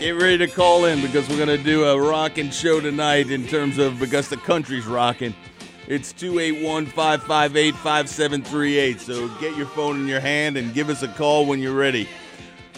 Get 0.00 0.10
ready 0.10 0.36
to 0.36 0.46
call 0.46 0.84
in 0.84 1.00
because 1.00 1.26
we're 1.26 1.38
going 1.38 1.56
to 1.56 1.64
do 1.64 1.86
a 1.86 1.98
rocking 1.98 2.50
show 2.50 2.80
tonight 2.80 3.30
in 3.30 3.46
terms 3.46 3.78
of 3.78 3.98
because 3.98 4.28
the 4.28 4.36
country's 4.36 4.84
rocking. 4.84 5.34
It's 5.88 6.12
281 6.12 6.84
558 6.84 7.74
5738. 7.76 9.00
So 9.00 9.28
get 9.40 9.56
your 9.56 9.64
phone 9.68 10.00
in 10.00 10.06
your 10.06 10.20
hand 10.20 10.58
and 10.58 10.74
give 10.74 10.90
us 10.90 11.02
a 11.02 11.08
call 11.08 11.46
when 11.46 11.60
you're 11.60 11.74
ready. 11.74 12.06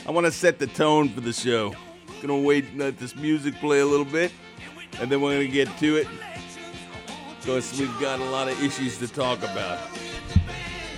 I 0.06 0.12
want 0.12 0.26
to 0.26 0.32
set 0.32 0.60
the 0.60 0.68
tone 0.68 1.08
for 1.08 1.20
the 1.20 1.32
show. 1.32 1.74
Gonna 2.22 2.38
wait 2.38 2.66
and 2.66 2.78
let 2.78 2.98
this 2.98 3.16
music 3.16 3.56
play 3.56 3.80
a 3.80 3.86
little 3.86 4.06
bit, 4.06 4.30
and 5.00 5.10
then 5.10 5.20
we're 5.20 5.34
gonna 5.34 5.48
get 5.48 5.68
to 5.78 5.96
it. 5.96 6.06
Because 7.40 7.78
we've 7.80 8.00
got 8.00 8.20
a 8.20 8.24
lot 8.26 8.48
of 8.48 8.62
issues 8.62 8.96
to 8.98 9.08
talk 9.08 9.38
about. 9.38 9.80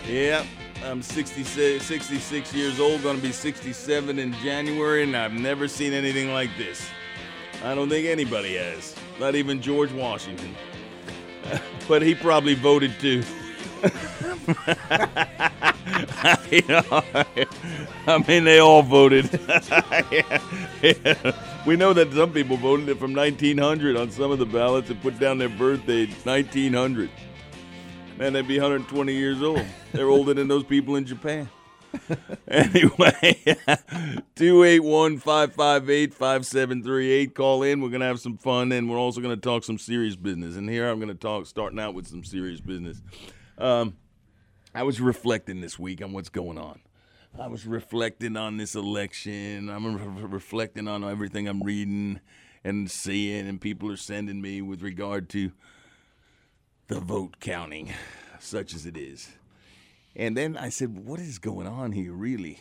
Yeah, 0.06 0.44
I'm 0.84 1.02
66, 1.02 1.84
66 1.84 2.54
years 2.54 2.80
old, 2.80 3.02
gonna 3.02 3.18
be 3.18 3.32
67 3.32 4.18
in 4.18 4.32
January, 4.34 5.02
and 5.02 5.16
I've 5.16 5.32
never 5.32 5.68
seen 5.68 5.92
anything 5.92 6.32
like 6.32 6.50
this. 6.56 6.88
I 7.64 7.74
don't 7.74 7.88
think 7.88 8.06
anybody 8.06 8.56
has, 8.56 8.94
not 9.18 9.34
even 9.34 9.60
George 9.60 9.92
Washington. 9.92 10.54
but 11.88 12.02
he 12.02 12.14
probably 12.14 12.54
voted 12.54 12.98
too. 12.98 13.22
I 18.06 18.24
mean, 18.26 18.44
they 18.44 18.58
all 18.58 18.82
voted. 18.82 19.28
We 21.66 21.76
know 21.76 21.92
that 21.92 22.10
some 22.14 22.32
people 22.32 22.56
voted 22.56 22.88
it 22.88 22.98
from 22.98 23.14
1900 23.14 23.94
on 23.94 24.10
some 24.10 24.30
of 24.30 24.38
the 24.38 24.46
ballots 24.46 24.88
and 24.88 25.00
put 25.02 25.18
down 25.18 25.36
their 25.36 25.50
birthday 25.50 26.06
1900. 26.06 27.10
Man, 28.20 28.34
they'd 28.34 28.46
be 28.46 28.58
120 28.58 29.14
years 29.14 29.40
old. 29.40 29.64
They're 29.92 30.10
older 30.10 30.34
than 30.34 30.46
those 30.46 30.62
people 30.62 30.96
in 30.96 31.06
Japan. 31.06 31.48
anyway, 32.48 33.42
281 34.36 35.16
558 35.16 36.12
5738. 36.12 37.34
Call 37.34 37.62
in. 37.62 37.80
We're 37.80 37.88
going 37.88 38.02
to 38.02 38.06
have 38.06 38.20
some 38.20 38.36
fun, 38.36 38.72
and 38.72 38.90
we're 38.90 38.98
also 38.98 39.22
going 39.22 39.34
to 39.34 39.40
talk 39.40 39.64
some 39.64 39.78
serious 39.78 40.16
business. 40.16 40.56
And 40.56 40.68
here 40.68 40.90
I'm 40.90 40.98
going 40.98 41.08
to 41.08 41.14
talk, 41.14 41.46
starting 41.46 41.80
out 41.80 41.94
with 41.94 42.08
some 42.08 42.22
serious 42.22 42.60
business. 42.60 43.00
Um, 43.56 43.96
I 44.74 44.82
was 44.82 45.00
reflecting 45.00 45.62
this 45.62 45.78
week 45.78 46.02
on 46.02 46.12
what's 46.12 46.28
going 46.28 46.58
on. 46.58 46.80
I 47.40 47.46
was 47.46 47.66
reflecting 47.66 48.36
on 48.36 48.58
this 48.58 48.74
election. 48.74 49.70
I'm 49.70 49.96
re- 49.96 50.26
reflecting 50.26 50.88
on 50.88 51.04
everything 51.04 51.48
I'm 51.48 51.62
reading 51.62 52.20
and 52.64 52.90
seeing, 52.90 53.48
and 53.48 53.58
people 53.58 53.90
are 53.90 53.96
sending 53.96 54.42
me 54.42 54.60
with 54.60 54.82
regard 54.82 55.30
to 55.30 55.52
the 56.90 57.00
vote 57.00 57.36
counting, 57.38 57.92
such 58.40 58.74
as 58.74 58.84
it 58.84 58.96
is. 58.96 59.30
And 60.16 60.36
then 60.36 60.56
I 60.56 60.70
said, 60.70 61.06
"What 61.06 61.20
is 61.20 61.38
going 61.38 61.68
on 61.68 61.92
here, 61.92 62.12
really?" 62.12 62.58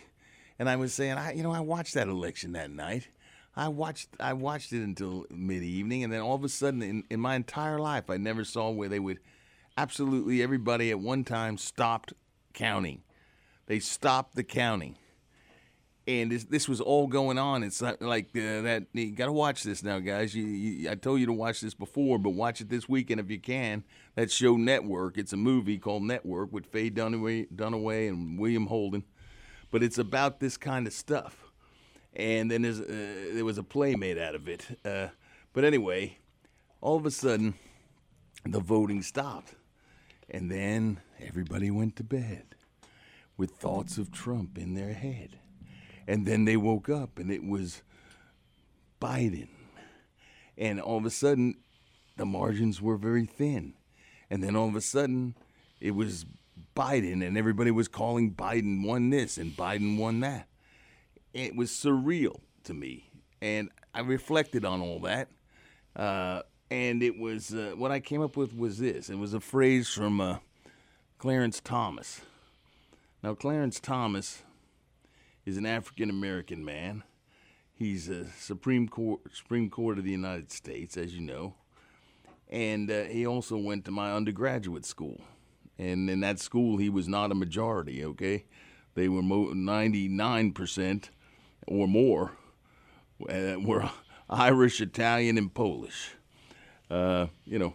And 0.59 0.69
I 0.69 0.75
was 0.75 0.93
saying, 0.93 1.13
"I, 1.13 1.33
you 1.33 1.41
know, 1.41 1.51
I 1.51 1.61
watched 1.61 1.95
that 1.95 2.07
election 2.07 2.51
that 2.53 2.69
night. 2.69 3.09
I 3.55 3.69
watched, 3.69 4.09
I 4.19 4.33
watched 4.33 4.71
it 4.71 4.83
until 4.83 5.25
mid 5.31 5.63
evening, 5.63 6.03
and 6.03 6.13
then 6.13 6.21
all 6.21 6.35
of 6.35 6.43
a 6.43 6.49
sudden, 6.49 6.83
in, 6.83 7.03
in 7.09 7.19
my 7.19 7.35
entire 7.35 7.79
life, 7.79 8.09
I 8.09 8.17
never 8.17 8.45
saw 8.45 8.69
where 8.69 8.87
they 8.87 8.99
would." 8.99 9.19
absolutely 9.79 10.43
everybody 10.43 10.91
at 10.91 10.99
one 10.99 11.23
time 11.23 11.57
stopped 11.57 12.11
counting. 12.53 13.01
They 13.67 13.79
stopped 13.79 14.35
the 14.35 14.43
counting. 14.43 14.97
And 16.09 16.31
this, 16.31 16.43
this 16.45 16.67
was 16.67 16.81
all 16.81 17.05
going 17.05 17.37
on. 17.37 17.61
It's 17.61 17.83
like, 17.83 18.29
uh, 18.35 18.61
that. 18.63 18.87
You 18.93 19.11
got 19.11 19.27
to 19.27 19.31
watch 19.31 19.61
this 19.61 19.83
now, 19.83 19.99
guys. 19.99 20.33
You, 20.33 20.43
you, 20.43 20.89
I 20.89 20.95
told 20.95 21.19
you 21.19 21.27
to 21.27 21.33
watch 21.33 21.61
this 21.61 21.75
before, 21.75 22.17
but 22.17 22.31
watch 22.31 22.61
it 22.61 22.69
this 22.69 22.89
weekend 22.89 23.19
if 23.19 23.29
you 23.29 23.39
can. 23.39 23.83
That 24.15 24.31
show 24.31 24.57
Network. 24.57 25.19
It's 25.19 25.33
a 25.33 25.37
movie 25.37 25.77
called 25.77 26.01
Network 26.01 26.51
with 26.51 26.65
Faye 26.65 26.89
Dunaway, 26.89 27.51
Dunaway 27.53 28.09
and 28.09 28.39
William 28.39 28.65
Holden. 28.65 29.03
But 29.69 29.83
it's 29.83 29.99
about 29.99 30.39
this 30.39 30.57
kind 30.57 30.87
of 30.87 30.93
stuff. 30.93 31.51
And 32.15 32.49
then 32.49 32.63
there's, 32.63 32.79
uh, 32.79 33.33
there 33.33 33.45
was 33.45 33.59
a 33.59 33.63
play 33.63 33.93
made 33.95 34.17
out 34.17 34.33
of 34.33 34.47
it. 34.47 34.65
Uh, 34.83 35.09
but 35.53 35.63
anyway, 35.63 36.17
all 36.81 36.97
of 36.97 37.05
a 37.05 37.11
sudden, 37.11 37.53
the 38.45 38.59
voting 38.59 39.03
stopped. 39.03 39.53
And 40.27 40.49
then 40.49 41.01
everybody 41.19 41.69
went 41.69 41.95
to 41.97 42.03
bed 42.03 42.55
with 43.37 43.51
thoughts 43.51 43.99
of 43.99 44.11
Trump 44.11 44.57
in 44.57 44.73
their 44.73 44.93
head. 44.93 45.38
And 46.09 46.25
then 46.25 46.45
they 46.45 46.57
woke 46.57 46.89
up 46.89 47.19
and 47.19 47.31
it 47.31 47.45
was 47.45 47.83
Biden. 48.99 49.49
And 50.57 50.81
all 50.81 50.97
of 50.97 51.05
a 51.05 51.11
sudden, 51.11 51.59
the 52.17 52.25
margins 52.25 52.81
were 52.81 52.97
very 52.97 53.27
thin. 53.27 53.75
And 54.27 54.43
then 54.43 54.55
all 54.55 54.67
of 54.67 54.75
a 54.75 54.81
sudden, 54.81 55.35
it 55.79 55.91
was 55.91 56.25
Biden, 56.75 57.25
and 57.25 57.37
everybody 57.37 57.69
was 57.69 57.87
calling 57.87 58.33
Biden 58.33 58.83
won 58.83 59.11
this 59.11 59.37
and 59.37 59.51
Biden 59.51 59.99
won 59.99 60.21
that. 60.21 60.47
It 61.31 61.55
was 61.55 61.69
surreal 61.69 62.39
to 62.63 62.73
me. 62.73 63.11
And 63.39 63.69
I 63.93 63.99
reflected 63.99 64.65
on 64.65 64.81
all 64.81 64.99
that. 65.01 65.29
Uh, 65.95 66.41
and 66.71 67.03
it 67.03 67.19
was 67.19 67.53
uh, 67.53 67.73
what 67.75 67.91
I 67.91 67.99
came 67.99 68.23
up 68.23 68.35
with 68.35 68.55
was 68.55 68.79
this. 68.79 69.11
It 69.11 69.19
was 69.19 69.35
a 69.35 69.39
phrase 69.39 69.89
from 69.89 70.19
uh, 70.19 70.37
Clarence 71.19 71.61
Thomas. 71.63 72.21
Now, 73.21 73.35
Clarence 73.35 73.79
Thomas 73.79 74.41
is 75.49 75.57
an 75.57 75.65
African 75.65 76.09
American 76.09 76.63
man. 76.63 77.03
He's 77.73 78.07
a 78.07 78.25
Supreme 78.31 78.87
Court 78.87 79.21
Supreme 79.33 79.69
Court 79.69 79.97
of 79.97 80.03
the 80.03 80.11
United 80.11 80.51
States, 80.51 80.95
as 80.95 81.13
you 81.13 81.21
know, 81.21 81.55
and 82.49 82.89
uh, 82.89 83.03
he 83.03 83.25
also 83.25 83.57
went 83.57 83.85
to 83.85 83.91
my 83.91 84.13
undergraduate 84.13 84.85
school. 84.85 85.21
And 85.77 86.09
in 86.09 86.19
that 86.19 86.39
school, 86.39 86.77
he 86.77 86.89
was 86.89 87.07
not 87.07 87.31
a 87.31 87.35
majority. 87.35 88.05
Okay, 88.05 88.45
they 88.93 89.09
were 89.09 89.21
ninety 89.21 90.07
nine 90.07 90.51
percent 90.51 91.09
or 91.67 91.87
more 91.87 92.33
uh, 93.29 93.55
were 93.59 93.89
Irish, 94.29 94.79
Italian, 94.81 95.37
and 95.37 95.53
Polish 95.53 96.11
uh, 96.89 97.27
you 97.45 97.59
know, 97.59 97.73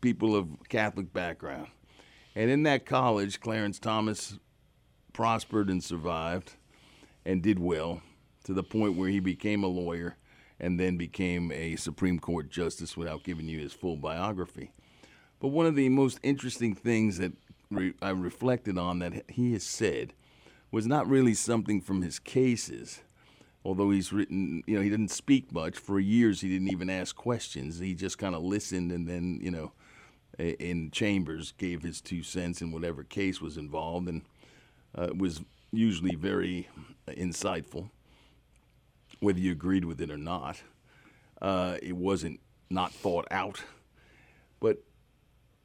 people 0.00 0.36
of 0.36 0.48
Catholic 0.68 1.12
background. 1.12 1.68
And 2.34 2.50
in 2.50 2.62
that 2.64 2.86
college, 2.86 3.40
Clarence 3.40 3.78
Thomas 3.78 4.38
prospered 5.12 5.68
and 5.68 5.82
survived 5.82 6.54
and 7.24 7.42
did 7.42 7.58
well 7.58 8.02
to 8.44 8.52
the 8.52 8.62
point 8.62 8.96
where 8.96 9.08
he 9.08 9.20
became 9.20 9.62
a 9.62 9.68
lawyer 9.68 10.16
and 10.58 10.78
then 10.78 10.96
became 10.96 11.50
a 11.52 11.76
Supreme 11.76 12.18
Court 12.18 12.50
justice 12.50 12.96
without 12.96 13.24
giving 13.24 13.48
you 13.48 13.58
his 13.58 13.72
full 13.72 13.96
biography. 13.96 14.72
But 15.40 15.48
one 15.48 15.66
of 15.66 15.74
the 15.74 15.88
most 15.88 16.20
interesting 16.22 16.74
things 16.74 17.18
that 17.18 17.32
re- 17.70 17.94
I 18.02 18.10
reflected 18.10 18.76
on 18.76 18.98
that 18.98 19.30
he 19.30 19.52
has 19.52 19.62
said 19.62 20.12
was 20.70 20.86
not 20.86 21.08
really 21.08 21.34
something 21.34 21.80
from 21.80 22.02
his 22.02 22.18
cases, 22.18 23.00
although 23.64 23.90
he's 23.90 24.12
written, 24.12 24.62
you 24.66 24.76
know, 24.76 24.82
he 24.82 24.90
didn't 24.90 25.10
speak 25.10 25.52
much. 25.52 25.78
For 25.78 25.98
years, 25.98 26.42
he 26.42 26.48
didn't 26.48 26.72
even 26.72 26.90
ask 26.90 27.16
questions. 27.16 27.78
He 27.78 27.94
just 27.94 28.18
kind 28.18 28.34
of 28.34 28.42
listened 28.42 28.92
and 28.92 29.08
then, 29.08 29.40
you 29.42 29.50
know, 29.50 29.72
in 30.38 30.90
chambers 30.90 31.52
gave 31.58 31.82
his 31.82 32.00
two 32.00 32.22
cents 32.22 32.62
in 32.62 32.70
whatever 32.70 33.02
case 33.02 33.40
was 33.40 33.56
involved 33.56 34.08
and 34.08 34.22
uh, 34.94 35.08
was 35.14 35.40
usually 35.72 36.16
very 36.16 36.68
insightful, 37.08 37.90
whether 39.20 39.38
you 39.38 39.52
agreed 39.52 39.84
with 39.84 40.00
it 40.00 40.10
or 40.10 40.16
not. 40.18 40.62
Uh, 41.40 41.76
it 41.82 41.96
wasn't 41.96 42.40
not 42.68 42.92
thought 42.92 43.26
out, 43.30 43.62
but 44.60 44.82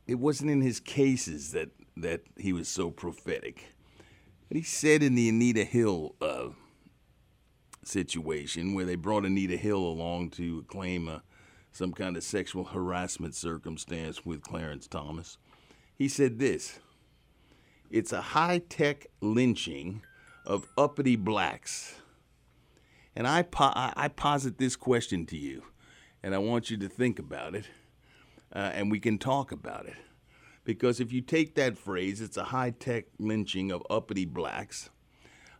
it 0.07 0.15
wasn't 0.15 0.49
in 0.49 0.61
his 0.61 0.79
cases 0.79 1.51
that, 1.51 1.69
that 1.97 2.21
he 2.37 2.53
was 2.53 2.67
so 2.67 2.89
prophetic. 2.89 3.75
But 4.47 4.57
he 4.57 4.63
said 4.63 5.03
in 5.03 5.15
the 5.15 5.29
Anita 5.29 5.63
Hill 5.63 6.15
uh, 6.21 6.49
situation 7.83 8.73
where 8.73 8.85
they 8.85 8.95
brought 8.95 9.25
Anita 9.25 9.57
Hill 9.57 9.79
along 9.79 10.31
to 10.31 10.63
claim 10.63 11.07
a, 11.07 11.23
some 11.71 11.91
kind 11.91 12.15
of 12.15 12.23
sexual 12.23 12.63
harassment 12.63 13.35
circumstance 13.35 14.25
with 14.25 14.41
Clarence 14.41 14.87
Thomas. 14.87 15.37
He 15.95 16.07
said 16.07 16.39
this 16.39 16.79
It's 17.95 18.11
a 18.11 18.19
high 18.19 18.57
tech 18.57 19.07
lynching 19.21 20.01
of 20.45 20.67
uppity 20.77 21.15
blacks. 21.15 21.95
And 23.15 23.25
I, 23.25 23.43
po- 23.43 23.71
I 23.73 24.09
posit 24.09 24.57
this 24.57 24.75
question 24.75 25.25
to 25.27 25.37
you, 25.37 25.63
and 26.21 26.35
I 26.35 26.39
want 26.39 26.69
you 26.69 26.75
to 26.75 26.89
think 26.89 27.19
about 27.19 27.55
it, 27.55 27.69
uh, 28.53 28.71
and 28.73 28.91
we 28.91 28.99
can 28.99 29.17
talk 29.17 29.53
about 29.53 29.85
it. 29.85 29.95
Because 30.65 30.99
if 30.99 31.13
you 31.13 31.21
take 31.21 31.55
that 31.55 31.77
phrase, 31.77 32.19
it's 32.19 32.35
a 32.35 32.43
high 32.43 32.71
tech 32.71 33.05
lynching 33.17 33.71
of 33.71 33.81
uppity 33.89 34.25
blacks, 34.25 34.89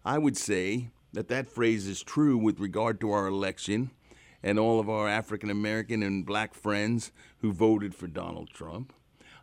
I 0.04 0.18
would 0.18 0.36
say 0.36 0.90
that 1.14 1.30
that 1.30 1.48
phrase 1.48 1.88
is 1.88 2.04
true 2.04 2.38
with 2.38 2.60
regard 2.60 3.00
to 3.00 3.12
our 3.12 3.28
election 3.28 3.92
and 4.44 4.60
all 4.60 4.82
of 4.82 4.90
our 4.90 5.08
African 5.08 5.50
American 5.50 6.04
and 6.04 6.26
black 6.26 6.54
friends 6.54 7.14
who 7.38 7.54
voted 7.54 7.96
for 7.96 8.08
Donald 8.08 8.50
Trump. 8.50 8.92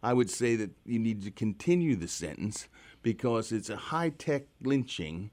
I 0.03 0.13
would 0.13 0.31
say 0.31 0.57
that 0.57 0.71
you 0.85 0.99
need 0.99 1.23
to 1.23 1.31
continue 1.31 1.97
the 1.97 2.09
sentence 2.09 2.69
because 3.03 3.53
it's 3.53 3.71
a 3.71 3.77
high 3.77 4.11
tech 4.11 4.45
lynching 4.61 5.31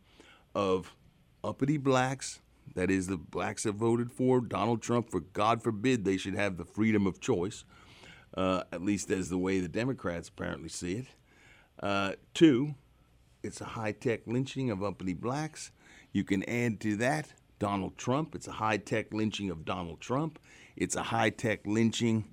of 0.53 0.95
uppity 1.43 1.77
blacks. 1.77 2.41
That 2.75 2.91
is, 2.91 3.07
the 3.07 3.17
blacks 3.17 3.63
that 3.63 3.73
voted 3.73 4.11
for 4.11 4.41
Donald 4.41 4.81
Trump, 4.81 5.09
for 5.09 5.21
God 5.21 5.63
forbid 5.63 6.05
they 6.05 6.17
should 6.17 6.35
have 6.35 6.57
the 6.57 6.65
freedom 6.65 7.07
of 7.07 7.19
choice, 7.19 7.63
uh, 8.37 8.63
at 8.71 8.83
least 8.83 9.09
as 9.09 9.29
the 9.29 9.39
way 9.39 9.59
the 9.59 9.67
Democrats 9.67 10.29
apparently 10.29 10.69
see 10.69 10.93
it. 10.97 11.05
Uh, 11.81 12.13
two, 12.33 12.75
it's 13.41 13.59
a 13.59 13.65
high 13.65 13.91
tech 13.91 14.21
lynching 14.27 14.69
of 14.69 14.83
uppity 14.83 15.13
blacks. 15.13 15.71
You 16.11 16.23
can 16.23 16.47
add 16.47 16.79
to 16.81 16.95
that 16.97 17.33
Donald 17.57 17.97
Trump. 17.97 18.35
It's 18.35 18.47
a 18.47 18.53
high 18.53 18.77
tech 18.77 19.13
lynching 19.13 19.49
of 19.49 19.65
Donald 19.65 19.99
Trump. 19.99 20.39
It's 20.75 20.95
a 20.95 21.03
high 21.03 21.29
tech 21.29 21.61
lynching 21.65 22.25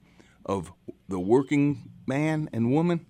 of 0.47 0.73
the 1.09 1.21
working 1.21 1.91
man 2.07 2.49
and 2.53 2.73
woman. 2.73 3.05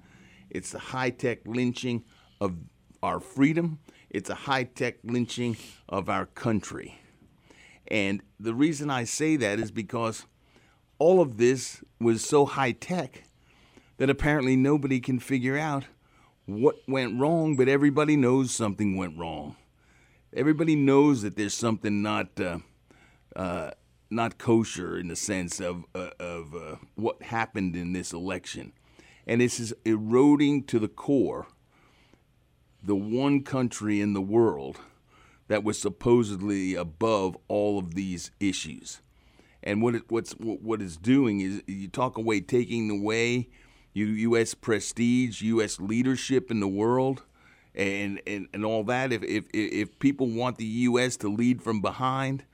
It's 0.51 0.75
a 0.75 0.79
high 0.79 1.11
tech 1.11 1.47
lynching 1.47 2.05
of 2.41 2.57
our 3.03 3.21
freedom. 3.21 3.79
It's 4.11 4.31
a 4.31 4.35
high 4.35 4.65
tech 4.65 4.97
lynching 5.05 5.57
of 5.89 6.09
our 6.09 6.27
country. 6.27 6.99
And 7.89 8.23
the 8.41 8.55
reason 8.55 8.91
I 8.91 9.05
say 9.05 9.37
that 9.37 9.61
is 9.61 9.71
because 9.71 10.27
all 10.99 11.21
of 11.21 11.37
this 11.37 11.83
was 12.01 12.25
so 12.25 12.47
high 12.47 12.73
tech 12.73 13.25
that 13.99 14.11
apparently 14.11 14.57
nobody 14.57 14.99
can 14.99 15.19
figure 15.19 15.59
out 15.59 15.85
what 16.47 16.77
went 16.89 17.19
wrong, 17.19 17.57
but 17.57 17.69
everybody 17.69 18.17
knows 18.17 18.51
something 18.51 18.97
went 18.97 19.19
wrong. 19.19 19.57
Everybody 20.33 20.77
knows 20.77 21.23
that 21.23 21.37
there's 21.37 21.55
something 21.55 22.03
not 22.03 22.41
uh, 22.41 22.59
uh, 23.35 23.71
not 24.11 24.39
kosher 24.39 24.99
in 24.99 25.09
the 25.09 25.17
sense 25.17 25.61
of 25.61 25.85
uh, 25.95 26.11
of 26.21 26.55
uh, 26.55 26.77
what 26.95 27.23
happened 27.23 27.77
in 27.77 27.93
this 27.93 28.13
election, 28.13 28.73
and 29.27 29.41
this 29.41 29.59
is 29.61 29.75
eroding 29.85 30.65
to 30.65 30.79
the 30.79 30.89
core 30.89 31.47
the 32.83 32.97
one 32.97 33.43
country 33.43 34.01
in 34.01 34.13
the 34.13 34.21
world 34.21 34.79
that 35.49 35.65
was 35.65 35.79
supposedly 35.79 36.75
above 36.75 37.37
all 37.49 37.79
of 37.79 37.95
these 37.95 38.31
issues. 38.39 39.01
And 39.63 39.83
what 39.83 39.97
it, 39.97 40.03
what's 40.09 40.33
what 40.33 40.81
it's 40.81 40.97
doing 40.97 41.41
is 41.41 41.63
you 41.67 41.89
talk 41.89 42.17
away 42.17 42.41
taking 42.41 42.91
away 42.91 43.49
U.S. 44.05 44.55
prestige, 44.55 45.41
U.S. 45.43 45.81
leadership 45.81 46.51
in 46.51 46.61
the 46.61 46.69
world, 46.69 47.23
and, 47.75 48.21
and, 48.27 48.49
and 48.53 48.65
all 48.65 48.85
that. 48.85 49.13
If, 49.13 49.23
if, 49.23 49.47
if 49.53 49.99
people 49.99 50.29
want 50.29 50.59
the 50.59 50.67
U.S. 50.67 51.17
to 51.19 51.29
lead 51.29 51.63
from 51.63 51.81
behind, 51.81 52.45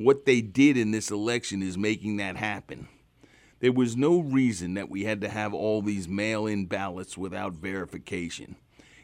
what 0.00 0.24
they 0.24 0.40
did 0.40 0.78
in 0.78 0.92
this 0.92 1.10
election 1.10 1.62
is 1.62 1.76
making 1.76 2.16
that 2.16 2.36
happen. 2.36 2.88
There 3.60 3.72
was 3.72 3.98
no 3.98 4.20
reason 4.20 4.72
that 4.74 4.88
we 4.88 5.04
had 5.04 5.20
to 5.20 5.28
have 5.28 5.52
all 5.52 5.82
these 5.82 6.08
mail 6.08 6.46
in 6.46 6.64
ballots 6.64 7.18
without 7.18 7.52
verification. 7.52 8.56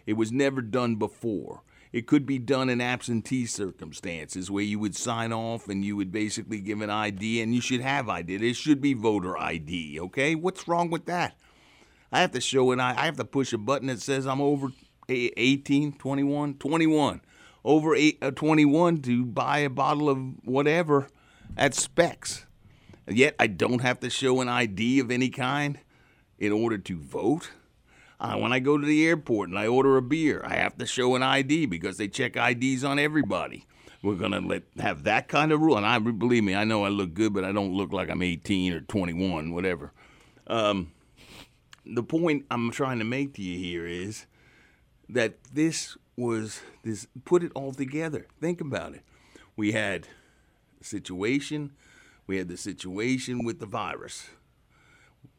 It 0.07 0.15
was 0.15 0.33
never 0.33 0.63
done 0.63 0.97
before. 0.97 1.61
It 1.93 2.07
could 2.07 2.25
be 2.25 2.39
done 2.39 2.71
in 2.71 2.81
absentee 2.81 3.45
circumstances 3.45 4.51
where 4.51 4.65
you 4.65 4.79
would 4.79 4.97
sign 4.97 5.35
off 5.35 5.69
and 5.69 5.85
you 5.85 5.97
would 5.97 6.11
basically 6.11 6.61
give 6.63 6.81
an 6.81 6.89
ID 6.89 7.43
and 7.43 7.55
you 7.55 7.61
should 7.61 7.83
have 7.83 8.09
ID. 8.09 8.37
It 8.37 8.57
should 8.57 8.81
be 8.81 8.95
voter 8.95 9.37
ID, 9.37 10.01
okay? 10.01 10.35
What's 10.35 10.67
wrong 10.67 10.89
with 10.89 11.05
that? 11.07 11.37
I 12.11 12.21
have 12.21 12.33
to 12.33 12.41
show 12.41 12.71
an 12.73 12.81
I 12.81 13.03
I 13.03 13.05
have 13.05 13.17
to 13.19 13.25
push 13.25 13.53
a 13.53 13.59
button 13.59 13.89
that 13.89 14.01
says 14.01 14.27
I'm 14.27 14.41
over 14.41 14.73
18, 15.09 15.93
21, 15.93 16.55
21. 16.55 17.21
Over 17.67 17.97
eight, 17.97 18.19
uh, 18.23 18.31
21 18.31 19.03
to 19.03 19.27
buy 19.27 19.59
a 19.59 19.69
bottle 19.69 20.09
of 20.09 20.19
whatever 20.45 21.09
at 21.57 21.75
Spec's. 21.75 22.47
Yet 23.09 23.35
I 23.41 23.49
don't 23.49 23.81
have 23.81 23.99
to 24.01 24.09
show 24.09 24.41
an 24.41 24.49
ID 24.49 25.01
of 25.01 25.11
any 25.11 25.31
kind 25.31 25.81
in 26.39 26.53
order 26.53 26.79
to 26.79 26.97
vote. 26.97 27.51
Uh, 28.21 28.37
when 28.37 28.53
I 28.53 28.61
go 28.61 28.79
to 28.79 28.87
the 28.87 29.05
airport 29.05 29.49
and 29.49 29.59
I 29.59 29.67
order 29.67 29.97
a 29.97 30.03
beer, 30.03 30.43
I 30.45 30.55
have 30.55 30.79
to 30.79 30.87
show 30.87 31.17
an 31.17 31.25
ID 31.25 31.67
because 31.67 31.97
they 31.97 32.07
check 32.07 32.37
IDs 32.37 32.85
on 32.85 33.01
everybody. 33.01 33.67
We're 34.01 34.15
gonna 34.15 34.41
let 34.41 34.63
have 34.79 35.03
that 35.03 35.27
kind 35.27 35.51
of 35.51 35.61
rule, 35.61 35.77
and 35.77 35.85
I 35.85 35.99
believe 35.99 36.45
me, 36.45 36.55
I 36.55 36.63
know 36.63 36.85
I 36.85 36.89
look 36.89 37.15
good, 37.15 37.35
but 37.35 37.45
I 37.45 37.51
don't 37.51 37.75
look 37.75 37.93
like 37.93 38.11
I'm 38.11 38.23
18 38.23 38.75
or 38.75 38.81
21, 38.83 39.53
whatever. 39.53 39.93
Um, 40.47 40.93
the 41.85 42.05
point 42.05 42.47
I'm 42.49 42.71
trying 42.71 43.01
to 43.01 43.05
make 43.05 43.35
to 43.35 43.43
you 43.43 43.59
here 43.59 43.87
is 43.87 44.27
that 45.09 45.35
this 45.53 45.97
was 46.17 46.61
this 46.83 47.07
put 47.25 47.43
it 47.43 47.53
all 47.55 47.73
together. 47.73 48.27
Think 48.41 48.61
about 48.61 48.95
it. 48.95 49.03
We 49.57 49.73
had 49.73 50.09
situation, 50.81 51.73
we 52.27 52.39
had 52.39 52.49
the 52.49 52.57
situation 52.57 53.45
with 53.45 53.61
the 53.61 53.67
virus, 53.67 54.29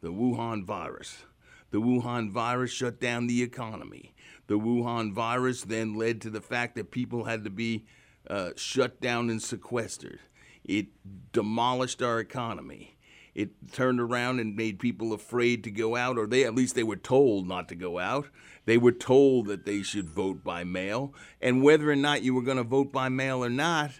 the 0.02 0.12
Wuhan 0.12 0.66
virus. 0.66 1.24
The 1.70 1.82
Wuhan 1.82 2.32
virus 2.32 2.72
shut 2.72 3.00
down 3.02 3.28
the 3.28 3.44
economy. 3.44 4.14
The 4.48 4.58
Wuhan 4.58 5.12
virus 5.12 5.64
then 5.64 5.96
led 5.96 6.22
to 6.22 6.30
the 6.30 6.40
fact 6.40 6.76
that 6.76 6.92
people 6.92 7.26
had 7.26 7.44
to 7.44 7.50
be 7.50 7.86
uh, 8.30 8.52
shut 8.56 9.02
down 9.02 9.30
and 9.30 9.42
sequestered. 9.42 10.20
It 10.64 10.88
demolished 11.34 12.02
our 12.02 12.20
economy 12.20 12.97
it 13.38 13.52
turned 13.72 14.02
around 14.02 14.40
and 14.40 14.56
made 14.56 14.80
people 14.80 15.14
afraid 15.14 15.64
to 15.64 15.70
go 15.70 15.96
out, 15.96 16.18
or 16.18 16.26
they 16.26 16.44
at 16.44 16.56
least 16.56 16.74
they 16.74 16.82
were 16.82 16.96
told 16.96 17.48
not 17.48 17.70
to 17.70 17.76
go 17.76 18.00
out. 18.00 18.28
They 18.66 18.80
were 18.80 18.92
told 18.92 19.46
that 19.46 19.64
they 19.64 19.84
should 19.84 20.10
vote 20.10 20.44
by 20.44 20.64
mail, 20.64 21.14
and 21.40 21.62
whether 21.62 21.90
or 21.90 21.96
not 21.96 22.24
you 22.24 22.34
were 22.34 22.42
going 22.42 22.58
to 22.58 22.64
vote 22.64 22.92
by 22.92 23.10
mail 23.10 23.46
or 23.46 23.50
not, 23.50 23.92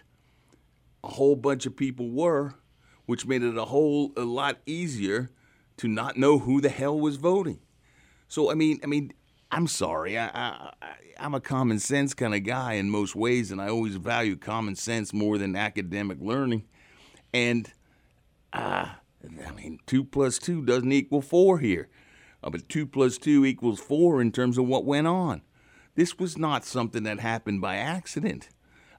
a 1.04 1.08
whole 1.10 1.36
bunch 1.36 1.66
of 1.66 1.76
people 1.76 2.10
were, 2.10 2.56
which 3.06 3.26
made 3.26 3.44
it 3.44 3.56
a 3.56 3.66
whole 3.66 4.12
a 4.16 4.24
lot 4.24 4.58
easier 4.66 5.30
to 5.76 5.86
not 5.86 6.16
know 6.16 6.40
who 6.40 6.60
the 6.60 6.68
hell 6.68 6.98
was 6.98 7.14
voting. 7.14 7.60
So 8.26 8.50
I 8.50 8.54
mean, 8.54 8.80
I 8.82 8.86
mean, 8.88 9.12
I'm 9.52 9.68
sorry, 9.68 10.18
I, 10.18 10.26
I, 10.26 10.72
I'm 11.20 11.34
a 11.34 11.40
common 11.40 11.78
sense 11.78 12.12
kind 12.12 12.34
of 12.34 12.42
guy 12.42 12.72
in 12.72 12.90
most 12.90 13.14
ways, 13.14 13.52
and 13.52 13.62
I 13.62 13.68
always 13.68 13.94
value 13.94 14.34
common 14.34 14.74
sense 14.74 15.12
more 15.12 15.38
than 15.38 15.54
academic 15.54 16.18
learning, 16.20 16.64
and. 17.32 17.72
Uh, 18.52 18.86
I 19.24 19.52
mean, 19.52 19.80
two 19.86 20.04
plus 20.04 20.38
two 20.38 20.64
doesn't 20.64 20.92
equal 20.92 21.22
four 21.22 21.58
here, 21.58 21.88
uh, 22.42 22.50
but 22.50 22.68
two 22.68 22.86
plus 22.86 23.18
two 23.18 23.44
equals 23.44 23.80
four 23.80 24.20
in 24.20 24.32
terms 24.32 24.58
of 24.58 24.66
what 24.66 24.84
went 24.84 25.06
on. 25.06 25.42
This 25.94 26.18
was 26.18 26.38
not 26.38 26.64
something 26.64 27.02
that 27.02 27.18
happened 27.18 27.60
by 27.60 27.76
accident. 27.76 28.48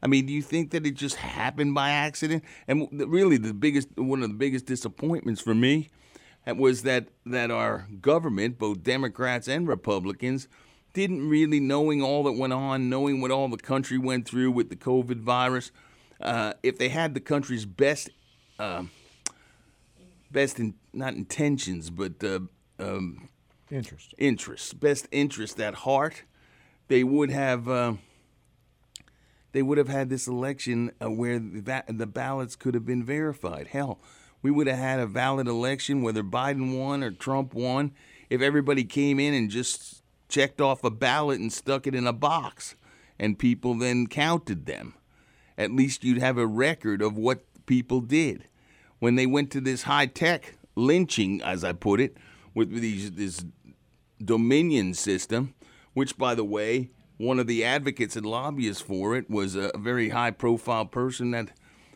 I 0.02 0.08
mean, 0.08 0.26
do 0.26 0.34
you 0.34 0.42
think 0.42 0.72
that 0.72 0.86
it 0.86 0.96
just 0.96 1.16
happened 1.18 1.74
by 1.74 1.92
accident? 1.92 2.44
And 2.68 2.88
really, 2.92 3.38
the 3.38 3.54
biggest 3.54 3.90
one 3.96 4.24
of 4.24 4.30
the 4.30 4.36
biggest 4.36 4.66
disappointments 4.66 5.42
for 5.42 5.56
me 5.56 5.90
was 6.48 6.84
that 6.84 7.08
that 7.26 7.52
our 7.52 7.88
government, 8.02 8.58
both 8.58 8.84
Democrats 8.84 9.48
and 9.48 9.68
Republicans, 9.68 10.48
didn't 10.94 11.28
really 11.28 11.60
knowing 11.60 12.02
all 12.02 12.24
that 12.24 12.34
went 12.34 12.54
on, 12.54 12.90
knowing 12.90 13.22
what 13.22 13.32
all 13.32 13.48
the 13.48 13.58
country 13.58 13.98
went 13.98 14.28
through 14.28 14.52
with 14.52 14.70
the 14.70 14.76
COVID 14.76 15.22
virus. 15.22 15.72
Uh, 16.20 16.54
if 16.64 16.78
they 16.78 16.90
had 16.90 17.14
the 17.14 17.20
country's 17.22 17.66
best 17.66 18.10
uh, 18.58 18.84
best 20.32 20.60
in 20.60 20.76
not 20.94 21.14
intentions, 21.14 21.90
but 21.90 22.24
uh, 22.24 22.40
um, 22.80 23.30
interest, 23.72 24.14
interest, 24.18 24.80
best 24.80 25.08
interest 25.12 25.60
at 25.60 25.76
heart, 25.76 26.24
they 26.88 27.04
would 27.04 27.30
have 27.30 27.68
uh, 27.68 27.94
they 29.52 29.62
would 29.62 29.78
have 29.78 29.88
had 29.88 30.10
this 30.10 30.28
election 30.28 30.92
uh, 31.02 31.10
where 31.10 31.40
that 31.40 31.86
the 31.98 32.08
ballots 32.08 32.56
could 32.56 32.74
have 32.74 32.86
been 32.86 33.04
verified. 33.04 33.68
Hell, 33.68 34.00
we 34.42 34.52
would 34.52 34.68
have 34.68 34.80
had 34.80 35.00
a 35.00 35.08
valid 35.08 35.48
election 35.48 36.02
whether 36.02 36.24
Biden 36.24 36.78
won 36.78 37.04
or 37.04 37.12
Trump 37.12 37.54
won 37.54 37.92
if 38.30 38.42
everybody 38.42 38.84
came 38.84 39.20
in 39.20 39.34
and 39.34 39.50
just 39.50 40.04
checked 40.28 40.62
off 40.62 40.84
a 40.84 40.92
ballot 40.92 41.40
and 41.40 41.52
stuck 41.52 41.88
it 41.88 41.96
in 41.96 42.06
a 42.06 42.14
box, 42.14 42.76
and 43.18 43.40
people 43.40 43.74
then 43.74 44.08
counted 44.08 44.66
them. 44.66 44.94
At 45.58 45.72
least 45.72 46.04
you'd 46.04 46.22
have 46.22 46.38
a 46.38 46.48
record 46.48 47.02
of 47.02 47.18
what 47.18 47.44
people 47.66 48.02
did 48.02 48.49
when 49.00 49.16
they 49.16 49.26
went 49.26 49.52
to 49.52 49.62
this 49.62 49.84
high 49.84 50.06
tech 50.06 50.56
lynching, 50.76 51.42
as 51.42 51.64
I 51.64 51.74
put 51.74 52.00
it, 52.00 52.18
with 52.54 52.72
these 52.72 53.12
this 53.12 53.44
Dominion 54.24 54.94
system, 54.94 55.54
which, 55.94 56.18
by 56.18 56.36
the 56.36 56.44
way, 56.44 56.92
one 57.18 57.40
of 57.40 57.48
the 57.48 57.64
advocates 57.64 58.16
and 58.16 58.26
lobbyists 58.26 58.82
for 58.82 59.16
it 59.16 59.30
was 59.30 59.56
a 59.56 59.72
very 59.78 60.10
high 60.10 60.32
profile 60.32 60.86
person 60.86 61.32
that 61.32 61.52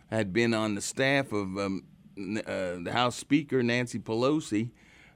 had 0.09 0.33
been 0.33 0.53
on 0.53 0.75
the 0.75 0.81
staff 0.81 1.31
of 1.31 1.57
um, 1.57 1.83
uh, 2.17 2.77
the 2.81 2.91
House 2.91 3.15
Speaker, 3.15 3.63
Nancy 3.63 3.99
Pelosi. 3.99 4.71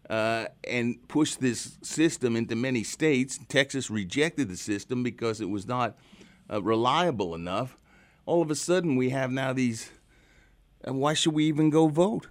Uh, 0.10 0.46
and 0.66 1.06
pushed 1.10 1.42
this 1.42 1.78
system 1.82 2.38
into 2.38 2.56
many 2.56 2.82
states. 2.82 3.38
Texas 3.50 3.90
rejected 3.90 4.48
the 4.48 4.56
system 4.56 5.04
because 5.04 5.42
it 5.42 5.50
was 5.50 5.68
not 5.68 5.98
uh, 6.50 6.64
reliable 6.64 7.36
enough. 7.36 7.78
All 8.26 8.42
of 8.42 8.50
a 8.50 8.56
sudden, 8.56 8.96
we 8.96 9.10
have 9.10 9.32
now 9.32 9.52
these 9.52 9.92
and 10.88 11.00
why 11.00 11.14
should 11.14 11.34
we 11.34 11.46
even 11.46 11.70
go 11.70 11.88
vote? 11.88 12.28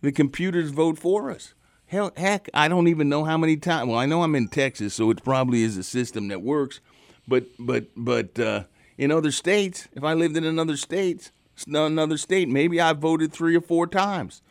The 0.00 0.12
computers 0.12 0.70
vote 0.70 0.98
for 0.98 1.30
us. 1.30 1.54
Hell, 1.86 2.10
heck, 2.16 2.48
I 2.54 2.68
don't 2.68 2.88
even 2.88 3.08
know 3.08 3.24
how 3.24 3.36
many 3.36 3.56
times. 3.56 3.88
Well, 3.88 3.98
I 3.98 4.06
know 4.06 4.22
I'm 4.22 4.34
in 4.34 4.48
Texas, 4.48 4.94
so 4.94 5.10
it 5.10 5.22
probably 5.22 5.62
is 5.62 5.76
a 5.76 5.82
system 5.82 6.28
that 6.28 6.42
works. 6.42 6.80
But 7.28 7.44
but 7.58 7.86
but 7.96 8.38
uh, 8.38 8.64
in 8.96 9.12
other 9.12 9.30
states, 9.30 9.88
if 9.92 10.02
I 10.02 10.14
lived 10.14 10.36
in 10.36 10.44
another 10.44 10.76
state, 10.76 11.30
another 11.66 12.16
state. 12.16 12.48
Maybe 12.48 12.80
I 12.80 12.92
voted 12.92 13.32
three 13.32 13.56
or 13.56 13.60
four 13.60 13.86
times. 13.86 14.42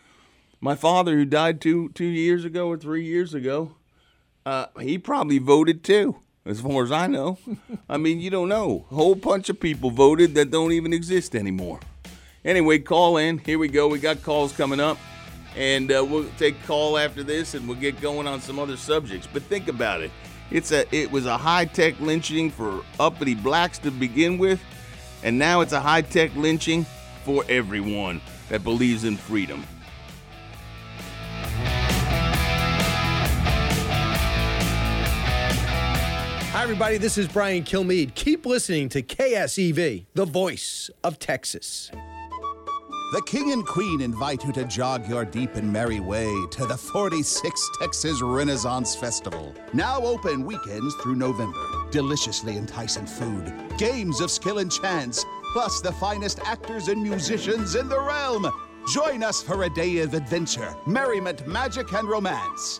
My 0.59 0.75
father, 0.75 1.15
who 1.15 1.25
died 1.25 1.59
two 1.59 1.89
two 1.89 2.05
years 2.05 2.45
ago 2.45 2.67
or 2.67 2.77
three 2.77 3.03
years 3.03 3.33
ago, 3.33 3.75
uh, 4.45 4.67
he 4.79 4.97
probably 4.97 5.39
voted 5.39 5.83
too, 5.83 6.17
as 6.45 6.61
far 6.61 6.83
as 6.83 6.91
I 6.91 7.07
know. 7.07 7.39
I 7.89 7.97
mean, 7.97 8.19
you 8.19 8.29
don't 8.29 8.49
know. 8.49 8.85
A 8.91 8.95
whole 8.95 9.15
bunch 9.15 9.49
of 9.49 9.59
people 9.59 9.89
voted 9.89 10.35
that 10.35 10.51
don't 10.51 10.71
even 10.71 10.93
exist 10.93 11.35
anymore. 11.35 11.79
Anyway, 12.43 12.79
call 12.79 13.17
in. 13.17 13.37
Here 13.37 13.59
we 13.59 13.67
go. 13.67 13.87
We 13.87 13.99
got 13.99 14.23
calls 14.23 14.51
coming 14.51 14.79
up. 14.79 14.97
And 15.55 15.91
uh, 15.91 16.05
we'll 16.07 16.29
take 16.37 16.61
call 16.63 16.97
after 16.97 17.23
this 17.23 17.53
and 17.53 17.67
we'll 17.67 17.77
get 17.77 17.99
going 17.99 18.25
on 18.25 18.39
some 18.41 18.57
other 18.57 18.77
subjects. 18.77 19.27
But 19.31 19.43
think 19.43 19.67
about 19.67 20.01
it. 20.01 20.11
It's 20.49 20.71
a 20.71 20.85
it 20.93 21.11
was 21.11 21.25
a 21.25 21.37
high-tech 21.37 21.99
lynching 21.99 22.51
for 22.51 22.83
uppity 22.99 23.35
blacks 23.35 23.77
to 23.79 23.91
begin 23.91 24.37
with, 24.37 24.61
and 25.23 25.39
now 25.39 25.61
it's 25.61 25.71
a 25.71 25.79
high-tech 25.79 26.35
lynching 26.35 26.85
for 27.23 27.45
everyone 27.47 28.19
that 28.49 28.61
believes 28.61 29.05
in 29.05 29.15
freedom. 29.15 29.63
Hi, 36.51 36.63
everybody. 36.63 36.97
This 36.97 37.17
is 37.17 37.29
Brian 37.29 37.63
Kilmeade. 37.63 38.13
Keep 38.13 38.45
listening 38.45 38.89
to 38.89 39.01
KSEV, 39.01 40.05
the 40.13 40.25
voice 40.25 40.89
of 41.01 41.17
Texas. 41.17 41.91
The 43.11 43.21
King 43.23 43.51
and 43.51 43.65
Queen 43.65 43.99
invite 43.99 44.45
you 44.45 44.53
to 44.53 44.63
jog 44.63 45.05
your 45.05 45.25
deep 45.25 45.55
and 45.55 45.69
merry 45.69 45.99
way 45.99 46.33
to 46.51 46.65
the 46.65 46.75
46th 46.75 47.79
Texas 47.81 48.21
Renaissance 48.21 48.95
Festival. 48.95 49.53
Now 49.73 49.99
open 50.01 50.45
weekends 50.45 50.95
through 50.95 51.15
November. 51.15 51.61
Deliciously 51.91 52.55
enticing 52.55 53.05
food, 53.05 53.53
games 53.77 54.21
of 54.21 54.31
skill 54.31 54.59
and 54.59 54.71
chance, 54.71 55.25
plus 55.51 55.81
the 55.81 55.91
finest 55.91 56.39
actors 56.45 56.87
and 56.87 57.03
musicians 57.03 57.75
in 57.75 57.89
the 57.89 57.99
realm. 57.99 58.49
Join 58.93 59.23
us 59.23 59.43
for 59.43 59.63
a 59.63 59.69
day 59.69 59.97
of 59.97 60.13
adventure, 60.13 60.73
merriment, 60.87 61.45
magic, 61.45 61.91
and 61.91 62.07
romance. 62.07 62.79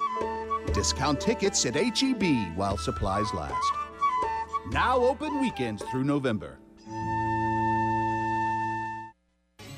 Discount 0.73 1.19
tickets 1.19 1.65
at 1.65 1.75
HEB 1.75 2.55
while 2.55 2.77
supplies 2.77 3.33
last. 3.33 3.73
Now 4.69 4.97
open 4.97 5.41
weekends 5.41 5.83
through 5.91 6.05
November. 6.05 6.60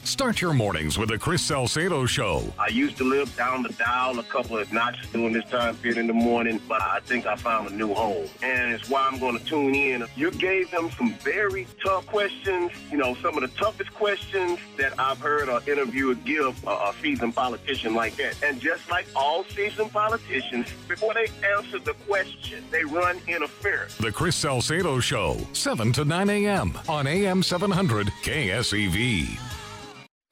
Start 0.03 0.41
your 0.41 0.53
mornings 0.53 0.97
with 0.97 1.07
the 1.07 1.17
Chris 1.17 1.41
Salcedo 1.41 2.05
Show. 2.05 2.43
I 2.59 2.67
used 2.67 2.97
to 2.97 3.05
live 3.05 3.33
down 3.37 3.63
the 3.63 3.69
dial 3.69 4.19
a 4.19 4.23
couple 4.23 4.57
of 4.57 4.71
notches 4.73 5.07
during 5.13 5.31
this 5.31 5.45
time 5.45 5.77
period 5.77 5.97
in 5.97 6.07
the 6.07 6.13
morning, 6.13 6.59
but 6.67 6.81
I 6.81 6.99
think 7.05 7.25
I 7.25 7.37
found 7.37 7.69
a 7.69 7.73
new 7.73 7.93
home. 7.93 8.27
And 8.41 8.73
it's 8.73 8.89
why 8.89 9.07
I'm 9.09 9.17
going 9.17 9.39
to 9.39 9.45
tune 9.45 9.73
in. 9.73 10.05
You 10.17 10.29
gave 10.31 10.69
them 10.71 10.91
some 10.91 11.13
very 11.15 11.67
tough 11.81 12.05
questions, 12.07 12.71
you 12.91 12.97
know, 12.97 13.15
some 13.15 13.37
of 13.37 13.41
the 13.41 13.57
toughest 13.57 13.93
questions 13.93 14.59
that 14.77 14.93
I've 14.99 15.19
heard 15.19 15.47
an 15.47 15.61
interviewer 15.65 16.15
give 16.15 16.61
a, 16.67 16.71
a 16.71 16.93
seasoned 17.01 17.33
politician 17.33 17.95
like 17.95 18.17
that. 18.17 18.43
And 18.43 18.59
just 18.59 18.89
like 18.91 19.07
all 19.15 19.45
seasoned 19.45 19.93
politicians, 19.93 20.67
before 20.89 21.13
they 21.13 21.27
answer 21.55 21.79
the 21.79 21.93
question, 22.07 22.65
they 22.71 22.83
run 22.83 23.21
interference. 23.29 23.95
The 23.95 24.11
Chris 24.11 24.35
Salcedo 24.35 24.99
Show, 24.99 25.37
7 25.53 25.93
to 25.93 26.03
9 26.03 26.29
a.m. 26.29 26.77
on 26.89 27.07
AM 27.07 27.41
700 27.41 28.07
KSEV. 28.21 29.52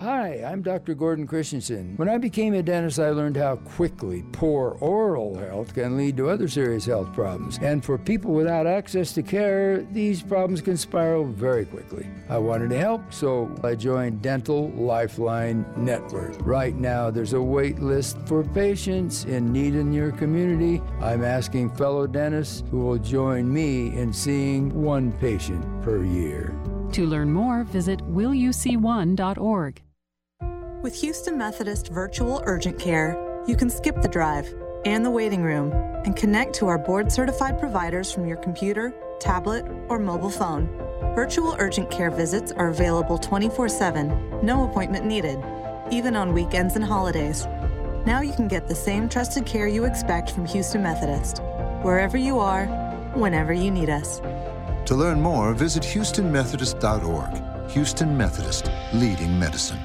Hi, 0.02 0.44
I'm 0.44 0.64
Dr. 0.64 0.96
Gordon 0.96 1.28
Christensen. 1.28 1.96
When 1.98 2.10
I 2.10 2.18
became 2.18 2.56
a 2.56 2.64
dentist, 2.64 2.98
I 2.98 3.12
learned 3.12 3.38
how 3.38 3.58
quickly 3.58 4.24
poor 4.32 4.76
oral 4.80 5.38
health 5.38 5.76
can 5.76 5.96
lead 5.96 6.18
to 6.18 6.28
other 6.28 6.48
serious 6.48 6.86
health 6.86 7.14
problems. 7.14 7.60
And 7.62 7.86
for 7.86 8.00
people 8.00 8.34
without 8.34 8.66
access 8.66 9.14
to 9.14 9.22
care, 9.22 9.84
these 9.92 10.24
problems 10.24 10.60
can 10.60 10.76
spiral 10.76 11.26
very 11.26 11.66
quickly. 11.66 12.08
I 12.30 12.40
wanted 12.40 12.72
to 12.72 12.80
help, 12.80 13.14
so 13.14 13.56
I 13.64 13.76
joined 13.76 14.24
Dental 14.24 14.72
Lifeline 14.72 15.68
Network. 15.78 16.36
Right 16.40 16.74
now, 16.74 17.12
there's 17.12 17.34
a 17.34 17.42
wait 17.42 17.78
list 17.78 18.18
for 18.26 18.44
patients 18.44 19.26
in 19.26 19.54
need 19.54 19.76
in 19.76 19.94
your 19.94 20.12
community. 20.12 20.82
I'm 21.00 21.24
asking 21.24 21.76
fellow 21.76 22.08
dentists 22.08 22.64
who 22.72 22.80
will 22.80 22.98
join 22.98 23.54
me 23.54 23.96
in 23.96 24.14
seeing 24.14 24.74
one 24.74 25.12
patient 25.12 25.64
per 25.84 26.04
year. 26.04 26.56
To 26.94 27.06
learn 27.06 27.32
more, 27.32 27.64
visit 27.66 28.00
willyouseeone.org. 28.00 29.84
With 30.82 31.00
Houston 31.02 31.38
Methodist 31.38 31.90
Virtual 31.90 32.42
Urgent 32.46 32.80
Care, 32.80 33.16
you 33.46 33.56
can 33.56 33.70
skip 33.70 34.02
the 34.02 34.08
drive 34.08 34.52
and 34.84 35.06
the 35.06 35.12
waiting 35.12 35.44
room 35.44 35.72
and 36.06 36.16
connect 36.16 36.56
to 36.56 36.66
our 36.66 36.80
board 36.80 37.12
certified 37.12 37.60
providers 37.60 38.12
from 38.12 38.26
your 38.26 38.38
computer, 38.38 38.92
tablet, 39.20 39.64
or 39.90 40.00
mobile 40.00 40.32
phone. 40.32 40.66
Virtual 41.14 41.56
urgent 41.60 41.92
care 41.92 42.10
visits 42.10 42.52
are 42.54 42.70
available 42.70 43.20
24 43.20 43.70
7, 43.70 44.40
no 44.42 44.68
appointment 44.68 45.06
needed, 45.06 45.38
even 45.92 46.16
on 46.16 46.34
weekends 46.34 46.76
and 46.76 46.84
holidays. 46.84 47.46
Now 48.08 48.22
you 48.22 48.34
can 48.34 48.48
get 48.48 48.68
the 48.68 48.74
same 48.74 49.08
trusted 49.08 49.46
care 49.46 49.68
you 49.68 49.86
expect 49.86 50.32
from 50.32 50.48
Houston 50.48 50.82
Methodist, 50.82 51.44
wherever 51.84 52.18
you 52.18 52.40
are, 52.40 52.66
whenever 53.14 53.54
you 53.54 53.70
need 53.70 53.92
us. 53.92 54.20
To 54.86 54.96
learn 54.96 55.22
more, 55.22 55.54
visit 55.54 55.84
HoustonMethodist.org. 55.84 57.70
Houston 57.70 58.18
Methodist, 58.18 58.72
leading 58.94 59.38
medicine. 59.38 59.78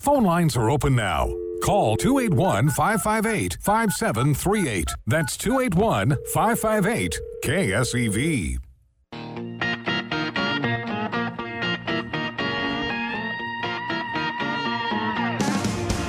Phone 0.00 0.24
lines 0.24 0.56
are 0.56 0.70
open 0.70 0.96
now. 0.96 1.30
Call 1.62 1.94
281 1.94 2.70
558 2.70 3.58
5738. 3.60 4.88
That's 5.06 5.36
281 5.36 6.16
558 6.32 7.20
KSEV. 7.44 8.58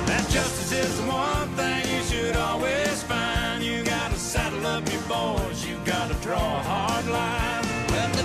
That 0.06 0.26
justice 0.30 0.72
is 0.72 0.98
the 0.98 1.06
one 1.06 1.48
thing 1.50 1.84
you 1.94 2.02
should 2.04 2.36
always 2.36 3.02
find. 3.02 3.62
You 3.62 3.84
gotta 3.84 4.16
saddle 4.16 4.66
up 4.68 4.90
your 4.90 5.02
boys, 5.02 5.68
you 5.68 5.76
gotta 5.84 6.14
draw 6.22 6.38
a 6.38 6.62
hard 6.62 7.06
line. 7.08 7.64
When 7.92 8.10
the 8.12 8.22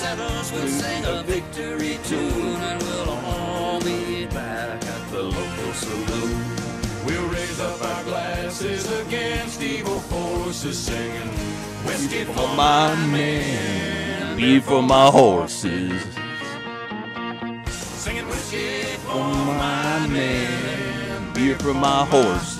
settles, 0.00 0.50
we'll 0.52 0.66
sing 0.68 1.04
a 1.04 1.22
victory 1.24 1.98
tune, 2.04 2.59
glasses 8.60 9.06
against 9.06 9.62
evil 9.62 9.98
forces, 10.00 10.78
singing 10.78 11.28
whiskey 11.84 12.24
for 12.24 12.48
my 12.54 12.94
men, 13.06 14.36
beer 14.36 14.60
for 14.60 14.82
my 14.82 15.06
horses. 15.06 16.02
Singing 17.68 18.26
whiskey 18.26 18.82
for 19.06 19.14
my 19.14 20.06
man, 20.08 21.32
beer 21.32 21.58
for 21.58 21.74
my 21.74 22.04
horses. 22.06 22.58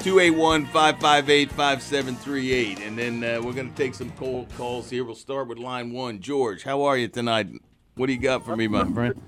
281 0.00 0.66
558 0.66 1.50
5738. 1.50 2.80
And 2.80 2.98
then 2.98 3.22
uh, 3.22 3.40
we're 3.40 3.52
going 3.52 3.70
to 3.70 3.76
take 3.76 3.94
some 3.94 4.10
cold 4.12 4.48
calls 4.56 4.90
here. 4.90 5.04
We'll 5.04 5.14
start 5.14 5.46
with 5.46 5.58
line 5.58 5.92
one. 5.92 6.20
George, 6.20 6.64
how 6.64 6.82
are 6.82 6.96
you 6.96 7.06
tonight? 7.06 7.48
What 7.94 8.06
do 8.06 8.12
you 8.12 8.18
got 8.18 8.44
for 8.44 8.56
me, 8.56 8.66
my 8.66 8.84
friend? 8.84 9.20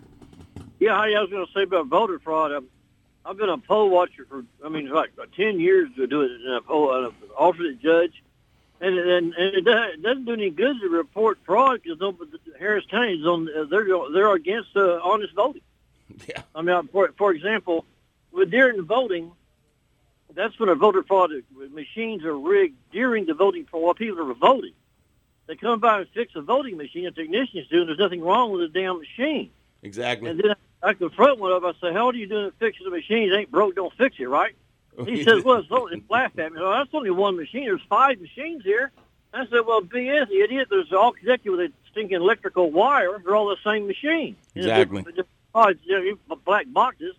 Yeah, 0.81 0.99
I 0.99 1.07
was 1.21 1.31
going 1.31 1.47
to 1.47 1.53
say 1.53 1.63
about 1.63 1.87
voter 1.87 2.19
fraud. 2.19 2.51
I've, 2.53 2.65
I've 3.27 3.37
been 3.37 3.49
a 3.49 3.59
poll 3.59 3.89
watcher 3.91 4.27
for, 4.29 4.45
I 4.65 4.69
mean, 4.69 4.89
like 4.91 5.11
uh, 5.21 5.25
10 5.37 5.59
years 5.61 5.89
to 5.97 6.07
do 6.07 6.23
it 6.23 6.31
in 6.33 6.53
a 6.53 6.61
poll, 6.61 6.91
uh, 6.91 7.11
alternate 7.39 7.81
judge. 7.81 8.23
And, 8.81 8.99
and, 8.99 9.33
and 9.35 9.55
it 9.57 9.65
doesn't- 9.65 9.91
it 9.95 10.03
doesn't 10.03 10.25
do 10.27 10.33
any 10.33 10.51
good 10.51 10.79
to 10.81 10.89
report 10.89 11.39
fraud 11.47 11.81
because 11.83 11.99
Harris 12.59 12.85
County 12.91 13.15
is 13.15 13.27
on, 13.27 13.47
they're, 13.71 13.87
they're 14.13 14.35
against 14.35 14.77
uh, 14.77 15.01
honest 15.03 15.33
voting. 15.35 15.63
Yeah. 16.29 16.43
I 16.55 16.61
mean, 16.63 16.89
for, 16.89 17.11
for 17.17 17.33
example, 17.33 17.87
with 18.31 18.51
during 18.51 18.77
the 18.77 18.83
voting, 18.83 19.33
that's 20.35 20.59
when 20.59 20.69
a 20.69 20.75
voter 20.75 21.03
fraud 21.03 21.31
machines 21.73 22.25
are 22.25 22.37
rigged 22.37 22.77
during 22.93 23.25
the 23.27 23.35
voting 23.35 23.65
for 23.71 23.81
while 23.81 23.95
people 23.95 24.21
are 24.31 24.35
voting. 24.35 24.73
They 25.47 25.57
come 25.57 25.79
by 25.81 26.01
and 26.01 26.09
fix 26.11 26.35
a 26.35 26.41
voting 26.43 26.77
machine, 26.77 27.07
a 27.07 27.11
technician's 27.11 27.69
doing. 27.69 27.87
There's 27.87 27.99
nothing 27.99 28.21
wrong 28.23 28.53
with 28.53 28.73
the 28.73 28.81
damn 28.81 28.99
machine. 28.99 29.51
Exactly. 29.83 30.31
And 30.31 30.41
then 30.41 30.55
I 30.85 30.93
confront 30.95 31.39
one 31.41 31.53
of 31.53 31.63
them. 31.63 31.75
I 31.83 31.89
say, 31.89 31.93
"How 31.93 32.09
are 32.09 32.15
you 32.15 32.27
doing 32.27 32.51
fixing 32.59 32.85
the 32.85 32.91
machine? 32.91 33.33
It 33.33 33.37
ain't 33.37 33.51
broke. 33.51 33.75
Don't 33.75 33.93
fix 33.95 34.17
it, 34.19 34.29
right?" 34.29 34.55
Oh, 34.99 35.05
He 35.05 35.25
says, 35.25 35.43
"Well, 35.45 35.59
it's 35.59 35.71
only 35.73 36.03
laughed 36.09 36.39
at 36.39 36.53
me. 36.53 36.61
Oh, 36.63 36.71
that's 36.71 36.91
only 36.93 37.11
one 37.11 37.37
machine. 37.37 37.65
There's 37.65 37.81
five 37.89 38.21
machines 38.21 38.63
here." 38.65 38.93
I 39.33 39.47
said, 39.47 39.61
"Well, 39.67 39.81
BS, 39.83 40.29
the 40.29 40.41
idiot. 40.43 40.69
There's 40.71 40.93
all 40.93 41.13
connected 41.13 41.51
with 41.51 41.61
a 41.61 41.73
stinking 41.91 42.17
electrical 42.19 42.71
wire. 42.71 43.21
They're 43.25 43.35
all 43.35 43.49
the 43.49 43.57
same 43.65 43.87
machine. 43.87 44.37
Exactly. 44.55 45.03
just- 45.03 45.17
just- 45.17 45.29
oh, 45.55 45.69
it's, 45.69 45.81
you 45.85 46.19
know, 46.29 46.37
black 46.45 46.67
boxes. 46.73 47.17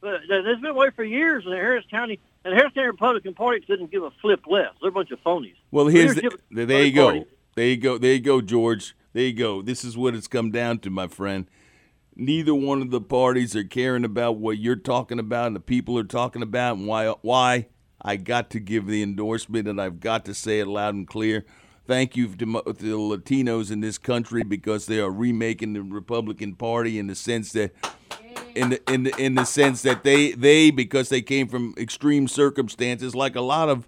But 0.00 0.20
there's 0.28 0.60
been 0.60 0.74
way 0.76 0.90
for 0.94 1.02
years 1.04 1.44
in 1.44 1.50
the 1.50 1.56
Harris 1.56 1.84
County, 1.90 2.20
and 2.44 2.54
Harris 2.54 2.72
County 2.72 2.86
Republican 2.86 3.34
Party 3.34 3.64
didn't 3.66 3.90
give 3.90 4.04
a 4.04 4.12
flip 4.22 4.46
less. 4.46 4.72
They're 4.80 4.90
a 4.90 4.92
bunch 4.92 5.10
of 5.10 5.20
phonies. 5.24 5.56
Well, 5.72 5.88
here's 5.88 6.14
the, 6.14 6.30
there 6.50 6.84
you 6.84 6.92
go. 6.92 7.04
Party. 7.06 7.24
There 7.56 7.66
you 7.66 7.76
go. 7.76 7.98
There 7.98 8.12
you 8.12 8.20
go, 8.20 8.40
George. 8.40 8.94
There 9.12 9.24
you 9.24 9.32
go. 9.32 9.60
This 9.60 9.84
is 9.84 9.96
what 9.96 10.14
it's 10.14 10.28
come 10.28 10.50
down 10.52 10.78
to, 10.80 10.90
my 10.90 11.08
friend. 11.08 11.46
Neither 12.20 12.52
one 12.52 12.82
of 12.82 12.90
the 12.90 13.00
parties 13.00 13.54
are 13.54 13.62
caring 13.62 14.04
about 14.04 14.38
what 14.38 14.58
you're 14.58 14.74
talking 14.74 15.20
about 15.20 15.46
and 15.46 15.54
the 15.54 15.60
people 15.60 15.96
are 15.96 16.04
talking 16.04 16.42
about 16.42 16.76
and 16.76 16.84
why 16.88 17.14
why 17.22 17.68
I 18.02 18.16
got 18.16 18.50
to 18.50 18.58
give 18.58 18.88
the 18.88 19.04
endorsement 19.04 19.68
and 19.68 19.80
I've 19.80 20.00
got 20.00 20.24
to 20.24 20.34
say 20.34 20.58
it 20.58 20.66
loud 20.66 20.96
and 20.96 21.06
clear. 21.06 21.44
Thank 21.86 22.16
you 22.16 22.26
to, 22.26 22.44
the 22.44 22.98
Latinos 22.98 23.70
in 23.70 23.80
this 23.82 23.98
country 23.98 24.42
because 24.42 24.86
they 24.86 24.98
are 24.98 25.12
remaking 25.12 25.74
the 25.74 25.82
Republican 25.82 26.56
Party 26.56 26.98
in 26.98 27.06
the 27.06 27.14
sense 27.14 27.52
that 27.52 27.72
in 28.56 28.70
the 28.70 28.92
in 28.92 29.04
the 29.04 29.16
in 29.16 29.36
the 29.36 29.44
sense 29.44 29.82
that 29.82 30.02
they 30.02 30.32
they 30.32 30.72
because 30.72 31.10
they 31.10 31.22
came 31.22 31.46
from 31.46 31.72
extreme 31.78 32.26
circumstances 32.26 33.14
like 33.14 33.36
a 33.36 33.40
lot 33.40 33.68
of 33.68 33.86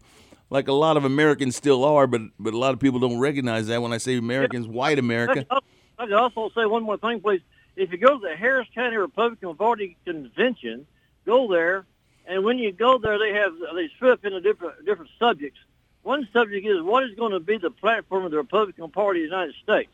like 0.51 0.69
a 0.69 0.73
lot 0.73 0.97
of 0.97 1.05
Americans 1.05 1.57
still 1.57 1.85
are, 1.85 2.07
but 2.07 2.21
but 2.39 2.55
a 2.55 2.59
lot 2.59 2.75
of 2.75 2.79
people 2.79 3.01
don't 3.01 3.19
recognize 3.19 3.67
that 3.67 3.83
when 3.83 3.93
I 3.93 3.99
say 3.99 4.17
Americans, 4.17 4.69
white 4.69 5.01
America. 5.01 5.45
I 5.99 6.07
could 6.07 6.13
also 6.13 6.49
say 6.55 6.65
one 6.65 6.85
more 6.85 6.97
thing, 6.97 7.21
please. 7.21 7.41
If 7.77 7.93
you 7.93 7.99
go 7.99 8.19
to 8.19 8.29
the 8.29 8.37
Harris 8.37 8.69
County 8.75 8.97
Republican 8.97 9.55
Party 9.57 9.97
convention, 10.05 10.87
go 11.25 11.49
there, 11.49 11.87
and 12.27 12.45
when 12.45 12.59
you 12.59 12.73
go 12.73 12.99
there, 12.99 13.19
they 13.19 13.33
have 13.33 13.53
they 13.75 13.89
split 13.97 14.13
up 14.13 14.25
into 14.25 14.41
different 14.41 14.85
different 14.85 15.11
subjects. 15.19 15.59
One 16.03 16.29
subject 16.33 16.67
is 16.67 16.81
what 16.83 17.05
is 17.05 17.15
going 17.15 17.33
to 17.33 17.41
be 17.41 17.59
the 17.59 17.71
platform 17.71 18.25
of 18.25 18.31
the 18.31 18.39
Republican 18.39 18.91
Party 18.91 19.25
of 19.25 19.31
the 19.31 19.37
United 19.37 19.55
States. 19.63 19.93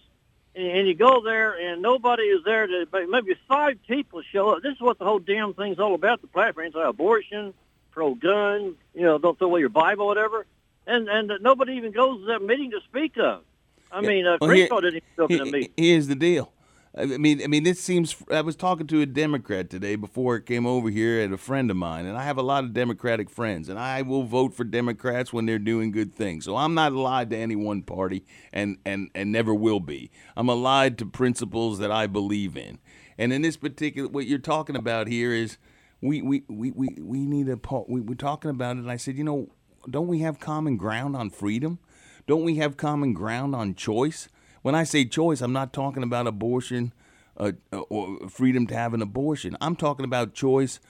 And, 0.55 0.67
and 0.67 0.89
you 0.89 0.95
go 0.95 1.21
there, 1.23 1.53
and 1.53 1.83
nobody 1.83 2.25
is 2.25 2.45
there 2.45 2.67
to 2.67 2.87
maybe 3.09 3.35
five 3.49 3.79
people 3.87 4.23
show 4.33 4.51
up. 4.51 4.63
This 4.63 4.75
is 4.75 4.81
what 4.81 4.99
the 4.99 5.05
whole 5.05 5.19
damn 5.19 5.55
thing's 5.55 5.79
all 5.79 5.95
about. 5.95 6.21
The 6.21 6.29
platform, 6.29 6.67
it's 6.67 6.77
like 6.77 6.87
abortion, 6.87 7.55
pro-gun, 7.91 8.77
you 8.95 9.03
know, 9.03 9.19
don't 9.19 9.39
throw 9.39 9.49
away 9.49 9.61
your 9.61 9.69
Bible, 9.69 10.07
whatever. 10.07 10.47
And 10.87 11.09
and 11.09 11.33
nobody 11.41 11.73
even 11.75 11.91
goes 11.93 12.21
to 12.21 12.27
that 12.27 12.43
meeting 12.43 12.71
to 12.71 12.81
speak 12.89 13.19
of. 13.19 13.43
I 13.91 14.01
mean, 14.01 14.27
uh, 14.27 14.39
Well, 14.41 14.51
Crenshaw 14.51 14.81
didn't 14.81 14.97
even 14.97 15.09
show 15.17 15.25
up 15.25 15.31
in 15.31 15.39
the 15.39 15.45
meeting. 15.47 15.73
Here's 15.77 16.07
the 16.07 16.15
deal. 16.15 16.53
I 16.99 17.05
mean, 17.05 17.43
I 17.43 17.47
mean, 17.47 17.65
this 17.65 17.79
seems. 17.79 18.17
I 18.31 18.41
was 18.41 18.57
talking 18.57 18.87
to 18.87 19.03
a 19.03 19.07
Democrat 19.07 19.69
today 19.69 19.97
before 19.97 20.37
it 20.37 20.47
came 20.47 20.65
over 20.67 20.89
here, 20.89 21.21
and 21.21 21.35
a 21.35 21.37
friend 21.37 21.71
of 21.71 21.77
mine, 21.77 22.07
and 22.07 22.17
I 22.17 22.23
have 22.23 22.39
a 22.39 22.43
lot 22.43 22.65
of 22.65 22.73
Democratic 22.73 23.29
friends, 23.29 23.69
and 23.69 23.79
I 23.79 24.01
will 24.01 24.23
vote 24.23 24.55
for 24.55 24.65
Democrats 24.65 25.31
when 25.31 25.45
they're 25.45 25.59
doing 25.59 25.91
good 25.91 26.15
things. 26.15 26.47
So 26.47 26.57
I'm 26.57 26.73
not 26.73 26.93
allied 26.93 27.29
to 27.31 27.37
any 27.37 27.55
one 27.55 27.83
party, 27.83 28.25
and 28.51 28.79
and 28.87 29.11
and 29.15 29.31
never 29.31 29.55
will 29.55 29.81
be. 29.81 30.11
I'm 30.39 30.49
allied 30.49 30.97
to 30.99 31.07
principles 31.07 31.79
that 31.81 31.93
I 31.93 32.07
believe 32.07 32.57
in, 32.57 32.79
and 33.19 33.31
in 33.31 33.43
this 33.43 33.59
particular, 33.59 34.09
what 34.09 34.27
you're 34.27 34.39
talking 34.39 34.77
about 34.77 35.07
here 35.07 35.33
is, 35.33 35.59
we 36.01 36.23
we 36.23 36.45
we 36.49 36.71
we, 36.71 36.89
we 36.99 37.27
need 37.27 37.51
a. 37.51 37.59
pa- 37.59 37.85
We, 37.87 38.01
we're 38.01 38.15
talking 38.15 38.51
about 38.51 38.77
it, 38.77 38.81
and 38.81 38.91
I 38.91 38.97
said, 38.97 39.19
you 39.19 39.25
know, 39.25 39.51
don't 39.91 40.09
we 40.09 40.21
have 40.21 40.41
common 40.41 40.79
ground 40.79 41.15
on 41.15 41.29
freedom? 41.29 41.79
Don't 42.27 42.43
we 42.43 42.57
have 42.57 42.79
common 42.79 43.13
ground 43.13 43.55
on 43.55 43.75
choice? 43.75 44.29
When 44.67 44.75
I 44.75 44.83
say 44.83 45.05
choice, 45.05 45.43
I'm 45.43 45.53
not 45.53 45.73
talking 45.73 46.03
about 46.03 46.27
abortion 46.27 46.93
uh, 47.37 47.53
uh, 47.73 47.83
or 47.83 48.29
freedom 48.29 48.67
to 48.67 48.75
have 48.75 48.95
an 48.95 49.01
abortion. 49.01 49.57
I'm 49.61 49.77
talking 49.77 50.05
about 50.05 50.35
choice 50.35 50.81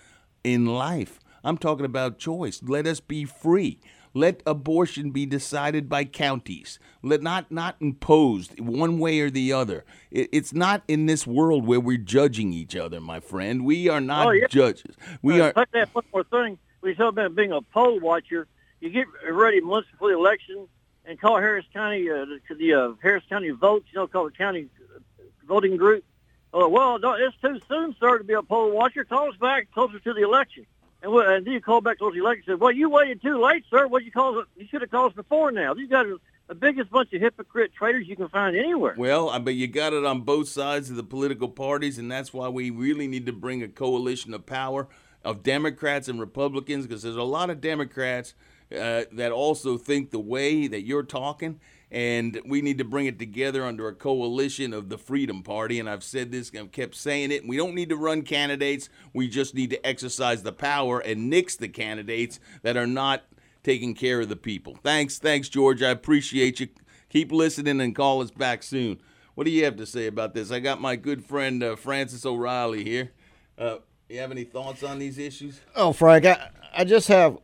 in 0.43 0.65
life. 0.65 1.21
I'm 1.45 1.59
talking 1.59 1.85
about 1.85 2.17
choice. 2.17 2.63
Let 2.63 2.87
us 2.87 3.01
be 3.01 3.27
free. 3.27 3.79
Let 4.15 4.43
abortion 4.47 5.11
be 5.11 5.27
decided 5.27 5.91
by 5.91 6.07
counties. 6.07 6.79
Let 7.03 7.23
not 7.23 7.53
not 7.53 7.77
imposed 7.79 8.59
one 8.59 8.99
way 8.99 9.21
or 9.21 9.29
the 9.29 9.53
other. 9.53 9.85
It, 10.11 10.31
it's 10.33 10.55
not 10.55 10.83
in 10.89 11.05
this 11.05 11.27
world 11.27 11.67
where 11.67 11.79
we're 11.79 11.99
judging 11.99 12.55
each 12.55 12.77
other, 12.77 12.99
my 12.99 13.21
friend. 13.21 13.63
We 13.67 13.91
are 13.91 14.01
not 14.01 14.29
Oh, 14.29 14.31
yeah. 14.31 14.47
judges. 14.47 14.97
We 15.21 15.39
Uh, 15.39 15.53
are. 15.55 15.67
That 15.75 15.91
one 15.93 16.05
more 16.15 16.25
thing. 16.25 16.57
We 16.81 16.95
talk 16.95 17.13
about 17.13 17.35
being 17.35 17.53
a 17.53 17.61
poll 17.61 18.01
watcher. 18.01 18.47
You 18.81 18.89
get 18.89 19.07
ready 19.31 19.61
months 19.61 19.91
before 19.91 20.13
the 20.13 20.17
election 20.17 20.67
and 21.07 21.21
call 21.21 21.37
Harris 21.37 21.65
County 21.73 22.11
uh, 22.11 22.27
to 22.49 22.55
the 22.55 22.75
uh, 22.75 22.93
Harris 23.03 23.25
County 23.29 23.51
votes. 23.51 23.87
You 23.93 24.01
know, 24.01 24.07
call 24.07 24.25
the 24.25 24.33
county 24.33 24.69
uh, 24.95 24.99
voting 25.47 25.77
group. 25.77 26.05
Oh, 26.53 26.69
well, 26.69 26.99
no, 26.99 27.13
it's 27.13 27.37
too 27.41 27.61
soon, 27.69 27.95
sir, 28.01 28.19
to 28.19 28.25
be 28.25 28.35
a 28.35 28.43
poll 28.43 28.71
watcher. 28.71 29.05
Call 29.05 29.29
us 29.29 29.37
back 29.37 29.71
closer 29.73 29.99
to 29.99 30.15
the 30.15 30.23
election. 30.23 30.67
And, 31.03 31.13
we, 31.13 31.25
and 31.25 31.47
then 31.47 31.53
you 31.53 31.61
call 31.61 31.81
back 31.81 31.99
closer 31.99 32.15
to 32.15 32.21
the 32.21 32.25
election. 32.25 32.45
and 32.47 32.57
Said, 32.57 32.61
well, 32.61 32.73
you 32.73 32.89
waited 32.89 33.21
too 33.23 33.43
late, 33.43 33.65
sir. 33.71 33.87
What 33.87 34.05
you 34.05 34.11
call? 34.11 34.45
You 34.57 34.67
should 34.67 34.81
have 34.81 34.91
called 34.91 35.13
us 35.13 35.17
before 35.17 35.53
now. 35.53 35.75
These 35.75 35.91
guys 35.91 36.07
are 36.07 36.19
the 36.49 36.55
biggest 36.55 36.91
bunch 36.91 37.13
of 37.13 37.21
hypocrite 37.21 37.73
traitors 37.75 38.09
you 38.09 38.17
can 38.17 38.29
find 38.29 38.57
anywhere. 38.57 38.95
Well, 38.97 39.29
I 39.29 39.39
bet 39.39 39.55
you 39.55 39.67
got 39.67 39.93
it 39.93 40.05
on 40.05 40.23
both 40.23 40.49
sides 40.49 40.89
of 40.89 40.97
the 40.97 41.03
political 41.03 41.49
parties, 41.49 41.99
and 41.99 42.11
that's 42.11 42.33
why 42.33 42.49
we 42.49 42.71
really 42.71 43.07
need 43.07 43.27
to 43.27 43.33
bring 43.33 43.63
a 43.63 43.69
coalition 43.69 44.33
of 44.33 44.47
power 44.47 44.89
of 45.25 45.43
Democrats 45.43 46.09
and 46.09 46.21
Republicans, 46.21 46.87
because 46.87 47.03
there's 47.03 47.17
a 47.17 47.23
lot 47.23 47.51
of 47.51 47.61
Democrats 47.61 48.35
uh, 48.73 49.05
that 49.13 49.33
also 49.33 49.79
think 49.79 50.11
the 50.11 50.19
way 50.19 50.67
that 50.67 50.83
you're 50.83 51.03
talking, 51.03 51.61
and 51.91 52.41
we 52.45 52.63
need 52.63 52.79
to 52.79 52.85
bring 52.85 53.07
it 53.07 53.19
together 53.19 53.65
under 53.65 53.87
a 53.89 53.95
coalition 53.95 54.73
of 54.73 54.89
the 54.89 54.99
Freedom 54.99 55.43
Party. 55.43 55.79
And 55.79 55.89
I've 55.89 56.03
said 56.03 56.33
this, 56.33 56.51
I've 56.59 56.73
kept 56.73 56.97
saying 56.97 57.31
it. 57.31 57.47
We 57.47 57.57
don't 57.57 57.75
need 57.75 57.91
to 57.91 57.97
run 57.97 58.23
candidates. 58.23 58.89
We 59.13 59.29
just 59.29 59.55
need 59.55 59.71
to 59.71 59.87
exercise 59.87 60.43
the 60.43 60.53
power 60.53 60.99
and 60.99 61.31
nix 61.31 61.55
the 61.55 61.69
candidates 61.69 62.41
that 62.63 62.77
are 62.77 62.89
not 62.89 63.23
taking 63.63 63.95
care 63.95 64.21
of 64.21 64.29
the 64.29 64.37
people. 64.37 64.79
Thanks, 64.83 65.19
thanks, 65.19 65.49
George. 65.49 65.83
I 65.83 65.91
appreciate 65.91 66.61
you. 66.61 66.69
Keep 67.09 67.33
listening 67.33 67.81
and 67.81 67.95
call 67.95 68.21
us 68.21 68.31
back 68.31 68.63
soon. 68.63 69.01
What 69.35 69.45
do 69.45 69.51
you 69.51 69.65
have 69.65 69.77
to 69.77 69.87
say 69.87 70.07
about 70.07 70.35
this? 70.35 70.51
I 70.51 70.61
got 70.61 70.81
my 70.81 70.97
good 70.97 71.25
friend 71.25 71.63
uh, 71.63 71.77
Francis 71.77 72.27
O'Reilly 72.27 72.85
here. 72.85 73.13
Uh, 73.57 73.77
you 74.09 74.19
have 74.21 74.31
any 74.31 74.45
thoughts 74.45 74.83
on 74.83 74.99
these 74.99 75.19
issues? 75.19 75.61
Oh, 75.75 75.93
Frank, 75.93 76.27
I, 76.27 76.51
I 76.75 76.85
just 76.85 77.09
have 77.09 77.39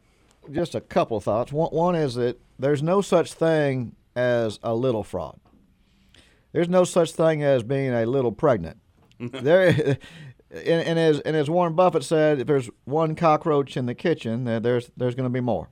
just 0.50 0.74
a 0.74 0.80
couple 0.80 1.16
of 1.16 1.24
thoughts. 1.24 1.52
One, 1.52 1.70
one 1.70 1.94
is 1.94 2.14
that 2.14 2.40
there's 2.58 2.82
no 2.82 3.00
such 3.00 3.32
thing 3.32 3.94
as 4.14 4.58
a 4.62 4.74
little 4.74 5.02
fraud. 5.02 5.38
There's 6.52 6.68
no 6.68 6.84
such 6.84 7.12
thing 7.12 7.42
as 7.42 7.62
being 7.62 7.92
a 7.92 8.04
little 8.04 8.32
pregnant. 8.32 8.78
there, 9.18 9.68
and, 10.50 10.66
and 10.66 10.98
as 10.98 11.20
and 11.20 11.36
as 11.36 11.48
Warren 11.48 11.74
Buffett 11.74 12.04
said, 12.04 12.40
if 12.40 12.46
there's 12.46 12.68
one 12.84 13.14
cockroach 13.14 13.76
in 13.76 13.86
the 13.86 13.94
kitchen, 13.94 14.44
there's 14.44 14.90
there's 14.96 15.14
going 15.14 15.28
to 15.28 15.32
be 15.32 15.40
more. 15.40 15.68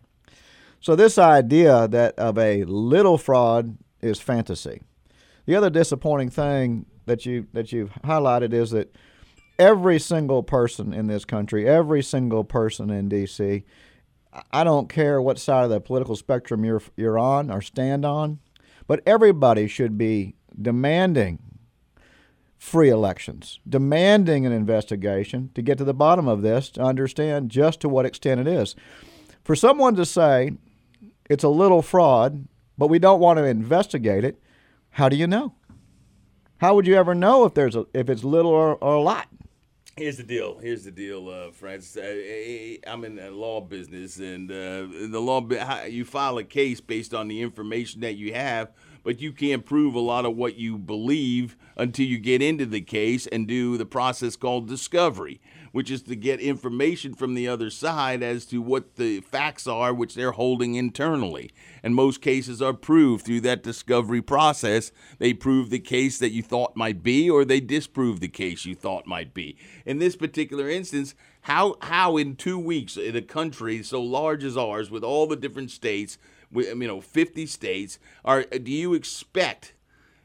So 0.81 0.97
this 0.97 1.19
idea 1.19 1.87
that 1.89 2.19
of 2.19 2.39
a 2.39 2.65
little 2.65 3.19
fraud 3.19 3.77
is 4.01 4.21
fantasy. 4.21 4.81
The 5.45 5.55
other 5.55 5.69
disappointing 5.69 6.31
thing 6.31 6.87
that 7.07 7.27
you 7.27 7.47
that 7.53 7.73
you've 7.73 7.93
highlighted 8.05 8.55
is 8.55 8.71
that 8.71 8.97
every 9.59 9.99
single 9.99 10.43
person 10.43 10.95
in 10.95 11.07
this 11.07 11.27
country, 11.27 11.69
every 11.69 12.03
single 12.03 12.45
person 12.45 12.89
in 12.91 13.09
D.C. 13.09 13.65
I 14.53 14.65
don't 14.65 14.89
care 14.89 15.21
what 15.21 15.39
side 15.39 15.65
of 15.65 15.71
the 15.71 15.81
political 15.81 16.17
spectrum 16.17 16.65
you're 16.65 16.83
you're 16.97 17.19
on 17.19 17.51
or 17.51 17.61
stand 17.61 18.05
on, 18.05 18.39
but 18.87 19.03
everybody 19.07 19.67
should 19.67 19.99
be 19.99 20.35
demanding 20.61 21.39
free 22.59 22.91
elections, 22.91 23.59
demanding 23.67 24.45
an 24.45 24.53
investigation 24.53 25.51
to 25.55 25.63
get 25.63 25.79
to 25.79 25.85
the 25.85 25.95
bottom 25.95 26.29
of 26.29 26.43
this 26.43 26.69
to 26.71 26.83
understand 26.83 27.51
just 27.51 27.81
to 27.81 27.89
what 27.89 28.05
extent 28.05 28.41
it 28.41 28.47
is. 28.47 28.77
For 29.43 29.57
someone 29.57 29.97
to 29.97 30.05
say 30.05 30.53
it's 31.31 31.43
a 31.43 31.49
little 31.49 31.81
fraud, 31.81 32.47
but 32.77 32.89
we 32.89 32.99
don't 32.99 33.21
want 33.21 33.39
to 33.39 33.45
investigate 33.45 34.25
it, 34.25 34.41
how 34.91 35.09
do 35.09 35.17
you 35.17 35.27
know? 35.27 35.55
How 36.59 36.75
would 36.75 36.87
you 36.87 36.97
ever 36.97 37.15
know 37.15 37.47
if 37.47 37.55
there's 37.55 37.75
a, 37.75 37.87
if 37.95 38.11
it's 38.11 38.23
little 38.23 38.51
or, 38.51 38.75
or 38.75 38.97
a 38.97 39.01
lot? 39.01 39.29
Here's 39.97 40.17
the 40.17 40.23
deal. 40.23 40.59
Here's 40.59 40.85
the 40.85 40.91
deal, 40.91 41.29
uh, 41.29 41.51
Francis. 41.51 42.03
I, 42.03 42.79
I'm 42.87 43.05
in 43.05 43.17
the 43.17 43.31
law 43.31 43.61
business, 43.61 44.19
and 44.19 44.51
uh, 44.51 44.87
the 45.09 45.21
law 45.21 45.47
you 45.87 46.05
file 46.05 46.39
a 46.39 46.45
case 46.45 46.81
based 46.81 47.13
on 47.13 47.29
the 47.29 47.43
information 47.43 48.01
that 48.01 48.15
you 48.15 48.33
have, 48.33 48.71
but 49.03 49.21
you 49.21 49.33
can't 49.33 49.65
prove 49.65 49.95
a 49.95 50.01
lot 50.01 50.25
of 50.25 50.37
what 50.37 50.57
you 50.57 50.79
believe 50.79 51.57
until 51.77 52.07
you 52.07 52.19
get 52.19 52.41
into 52.41 52.67
the 52.67 52.81
case 52.81 53.27
and 53.27 53.47
do 53.47 53.77
the 53.77 53.85
process 53.85 54.37
called 54.37 54.69
discovery, 54.69 55.41
which 55.73 55.91
is 55.91 56.03
to 56.03 56.17
get 56.17 56.41
information 56.41 57.15
from 57.15 57.35
the 57.35 57.47
other 57.47 57.71
side 57.71 58.23
as 58.23 58.45
to 58.47 58.61
what 58.61 58.97
the 58.97 59.21
facts 59.21 59.67
are, 59.67 59.95
which 59.95 60.15
they're 60.15 60.33
holding 60.33 60.75
internally. 60.75 61.51
And 61.83 61.95
most 61.95 62.21
cases 62.21 62.61
are 62.61 62.73
proved 62.73 63.25
through 63.25 63.43
that 63.43 63.63
discovery 63.63 64.23
process. 64.23 64.93
They 65.19 65.33
prove 65.33 65.71
the 65.71 65.79
case 65.79 66.19
that 66.19 66.31
you 66.31 66.43
thought 66.43 66.77
might 66.77 67.03
be, 67.03 67.31
or 67.31 67.45
they 67.45 67.61
disprove 67.61 68.21
the 68.21 68.29
case 68.29 68.65
you 68.65 68.75
thought 68.75 69.07
might 69.07 69.33
be. 69.33 69.57
In 69.87 69.99
this 69.99 70.17
particular 70.17 70.69
instance, 70.69 71.15
how 71.43 71.77
how 71.83 72.17
in 72.17 72.37
two 72.37 72.59
weeks 72.59 72.97
in 72.97 73.17
a 73.17 73.23
country 73.23 73.83
so 73.83 74.03
large 74.03 74.45
as 74.45 74.57
ours, 74.57 74.91
with 74.91 75.03
all 75.03 75.27
the 75.27 75.37
different 75.37 75.71
states, 75.71 76.19
you 76.53 76.75
know 76.75 77.01
50 77.01 77.47
states, 77.47 77.99
are 78.25 78.43
do 78.43 78.71
you 78.71 78.95
expect? 78.95 79.75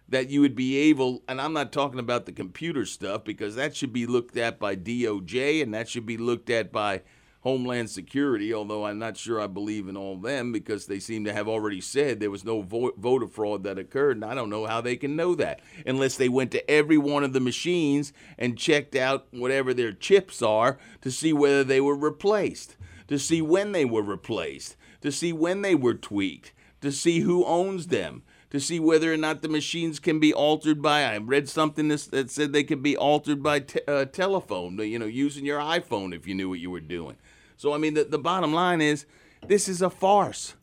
That 0.08 0.30
you 0.30 0.42
would 0.42 0.56
be 0.56 0.78
able, 0.78 1.24
and 1.28 1.42
I'm 1.42 1.54
not 1.54 1.72
talking 1.72 2.00
about 2.00 2.26
the 2.26 2.32
computer 2.32 2.86
stuff 2.86 3.24
because 3.24 3.56
that 3.56 3.76
should 3.76 3.94
be 3.94 4.06
looked 4.06 4.38
at 4.38 4.60
by 4.60 4.76
DOJ 4.76 5.64
and 5.64 5.74
that 5.74 5.90
should 5.90 6.06
be 6.06 6.18
looked 6.18 6.50
at 6.50 6.72
by 6.72 7.02
Homeland 7.46 7.92
Security, 7.92 8.52
although 8.52 8.88
I'm 8.88 8.98
not 8.98 9.18
sure 9.18 9.40
I 9.40 9.46
believe 9.46 9.88
in 9.88 9.96
all 9.96 10.18
them 10.18 10.52
because 10.52 10.88
they 10.88 11.00
seem 11.00 11.26
to 11.26 11.34
have 11.34 11.48
already 11.48 11.80
said 11.80 12.20
there 12.20 12.32
was 12.32 12.44
no 12.44 12.62
vo- 12.62 12.94
voter 12.98 13.28
fraud 13.28 13.64
that 13.64 13.78
occurred, 13.78 14.18
and 14.18 14.26
I 14.26 14.34
don't 14.34 14.50
know 14.50 14.66
how 14.66 14.82
they 14.82 14.96
can 14.96 15.16
know 15.16 15.36
that 15.36 15.60
unless 15.86 16.18
they 16.18 16.28
went 16.28 16.52
to 16.52 16.70
every 16.70 16.98
one 16.98 17.24
of 17.24 17.34
the 17.34 17.40
machines 17.40 18.14
and 18.40 18.58
checked 18.58 18.96
out 18.96 19.28
whatever 19.30 19.76
their 19.76 19.92
chips 19.92 20.42
are 20.42 20.80
to 21.02 21.12
see 21.12 21.34
whether 21.34 21.64
they 21.64 21.80
were 21.80 21.96
replaced, 21.96 22.78
to 23.08 23.20
see 23.20 23.44
when 23.44 23.74
they 23.74 23.86
were 23.86 24.02
replaced, 24.02 24.76
to 25.02 25.12
see 25.12 25.32
when 25.32 25.62
they 25.62 25.76
were 25.76 25.94
tweaked, 25.94 26.52
to 26.82 26.92
see 26.92 27.20
who 27.20 27.46
owns 27.46 27.88
them 27.88 28.24
to 28.50 28.60
see 28.60 28.80
whether 28.80 29.14
or 29.14 29.18
not 29.18 29.42
the 29.42 29.50
machines 29.50 30.00
can 30.00 30.20
be 30.20 30.34
altered 30.34 30.82
by. 30.82 31.04
I 31.04 31.18
read 31.18 31.50
something 31.50 31.88
this, 31.88 32.08
that 32.08 32.30
said 32.30 32.54
they 32.54 32.64
could 32.64 32.84
be 32.84 32.96
altered 32.96 33.42
by 33.42 33.64
uh, 33.88 34.06
telephone, 34.06 34.78
you 34.80 35.00
know, 35.00 35.06
using 35.06 35.46
your 35.46 35.60
iPhone 35.60 36.16
if 36.16 36.28
you 36.28 36.36
knew 36.36 36.50
what 36.50 36.60
you 36.60 36.72
were 36.72 36.80
doing. 36.80 37.18
So, 37.58 37.74
I 37.74 37.78
mean, 37.78 37.94
the, 37.94 38.04
the 38.04 38.20
bottom 38.20 38.54
line 38.54 38.82
is 38.82 39.06
this 39.48 39.68
is 39.68 39.82
a 39.82 39.90
farce. 39.90 40.56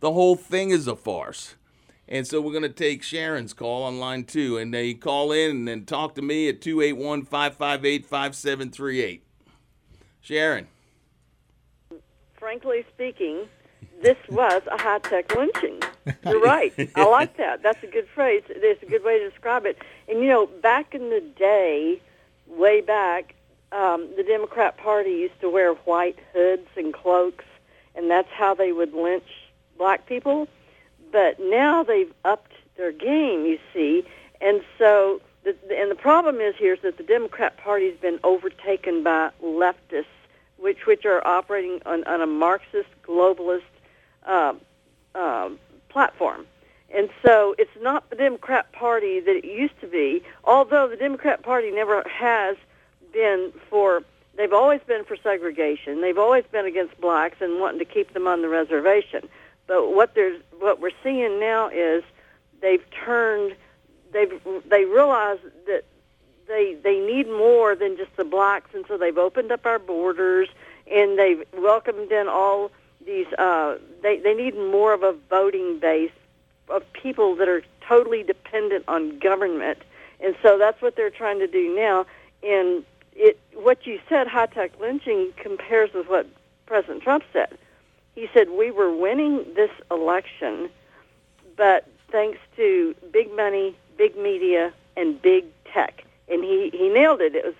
The 0.00 0.12
whole 0.12 0.36
thing 0.36 0.70
is 0.70 0.86
a 0.86 0.96
farce. 0.96 1.56
And 2.08 2.26
so 2.26 2.40
we're 2.40 2.50
going 2.50 2.62
to 2.62 2.68
take 2.68 3.04
Sharon's 3.04 3.52
call 3.52 3.84
on 3.84 4.00
line 4.00 4.24
two, 4.24 4.58
and 4.58 4.74
they 4.74 4.94
call 4.94 5.30
in 5.30 5.50
and 5.50 5.68
then 5.68 5.84
talk 5.84 6.16
to 6.16 6.22
me 6.22 6.48
at 6.48 6.60
281 6.60 7.22
558 7.22 8.04
5738. 8.04 9.24
Sharon. 10.20 10.66
Frankly 12.36 12.84
speaking, 12.92 13.46
this 14.02 14.16
was 14.28 14.62
a 14.70 14.80
high 14.80 14.98
tech 14.98 15.34
lynching. 15.34 15.80
You're 16.24 16.40
right. 16.40 16.72
I 16.94 17.04
like 17.04 17.36
that. 17.36 17.62
That's 17.62 17.82
a 17.82 17.86
good 17.86 18.08
phrase. 18.08 18.42
It's 18.48 18.82
a 18.82 18.86
good 18.86 19.04
way 19.04 19.18
to 19.18 19.28
describe 19.28 19.66
it. 19.66 19.78
And 20.08 20.20
you 20.20 20.28
know, 20.28 20.46
back 20.46 20.94
in 20.94 21.10
the 21.10 21.20
day, 21.20 22.00
way 22.46 22.80
back, 22.80 23.34
um, 23.72 24.08
the 24.16 24.22
Democrat 24.22 24.76
Party 24.76 25.10
used 25.10 25.40
to 25.40 25.50
wear 25.50 25.74
white 25.74 26.18
hoods 26.32 26.68
and 26.76 26.92
cloaks, 26.92 27.44
and 27.94 28.10
that's 28.10 28.30
how 28.30 28.54
they 28.54 28.72
would 28.72 28.94
lynch 28.94 29.28
black 29.76 30.06
people. 30.06 30.48
But 31.12 31.38
now 31.38 31.82
they've 31.82 32.12
upped 32.24 32.52
their 32.76 32.92
game, 32.92 33.44
you 33.46 33.58
see, 33.72 34.04
and 34.40 34.62
so. 34.78 35.20
The, 35.42 35.56
and 35.74 35.90
the 35.90 35.94
problem 35.94 36.36
is 36.36 36.54
here 36.56 36.74
is 36.74 36.80
that 36.82 36.98
the 36.98 37.02
Democrat 37.02 37.56
Party's 37.56 37.96
been 37.98 38.20
overtaken 38.22 39.02
by 39.02 39.30
leftists, 39.42 40.04
which 40.58 40.84
which 40.84 41.06
are 41.06 41.26
operating 41.26 41.80
on, 41.86 42.04
on 42.04 42.20
a 42.20 42.26
Marxist 42.26 42.90
globalist 43.02 43.62
uh, 44.26 44.54
uh, 45.14 45.50
platform. 45.88 46.46
And 46.92 47.08
so 47.24 47.54
it's 47.58 47.70
not 47.80 48.10
the 48.10 48.16
Democrat 48.16 48.72
Party 48.72 49.20
that 49.20 49.36
it 49.36 49.44
used 49.44 49.80
to 49.80 49.86
be, 49.86 50.22
although 50.44 50.88
the 50.88 50.96
Democrat 50.96 51.42
Party 51.42 51.70
never 51.70 52.02
has 52.08 52.56
been 53.12 53.52
for, 53.68 54.02
they've 54.36 54.52
always 54.52 54.80
been 54.86 55.04
for 55.04 55.16
segregation. 55.16 56.00
They've 56.00 56.18
always 56.18 56.44
been 56.50 56.66
against 56.66 57.00
blacks 57.00 57.36
and 57.40 57.60
wanting 57.60 57.78
to 57.78 57.84
keep 57.84 58.12
them 58.12 58.26
on 58.26 58.42
the 58.42 58.48
reservation. 58.48 59.28
But 59.66 59.94
what, 59.94 60.14
there's, 60.14 60.40
what 60.58 60.80
we're 60.80 60.90
seeing 61.04 61.38
now 61.38 61.68
is 61.68 62.02
they've 62.60 62.84
turned, 62.90 63.54
they've, 64.12 64.40
they 64.68 64.84
realize 64.84 65.38
that 65.66 65.84
they, 66.48 66.76
they 66.82 66.98
need 66.98 67.28
more 67.28 67.76
than 67.76 67.96
just 67.96 68.16
the 68.16 68.24
blacks, 68.24 68.70
and 68.74 68.84
so 68.88 68.98
they've 68.98 69.16
opened 69.16 69.52
up 69.52 69.64
our 69.64 69.78
borders 69.78 70.48
and 70.90 71.16
they've 71.16 71.44
welcomed 71.56 72.10
in 72.10 72.26
all 72.26 72.72
these 73.04 73.26
uh, 73.38 73.78
they 74.02 74.18
they 74.18 74.34
need 74.34 74.54
more 74.54 74.92
of 74.92 75.02
a 75.02 75.14
voting 75.28 75.78
base 75.78 76.12
of 76.68 76.82
people 76.92 77.34
that 77.36 77.48
are 77.48 77.62
totally 77.86 78.22
dependent 78.22 78.84
on 78.88 79.18
government, 79.18 79.78
and 80.20 80.34
so 80.42 80.58
that's 80.58 80.80
what 80.80 80.96
they're 80.96 81.10
trying 81.10 81.38
to 81.38 81.46
do 81.46 81.74
now. 81.74 82.06
And 82.42 82.84
it 83.14 83.38
what 83.54 83.86
you 83.86 84.00
said, 84.08 84.28
high 84.28 84.46
tech 84.46 84.72
lynching, 84.80 85.32
compares 85.36 85.92
with 85.92 86.08
what 86.08 86.26
President 86.66 87.02
Trump 87.02 87.24
said. 87.32 87.56
He 88.14 88.28
said 88.34 88.50
we 88.50 88.70
were 88.70 88.94
winning 88.94 89.44
this 89.54 89.70
election, 89.90 90.68
but 91.56 91.86
thanks 92.10 92.38
to 92.56 92.94
big 93.12 93.34
money, 93.34 93.74
big 93.96 94.16
media, 94.16 94.72
and 94.96 95.20
big 95.20 95.44
tech, 95.72 96.04
and 96.28 96.44
he 96.44 96.70
he 96.72 96.88
nailed 96.88 97.20
it. 97.20 97.34
It 97.34 97.44
was 97.44 97.54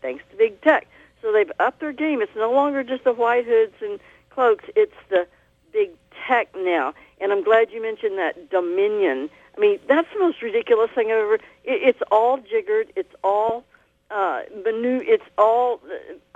thanks 0.00 0.24
to 0.30 0.36
big 0.36 0.60
tech. 0.62 0.86
So 1.20 1.32
they've 1.32 1.50
upped 1.58 1.80
their 1.80 1.92
game. 1.92 2.22
It's 2.22 2.36
no 2.36 2.52
longer 2.52 2.84
just 2.84 3.04
the 3.04 3.12
white 3.12 3.44
hoods 3.44 3.74
and 3.80 3.98
cloaks. 4.38 4.64
It's 4.76 4.94
the 5.08 5.26
big 5.72 5.90
tech 6.28 6.48
now. 6.56 6.94
And 7.20 7.32
I'm 7.32 7.42
glad 7.42 7.72
you 7.72 7.82
mentioned 7.82 8.18
that 8.18 8.50
Dominion. 8.50 9.30
I 9.56 9.60
mean, 9.60 9.80
that's 9.88 10.06
the 10.12 10.20
most 10.20 10.40
ridiculous 10.40 10.92
thing 10.94 11.06
I've 11.06 11.18
ever. 11.18 11.34
It, 11.34 11.42
it's 11.64 12.02
all 12.12 12.36
jiggered. 12.38 12.92
It's 12.94 13.12
all 13.24 13.64
uh, 14.12 14.42
manu- 14.64 15.02
It's 15.04 15.24
all 15.36 15.80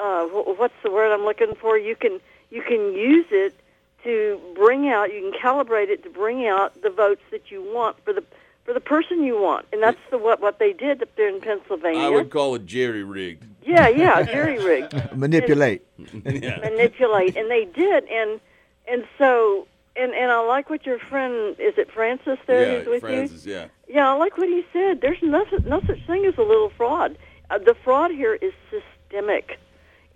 uh, 0.00 0.24
what's 0.26 0.74
the 0.82 0.90
word 0.90 1.12
I'm 1.14 1.24
looking 1.24 1.54
for? 1.54 1.78
You 1.78 1.94
can 1.94 2.20
you 2.50 2.60
can 2.62 2.92
use 2.92 3.26
it 3.30 3.54
to 4.02 4.40
bring 4.56 4.88
out. 4.88 5.14
You 5.14 5.20
can 5.30 5.40
calibrate 5.40 5.88
it 5.88 6.02
to 6.02 6.10
bring 6.10 6.44
out 6.44 6.82
the 6.82 6.90
votes 6.90 7.22
that 7.30 7.52
you 7.52 7.62
want 7.62 8.04
for 8.04 8.12
the 8.12 8.24
for 8.64 8.74
the 8.74 8.80
person 8.80 9.22
you 9.22 9.40
want, 9.40 9.66
and 9.72 9.80
that's 9.80 10.04
the 10.10 10.18
what 10.18 10.40
what 10.40 10.58
they 10.58 10.72
did 10.72 11.00
up 11.04 11.14
there 11.14 11.28
in 11.28 11.40
Pennsylvania. 11.40 12.00
I 12.00 12.08
would 12.08 12.30
call 12.30 12.56
it 12.56 12.66
jerry 12.66 13.04
rigged. 13.04 13.51
Yeah, 13.64 13.88
yeah, 13.88 14.22
jerry 14.22 14.58
rigged. 14.62 14.94
Manipulate. 15.16 15.82
yeah. 16.24 16.58
Manipulate, 16.58 17.36
and 17.36 17.50
they 17.50 17.64
did, 17.64 18.04
and 18.08 18.40
and 18.88 19.04
so 19.18 19.66
and 19.96 20.12
and 20.14 20.30
I 20.30 20.40
like 20.40 20.68
what 20.70 20.84
your 20.86 20.98
friend 20.98 21.54
is 21.58 21.78
it 21.78 21.90
Francis 21.92 22.38
there 22.46 22.72
yeah, 22.72 22.78
who's 22.80 22.88
with 22.88 23.00
Francis, 23.02 23.46
you. 23.46 23.52
yeah. 23.54 23.66
Yeah, 23.88 24.10
I 24.10 24.14
like 24.14 24.36
what 24.38 24.48
he 24.48 24.64
said. 24.72 25.00
There's 25.00 25.22
no 25.22 25.44
no 25.64 25.80
such 25.86 26.04
thing 26.06 26.24
as 26.26 26.36
a 26.38 26.42
little 26.42 26.70
fraud. 26.70 27.16
Uh, 27.50 27.58
the 27.58 27.74
fraud 27.84 28.10
here 28.10 28.34
is 28.34 28.52
systemic, 28.70 29.58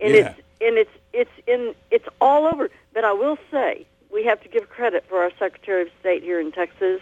and 0.01 0.13
Yeah. 0.13 0.19
it's 0.19 0.39
and 0.61 0.77
it's 0.77 0.91
it's 1.13 1.31
in 1.47 1.73
it's 1.91 2.07
all 2.19 2.45
over. 2.45 2.69
But 2.93 3.05
I 3.05 3.13
will 3.13 3.37
say 3.51 3.85
we 4.11 4.23
have 4.25 4.41
to 4.41 4.49
give 4.49 4.69
credit 4.69 5.05
for 5.07 5.21
our 5.21 5.31
Secretary 5.37 5.83
of 5.83 5.89
State 5.99 6.23
here 6.23 6.39
in 6.39 6.51
Texas 6.51 6.99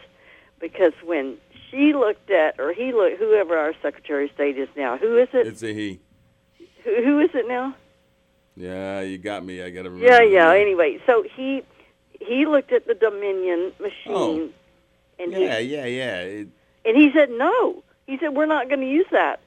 because 0.60 0.94
when 1.04 1.38
she 1.72 1.94
looked 1.94 2.30
at 2.30 2.60
or 2.60 2.74
he 2.74 2.92
looked 2.94 3.18
whoever 3.18 3.58
our 3.58 3.74
Secretary 3.82 4.26
of 4.26 4.32
State 4.32 4.58
is 4.58 4.70
now, 4.76 4.98
who 4.98 5.18
is 5.18 5.30
it? 5.34 5.48
It's 5.48 5.64
a 5.64 5.74
he. 5.74 6.00
Who, 6.86 7.04
who 7.04 7.20
is 7.20 7.32
it 7.34 7.48
now? 7.48 7.76
Yeah, 8.56 9.02
you 9.02 9.18
got 9.18 9.44
me. 9.44 9.62
I 9.62 9.70
got 9.70 9.84
to 9.84 9.90
remember. 9.90 10.06
Yeah, 10.06 10.22
yeah. 10.22 10.54
Anyway, 10.54 11.00
so 11.06 11.24
he 11.36 11.64
he 12.22 12.46
looked 12.46 12.72
at 12.72 12.88
the 12.88 12.94
Dominion 12.94 13.74
machine, 13.80 13.94
Oh. 14.14 14.50
and 15.20 15.32
Yeah, 15.34 15.60
he 15.60 15.76
yeah, 15.76 15.86
yeah. 15.86 16.20
It, 16.22 16.48
and 16.86 16.96
he 16.96 17.12
said 17.12 17.30
no. 17.32 17.84
He 18.08 18.18
said 18.20 18.30
we're 18.30 18.46
not 18.46 18.70
going 18.70 18.82
to 18.82 18.88
use 18.88 19.08
that. 19.12 19.42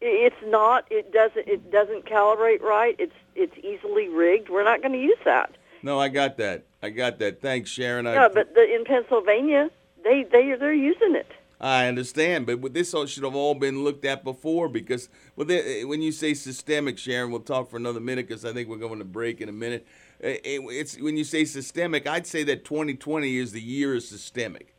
It's 0.00 0.36
not. 0.46 0.86
It 0.90 1.12
doesn't. 1.12 1.46
It 1.48 1.70
doesn't 1.70 2.06
calibrate 2.06 2.62
right. 2.62 2.94
It's 2.98 3.12
it's 3.34 3.56
easily 3.58 4.08
rigged. 4.08 4.48
We're 4.48 4.64
not 4.64 4.80
going 4.80 4.92
to 4.92 5.00
use 5.00 5.18
that. 5.24 5.50
no, 5.82 5.98
I 6.00 6.08
got 6.08 6.36
that. 6.38 6.64
I 6.82 6.90
got 6.90 7.18
that. 7.18 7.42
Thanks, 7.42 7.68
Sharon. 7.70 8.06
I, 8.06 8.14
No, 8.14 8.28
but 8.32 8.54
the, 8.54 8.62
in 8.74 8.84
Pennsylvania, 8.84 9.70
they 10.04 10.22
they 10.22 10.54
they're 10.54 10.72
using 10.72 11.16
it. 11.16 11.30
I 11.60 11.88
understand, 11.88 12.46
but 12.46 12.72
this 12.72 12.94
should 13.06 13.24
have 13.24 13.34
all 13.34 13.54
been 13.54 13.82
looked 13.82 14.04
at 14.04 14.22
before 14.22 14.68
because 14.68 15.08
the, 15.36 15.84
when 15.86 16.02
you 16.02 16.12
say 16.12 16.34
systemic, 16.34 16.98
Sharon, 16.98 17.32
we'll 17.32 17.40
talk 17.40 17.68
for 17.68 17.76
another 17.76 17.98
minute 17.98 18.28
because 18.28 18.44
I 18.44 18.52
think 18.52 18.68
we're 18.68 18.76
going 18.76 19.00
to 19.00 19.04
break 19.04 19.40
in 19.40 19.48
a 19.48 19.52
minute. 19.52 19.84
Uh, 20.22 20.28
it- 20.28 20.62
it's 20.70 20.96
when 21.00 21.16
you 21.16 21.24
say 21.24 21.44
systemic, 21.44 22.06
I'd 22.06 22.28
say 22.28 22.44
that 22.44 22.64
2020 22.64 23.38
is 23.38 23.50
the 23.52 23.60
year 23.60 23.96
of 23.96 24.04
systemic. 24.04 24.74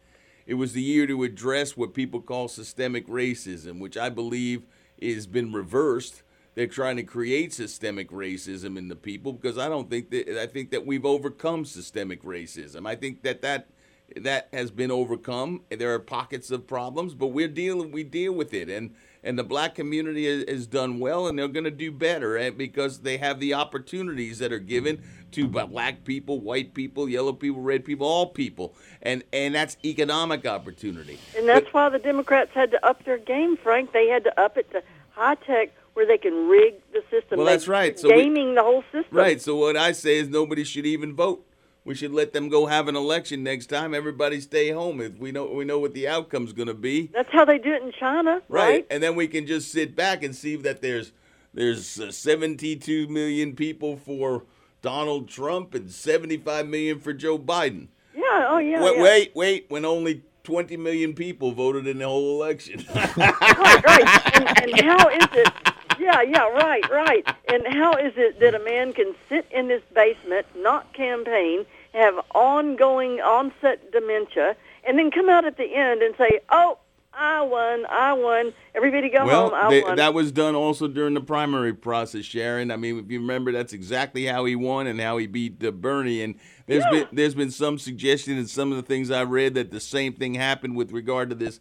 It 0.45 0.53
was 0.53 0.71
the 0.71 0.81
year 0.81 1.05
to 1.05 1.23
address 1.23 1.75
what 1.75 1.93
people 1.93 2.21
call 2.21 2.47
systemic 2.47 3.07
racism, 3.07 3.79
which 3.79 3.97
I 3.97 4.09
believe 4.09 4.63
has 5.01 5.27
been 5.27 5.51
reversed. 5.51 6.23
They're 6.55 6.65
trying 6.65 6.95
to 6.95 7.03
create 7.03 7.53
systemic 7.53 8.09
racism 8.09 8.77
in 8.77 8.87
the 8.87 8.95
people 8.95 9.33
because 9.33 9.57
I 9.57 9.67
don't 9.69 9.89
think 9.89 10.09
that 10.11 10.41
I 10.41 10.47
think 10.47 10.71
that 10.71 10.85
we've 10.85 11.05
overcome 11.05 11.65
systemic 11.65 12.23
racism. 12.23 12.87
I 12.87 12.95
think 12.95 13.21
that 13.23 13.41
that 13.41 13.67
that 14.15 14.49
has 14.53 14.71
been 14.71 14.91
overcome. 14.91 15.61
There 15.69 15.93
are 15.93 15.99
pockets 15.99 16.51
of 16.51 16.67
problems, 16.67 17.13
but 17.13 17.27
we're 17.27 17.47
dealing 17.47 17.91
we 17.91 18.03
deal 18.03 18.33
with 18.33 18.53
it, 18.53 18.69
and 18.69 18.93
and 19.23 19.37
the 19.37 19.43
black 19.43 19.75
community 19.75 20.45
has, 20.45 20.65
done 20.65 20.99
well, 20.99 21.27
and 21.27 21.37
they're 21.37 21.49
going 21.49 21.65
to 21.65 21.71
do 21.71 21.91
better 21.91 22.37
and 22.37 22.57
because 22.57 22.99
they 22.99 23.17
have 23.17 23.41
the 23.41 23.53
opportunities 23.53 24.39
that 24.39 24.53
are 24.53 24.59
given 24.59 25.03
to 25.31 25.45
black 25.47 26.05
people, 26.05 26.39
white 26.39 26.73
people, 26.73 27.09
yellow 27.09 27.33
people, 27.33 27.61
red 27.61 27.83
people, 27.83 28.07
all 28.07 28.27
people, 28.27 28.73
and 29.01 29.23
and 29.33 29.53
that's 29.55 29.77
economic 29.83 30.45
opportunity. 30.45 31.19
And 31.37 31.47
that's 31.47 31.71
why 31.73 31.89
the 31.89 31.99
Democrats 31.99 32.51
had 32.53 32.71
to 32.71 32.85
up 32.85 33.03
their 33.03 33.17
game, 33.17 33.57
Frank. 33.57 33.91
They 33.91 34.07
had 34.07 34.23
to 34.23 34.39
up 34.39 34.57
it 34.57 34.71
to 34.71 34.81
high 35.11 35.35
tech 35.35 35.71
where 35.93 36.05
they 36.05 36.17
can 36.17 36.47
rig 36.47 36.75
the 36.93 37.03
system. 37.09 37.37
Well, 37.37 37.47
that's 37.47 37.67
right. 37.67 37.99
So 37.99 38.07
we- 38.07 38.23
gaming 38.23 38.55
the 38.55 38.63
whole 38.63 38.83
system. 38.91 39.17
Right. 39.17 39.41
So 39.41 39.55
what 39.57 39.75
I 39.75 39.91
say 39.91 40.17
is 40.17 40.29
nobody 40.29 40.63
should 40.63 40.85
even 40.85 41.13
vote. 41.13 41.45
We 41.85 41.95
should 41.95 42.11
let 42.11 42.33
them 42.33 42.49
go 42.49 42.65
have 42.65 42.87
an 42.87 42.95
election 42.95 43.43
next 43.43 43.67
time. 43.67 43.93
Everybody 43.93 44.41
stay 44.41 44.69
home 44.71 45.01
if 45.01 45.17
we 45.17 45.31
know 45.31 45.45
we 45.45 45.65
know 45.65 45.79
what 45.79 45.93
the 45.93 46.07
outcome's 46.07 46.53
going 46.53 46.67
to 46.67 46.73
be. 46.73 47.09
That's 47.13 47.31
how 47.31 47.45
they 47.45 47.57
do 47.57 47.73
it 47.73 47.81
in 47.81 47.91
China, 47.91 48.41
right? 48.49 48.85
And 48.91 49.01
then 49.01 49.15
we 49.15 49.27
can 49.27 49.47
just 49.47 49.71
sit 49.71 49.95
back 49.95 50.23
and 50.23 50.35
see 50.35 50.55
that 50.57 50.81
there's 50.81 51.13
there's 51.53 51.99
uh, 51.99 52.11
72 52.11 53.07
million 53.07 53.55
people 53.55 53.97
for 53.97 54.43
Donald 54.81 55.29
Trump 55.29 55.73
and 55.73 55.91
75 55.91 56.67
million 56.67 56.99
for 56.99 57.13
Joe 57.13 57.37
Biden. 57.39 57.87
Yeah. 58.15 58.47
Oh, 58.49 58.57
yeah. 58.57 58.83
wait, 58.83 58.95
yeah. 58.95 59.03
wait, 59.03 59.31
wait, 59.35 59.65
when 59.69 59.85
only 59.85 60.23
20 60.43 60.77
million 60.77 61.13
people 61.13 61.51
voted 61.51 61.87
in 61.87 61.99
the 61.99 62.07
whole 62.07 62.41
election. 62.41 62.85
right, 62.95 63.17
right. 63.17 64.35
And, 64.35 64.71
and 64.71 64.81
how 64.81 65.09
is 65.09 65.27
it? 65.33 65.53
Yeah, 65.99 66.21
yeah, 66.21 66.47
right, 66.49 66.89
right. 66.89 67.27
And 67.51 67.67
how 67.67 67.93
is 67.93 68.13
it 68.15 68.39
that 68.39 68.55
a 68.55 68.59
man 68.59 68.93
can 68.93 69.13
sit 69.27 69.45
in 69.51 69.69
his 69.69 69.81
basement, 69.93 70.45
not 70.55 70.93
campaign, 70.93 71.65
have 71.93 72.15
ongoing 72.33 73.19
onset 73.19 73.91
dementia, 73.91 74.55
and 74.87 74.97
then 74.97 75.11
come 75.11 75.29
out 75.29 75.45
at 75.45 75.57
the 75.57 75.75
end 75.75 76.01
and 76.01 76.15
say, 76.17 76.39
"Oh, 76.49 76.77
I 77.13 77.41
won, 77.41 77.85
I 77.87 78.13
won. 78.13 78.53
Everybody 78.75 79.09
go 79.09 79.25
well, 79.25 79.49
home, 79.49 79.53
I 79.53 79.69
they- 79.69 79.81
won." 79.81 79.97
that 79.97 80.13
was 80.13 80.31
done 80.31 80.55
also 80.55 80.87
during 80.87 81.15
the 81.15 81.21
primary 81.21 81.73
process, 81.73 82.23
Sharon. 82.23 82.71
I 82.71 82.77
mean, 82.77 82.99
if 82.99 83.11
you 83.11 83.19
remember, 83.19 83.51
that's 83.51 83.73
exactly 83.73 84.25
how 84.25 84.45
he 84.45 84.55
won 84.55 84.87
and 84.87 85.01
how 85.01 85.17
he 85.17 85.27
beat 85.27 85.63
uh, 85.63 85.71
Bernie. 85.71 86.21
And 86.21 86.35
there's 86.67 86.85
been 86.91 87.07
there's 87.11 87.35
been 87.35 87.51
some 87.51 87.77
suggestion 87.77 88.37
in 88.37 88.47
some 88.47 88.71
of 88.71 88.77
the 88.77 88.83
things 88.83 89.11
I 89.11 89.23
read 89.23 89.55
that 89.55 89.71
the 89.71 89.81
same 89.81 90.13
thing 90.13 90.35
happened 90.35 90.75
with 90.75 90.91
regard 90.91 91.29
to 91.31 91.35
this 91.35 91.59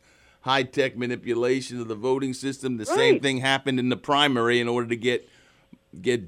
high 0.49 0.63
tech 0.63 0.97
manipulation 0.97 1.79
of 1.79 1.89
the 1.89 1.95
voting 1.95 2.33
system. 2.33 2.79
The 2.79 2.87
same 2.87 3.21
thing 3.21 3.39
happened 3.39 3.79
in 3.79 3.91
the 3.91 3.99
primary 3.99 4.61
in 4.61 4.67
order 4.67 4.89
to 4.89 4.97
get 4.97 5.29
get 6.01 6.25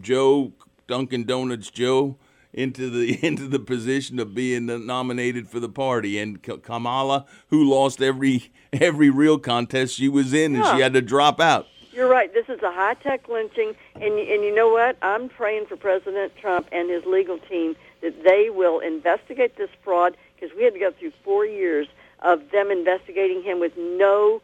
Joe 0.00 0.52
Dunkin' 0.86 1.24
Donuts 1.24 1.70
Joe 1.70 2.16
into 2.52 2.88
the 2.88 3.18
into 3.26 3.48
the 3.48 3.58
position 3.58 4.20
of 4.20 4.32
being 4.32 4.66
nominated 4.86 5.48
for 5.48 5.58
the 5.58 5.68
party, 5.68 6.20
and 6.20 6.40
K- 6.40 6.58
Kamala, 6.58 7.26
who 7.48 7.68
lost 7.68 8.00
every 8.00 8.52
every 8.72 9.10
real 9.10 9.38
contest 9.38 9.96
she 9.96 10.08
was 10.08 10.32
in, 10.32 10.54
and 10.54 10.64
she 10.66 10.80
had 10.80 10.94
to 10.94 11.02
drop 11.02 11.40
out. 11.40 11.66
You're 11.92 12.08
right. 12.08 12.32
This 12.32 12.48
is 12.48 12.62
a 12.62 12.72
high 12.72 12.94
tech 12.94 13.28
lynching, 13.28 13.74
and 13.96 14.04
and 14.04 14.44
you 14.44 14.54
know 14.54 14.68
what? 14.68 14.96
I'm 15.02 15.28
praying 15.28 15.66
for 15.66 15.76
President 15.76 16.36
Trump 16.36 16.68
and 16.70 16.88
his 16.88 17.04
legal 17.06 17.38
team 17.38 17.74
that 18.02 18.22
they 18.22 18.50
will 18.50 18.78
investigate 18.78 19.56
this 19.56 19.70
fraud 19.82 20.16
because 20.36 20.56
we 20.56 20.62
had 20.62 20.74
to 20.74 20.80
go 20.80 20.92
through 20.92 21.12
four 21.24 21.44
years 21.44 21.88
of 22.24 22.50
them 22.50 22.70
investigating 22.70 23.42
him 23.42 23.60
with 23.60 23.76
no 23.76 24.42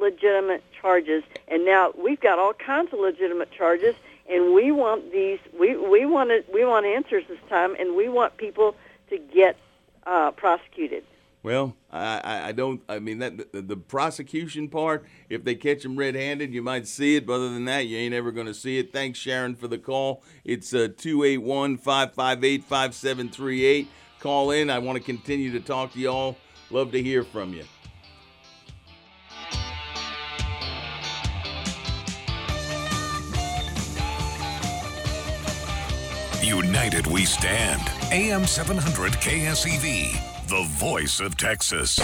legitimate 0.00 0.62
charges, 0.80 1.24
and 1.48 1.66
now 1.66 1.92
we've 2.02 2.20
got 2.20 2.38
all 2.38 2.54
kinds 2.54 2.92
of 2.92 3.00
legitimate 3.00 3.50
charges, 3.50 3.94
and 4.30 4.54
we 4.54 4.72
want 4.72 5.12
these. 5.12 5.40
We 5.58 5.76
we 5.76 6.06
want 6.06 6.30
it, 6.30 6.46
We 6.52 6.64
want 6.64 6.86
answers 6.86 7.24
this 7.28 7.38
time, 7.48 7.74
and 7.78 7.96
we 7.96 8.08
want 8.08 8.36
people 8.36 8.76
to 9.10 9.18
get 9.18 9.56
uh, 10.06 10.30
prosecuted. 10.30 11.04
Well, 11.42 11.76
I, 11.92 12.48
I, 12.48 12.52
don't. 12.52 12.82
I 12.88 12.98
mean 12.98 13.20
that 13.20 13.52
the, 13.52 13.62
the 13.62 13.76
prosecution 13.76 14.68
part. 14.68 15.06
If 15.28 15.44
they 15.44 15.54
catch 15.54 15.84
him 15.84 15.96
red-handed, 15.96 16.52
you 16.52 16.60
might 16.60 16.88
see 16.88 17.14
it. 17.14 17.24
But 17.24 17.34
other 17.34 17.50
than 17.50 17.66
that, 17.66 17.86
you 17.86 17.96
ain't 17.98 18.14
ever 18.14 18.32
going 18.32 18.48
to 18.48 18.54
see 18.54 18.78
it. 18.78 18.92
Thanks, 18.92 19.20
Sharon, 19.20 19.54
for 19.54 19.68
the 19.68 19.78
call. 19.78 20.24
It's 20.44 20.74
uh, 20.74 20.88
two 20.96 21.22
eight 21.22 21.38
one 21.38 21.76
five 21.76 22.14
five 22.14 22.42
eight 22.42 22.64
five 22.64 22.96
seven 22.96 23.28
three 23.28 23.64
eight. 23.64 23.88
Call 24.18 24.50
in. 24.50 24.70
I 24.70 24.80
want 24.80 24.98
to 24.98 25.04
continue 25.04 25.52
to 25.52 25.60
talk 25.60 25.92
to 25.92 26.00
y'all. 26.00 26.36
Love 26.70 26.90
to 26.92 27.02
hear 27.02 27.22
from 27.22 27.52
you. 27.52 27.64
United 36.42 37.06
we 37.06 37.24
stand. 37.24 37.82
AM 38.12 38.46
700 38.46 39.12
KSEV, 39.14 40.48
the 40.48 40.62
voice 40.78 41.20
of 41.20 41.36
Texas. 41.36 41.98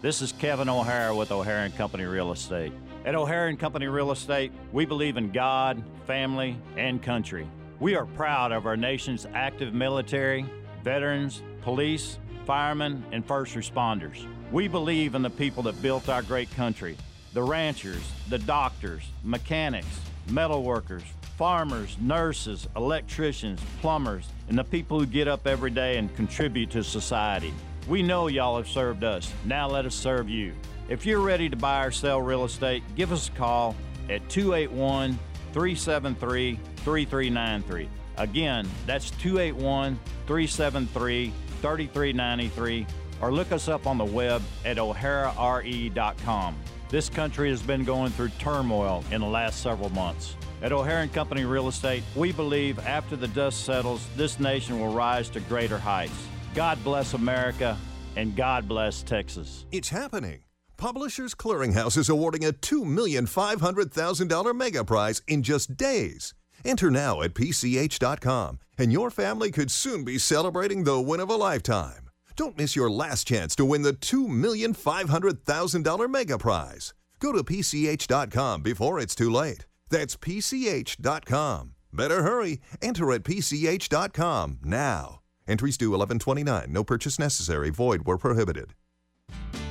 This 0.00 0.22
is 0.22 0.32
Kevin 0.32 0.68
O'Hara 0.68 1.14
with 1.14 1.32
O'Hara 1.32 1.64
and 1.64 1.76
Company 1.76 2.04
Real 2.04 2.30
Estate. 2.30 2.72
At 3.04 3.14
O'Hara 3.16 3.48
and 3.48 3.58
Company 3.58 3.86
Real 3.86 4.12
Estate, 4.12 4.52
we 4.72 4.84
believe 4.84 5.16
in 5.16 5.32
God, 5.32 5.82
family, 6.06 6.56
and 6.76 7.02
country. 7.02 7.48
We 7.80 7.96
are 7.96 8.06
proud 8.06 8.52
of 8.52 8.66
our 8.66 8.76
nation's 8.76 9.26
active 9.34 9.74
military, 9.74 10.46
veterans, 10.84 11.42
police, 11.68 12.18
firemen, 12.46 13.04
and 13.12 13.22
first 13.22 13.54
responders. 13.54 14.26
We 14.50 14.68
believe 14.68 15.14
in 15.14 15.20
the 15.20 15.28
people 15.28 15.64
that 15.64 15.82
built 15.82 16.08
our 16.08 16.22
great 16.22 16.50
country 16.52 16.96
the 17.34 17.42
ranchers, 17.42 18.10
the 18.30 18.38
doctors, 18.38 19.02
mechanics, 19.22 20.00
metal 20.30 20.62
workers, 20.62 21.02
farmers, 21.36 21.98
nurses, 22.00 22.66
electricians, 22.74 23.60
plumbers, 23.82 24.26
and 24.48 24.56
the 24.56 24.64
people 24.64 24.98
who 24.98 25.04
get 25.04 25.28
up 25.28 25.46
every 25.46 25.68
day 25.68 25.98
and 25.98 26.16
contribute 26.16 26.70
to 26.70 26.82
society. 26.82 27.52
We 27.86 28.02
know 28.02 28.28
y'all 28.28 28.56
have 28.56 28.66
served 28.66 29.04
us. 29.04 29.30
Now 29.44 29.68
let 29.68 29.84
us 29.84 29.94
serve 29.94 30.30
you. 30.30 30.54
If 30.88 31.04
you're 31.04 31.20
ready 31.20 31.50
to 31.50 31.56
buy 31.56 31.84
or 31.84 31.90
sell 31.90 32.22
real 32.22 32.46
estate, 32.46 32.82
give 32.96 33.12
us 33.12 33.28
a 33.28 33.32
call 33.32 33.76
at 34.08 34.26
281 34.30 35.18
373 35.52 36.58
3393. 36.76 37.90
Again, 38.16 38.66
that's 38.86 39.10
281 39.10 40.00
373 40.26 41.30
3393, 41.58 42.86
or 43.20 43.32
look 43.32 43.52
us 43.52 43.68
up 43.68 43.86
on 43.86 43.98
the 43.98 44.04
web 44.04 44.42
at 44.64 44.78
o'harare.com. 44.78 46.56
This 46.88 47.10
country 47.10 47.50
has 47.50 47.60
been 47.60 47.84
going 47.84 48.12
through 48.12 48.30
turmoil 48.38 49.04
in 49.10 49.20
the 49.20 49.26
last 49.26 49.62
several 49.62 49.90
months. 49.90 50.36
At 50.62 50.72
O'Hara 50.72 51.02
and 51.02 51.12
Company 51.12 51.44
Real 51.44 51.68
Estate, 51.68 52.02
we 52.16 52.32
believe 52.32 52.78
after 52.80 53.14
the 53.14 53.28
dust 53.28 53.64
settles, 53.64 54.06
this 54.16 54.40
nation 54.40 54.80
will 54.80 54.92
rise 54.92 55.28
to 55.30 55.40
greater 55.40 55.78
heights. 55.78 56.26
God 56.54 56.82
bless 56.82 57.14
America 57.14 57.76
and 58.16 58.34
God 58.34 58.66
bless 58.66 59.02
Texas. 59.02 59.66
It's 59.70 59.90
happening. 59.90 60.42
Publishers 60.76 61.34
Clearinghouse 61.34 61.96
is 61.96 62.08
awarding 62.08 62.44
a 62.44 62.52
$2,500,000 62.52 64.56
mega 64.56 64.84
prize 64.84 65.22
in 65.28 65.42
just 65.42 65.76
days. 65.76 66.34
Enter 66.64 66.90
now 66.90 67.22
at 67.22 67.34
PCH.com, 67.34 68.58
and 68.76 68.92
your 68.92 69.10
family 69.10 69.50
could 69.50 69.70
soon 69.70 70.04
be 70.04 70.18
celebrating 70.18 70.84
the 70.84 71.00
win 71.00 71.20
of 71.20 71.30
a 71.30 71.36
lifetime. 71.36 72.10
Don't 72.36 72.56
miss 72.56 72.74
your 72.76 72.90
last 72.90 73.26
chance 73.26 73.56
to 73.56 73.64
win 73.64 73.82
the 73.82 73.94
$2,500,000 73.94 76.10
mega 76.10 76.38
prize. 76.38 76.94
Go 77.18 77.32
to 77.32 77.42
PCH.com 77.42 78.62
before 78.62 79.00
it's 79.00 79.16
too 79.16 79.30
late. 79.30 79.66
That's 79.90 80.16
PCH.com. 80.16 81.74
Better 81.92 82.22
hurry. 82.22 82.60
Enter 82.80 83.12
at 83.12 83.24
PCH.com 83.24 84.58
now. 84.62 85.18
Entries 85.48 85.78
due 85.78 85.90
1129. 85.90 86.72
No 86.72 86.84
purchase 86.84 87.18
necessary. 87.18 87.70
Void 87.70 88.02
where 88.04 88.18
prohibited. 88.18 88.74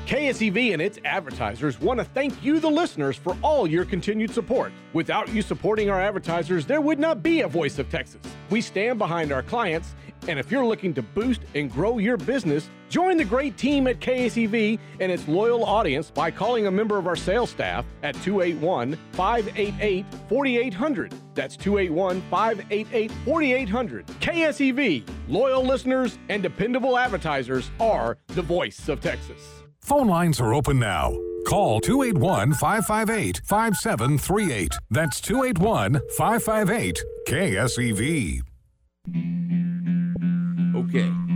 KSEV 0.07 0.71
and 0.71 0.81
its 0.81 0.99
advertisers 1.03 1.81
want 1.81 1.99
to 1.99 2.05
thank 2.05 2.41
you, 2.41 2.61
the 2.61 2.69
listeners, 2.69 3.17
for 3.17 3.35
all 3.41 3.67
your 3.67 3.83
continued 3.83 4.33
support. 4.33 4.71
Without 4.93 5.27
you 5.33 5.41
supporting 5.41 5.89
our 5.89 5.99
advertisers, 5.99 6.65
there 6.65 6.79
would 6.79 6.97
not 6.97 7.21
be 7.21 7.41
a 7.41 7.47
Voice 7.47 7.77
of 7.77 7.89
Texas. 7.89 8.21
We 8.49 8.61
stand 8.61 8.99
behind 8.99 9.33
our 9.33 9.43
clients, 9.43 9.95
and 10.29 10.39
if 10.39 10.49
you're 10.49 10.65
looking 10.65 10.93
to 10.93 11.01
boost 11.01 11.41
and 11.55 11.69
grow 11.69 11.97
your 11.97 12.15
business, 12.15 12.69
join 12.87 13.17
the 13.17 13.25
great 13.25 13.57
team 13.57 13.85
at 13.85 13.99
KSEV 13.99 14.79
and 15.01 15.11
its 15.11 15.27
loyal 15.27 15.65
audience 15.65 16.09
by 16.09 16.31
calling 16.31 16.67
a 16.67 16.71
member 16.71 16.97
of 16.97 17.05
our 17.05 17.17
sales 17.17 17.49
staff 17.49 17.83
at 18.01 18.15
281 18.21 18.97
588 19.11 20.05
4800. 20.29 21.13
That's 21.35 21.57
281 21.57 22.21
588 22.31 23.11
4800. 23.25 24.07
KSEV, 24.07 25.03
loyal 25.27 25.65
listeners 25.65 26.17
and 26.29 26.41
dependable 26.41 26.97
advertisers 26.97 27.71
are 27.81 28.17
the 28.27 28.41
voice 28.41 28.87
of 28.87 29.01
Texas. 29.01 29.56
Phone 29.87 30.07
lines 30.09 30.41
are 30.41 30.53
open 30.53 30.79
now. 30.79 31.17
Call 31.47 31.79
281 31.79 32.55
558 32.55 33.39
5738. 33.45 34.75
That's 34.91 35.21
281 35.21 36.01
558 36.17 37.03
KSEV. 37.25 38.41
Okay. 40.75 41.26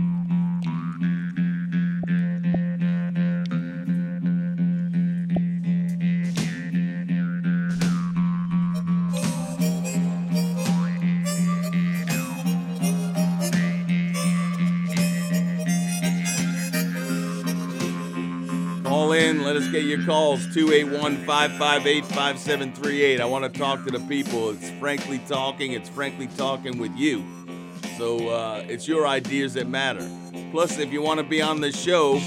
Get 19.72 19.84
your 19.84 20.04
calls. 20.04 20.42
281 20.54 21.24
558 21.24 22.04
5738. 22.04 23.20
I 23.20 23.24
want 23.24 23.50
to 23.50 23.58
talk 23.58 23.82
to 23.84 23.90
the 23.90 24.00
people. 24.00 24.50
It's 24.50 24.70
Frankly 24.72 25.18
Talking. 25.26 25.72
It's 25.72 25.88
Frankly 25.88 26.28
Talking 26.36 26.78
with 26.78 26.94
you. 26.94 27.24
So 27.96 28.28
uh, 28.28 28.64
it's 28.68 28.86
your 28.86 29.06
ideas 29.06 29.54
that 29.54 29.66
matter. 29.66 30.06
Plus, 30.50 30.78
if 30.78 30.92
you 30.92 31.00
want 31.00 31.20
to 31.20 31.24
be 31.24 31.40
on 31.40 31.62
the 31.62 31.72
show, 31.72 32.20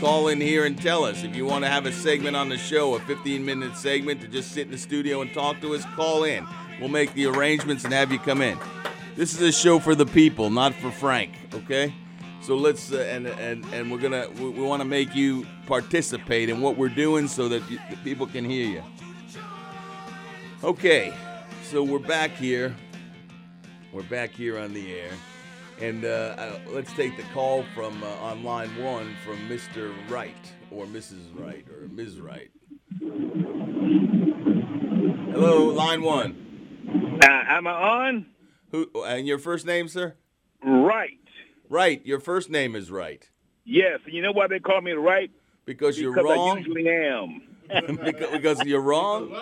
call 0.00 0.28
in 0.28 0.40
here 0.40 0.66
and 0.66 0.80
tell 0.80 1.04
us. 1.04 1.24
If 1.24 1.34
you 1.34 1.44
want 1.44 1.64
to 1.64 1.68
have 1.68 1.84
a 1.86 1.92
segment 1.92 2.36
on 2.36 2.48
the 2.48 2.58
show, 2.58 2.94
a 2.94 3.00
15 3.00 3.44
minute 3.44 3.76
segment 3.76 4.20
to 4.20 4.28
just 4.28 4.52
sit 4.52 4.66
in 4.66 4.72
the 4.72 4.78
studio 4.78 5.20
and 5.20 5.34
talk 5.34 5.60
to 5.62 5.74
us, 5.74 5.84
call 5.96 6.22
in. 6.22 6.46
We'll 6.80 6.90
make 6.90 7.12
the 7.14 7.26
arrangements 7.26 7.84
and 7.84 7.92
have 7.92 8.12
you 8.12 8.20
come 8.20 8.40
in. 8.40 8.56
This 9.16 9.34
is 9.34 9.42
a 9.42 9.52
show 9.52 9.80
for 9.80 9.96
the 9.96 10.06
people, 10.06 10.48
not 10.48 10.74
for 10.74 10.92
Frank, 10.92 11.32
okay? 11.54 11.92
So 12.44 12.56
let's 12.56 12.92
uh, 12.92 12.98
and 12.98 13.26
and 13.26 13.64
and 13.72 13.90
we're 13.90 13.96
gonna 13.96 14.28
we, 14.38 14.50
we 14.50 14.60
want 14.60 14.82
to 14.82 14.84
make 14.84 15.14
you 15.14 15.46
participate 15.64 16.50
in 16.50 16.60
what 16.60 16.76
we're 16.76 16.90
doing 16.90 17.26
so 17.26 17.48
that 17.48 17.62
you, 17.70 17.78
the 17.88 17.96
people 17.96 18.26
can 18.26 18.44
hear 18.44 18.68
you. 18.68 18.82
Okay, 20.62 21.14
so 21.62 21.82
we're 21.82 21.98
back 21.98 22.32
here. 22.32 22.76
We're 23.94 24.02
back 24.02 24.28
here 24.32 24.58
on 24.58 24.74
the 24.74 24.92
air, 24.92 25.12
and 25.80 26.04
uh, 26.04 26.08
uh, 26.36 26.58
let's 26.68 26.92
take 26.92 27.16
the 27.16 27.22
call 27.32 27.64
from 27.74 28.02
uh, 28.04 28.08
on 28.16 28.44
line 28.44 28.76
one 28.76 29.16
from 29.24 29.38
Mr. 29.48 29.94
Wright 30.10 30.36
or 30.70 30.84
Mrs. 30.84 31.22
Wright 31.32 31.64
or 31.70 31.88
Ms. 31.88 32.20
Wright. 32.20 32.50
Hello, 35.32 35.64
line 35.68 36.02
one. 36.02 37.18
Uh, 37.22 37.26
am 37.26 37.66
I 37.66 37.72
on? 37.72 38.26
Who 38.70 38.90
and 39.02 39.26
your 39.26 39.38
first 39.38 39.64
name, 39.64 39.88
sir? 39.88 40.16
Right. 40.62 41.23
Right. 41.68 42.04
Your 42.06 42.20
first 42.20 42.50
name 42.50 42.74
is 42.74 42.90
right. 42.90 43.28
Yes. 43.64 44.00
You 44.06 44.22
know 44.22 44.32
why 44.32 44.46
they 44.46 44.58
call 44.60 44.80
me 44.80 44.92
right? 44.92 45.30
Because 45.64 45.98
you're 45.98 46.12
because 46.14 46.30
wrong? 46.36 46.56
I 46.56 46.60
usually 46.60 46.88
am. 46.88 47.42
because, 48.04 48.30
because 48.30 48.64
you're 48.64 48.80
wrong. 48.80 49.34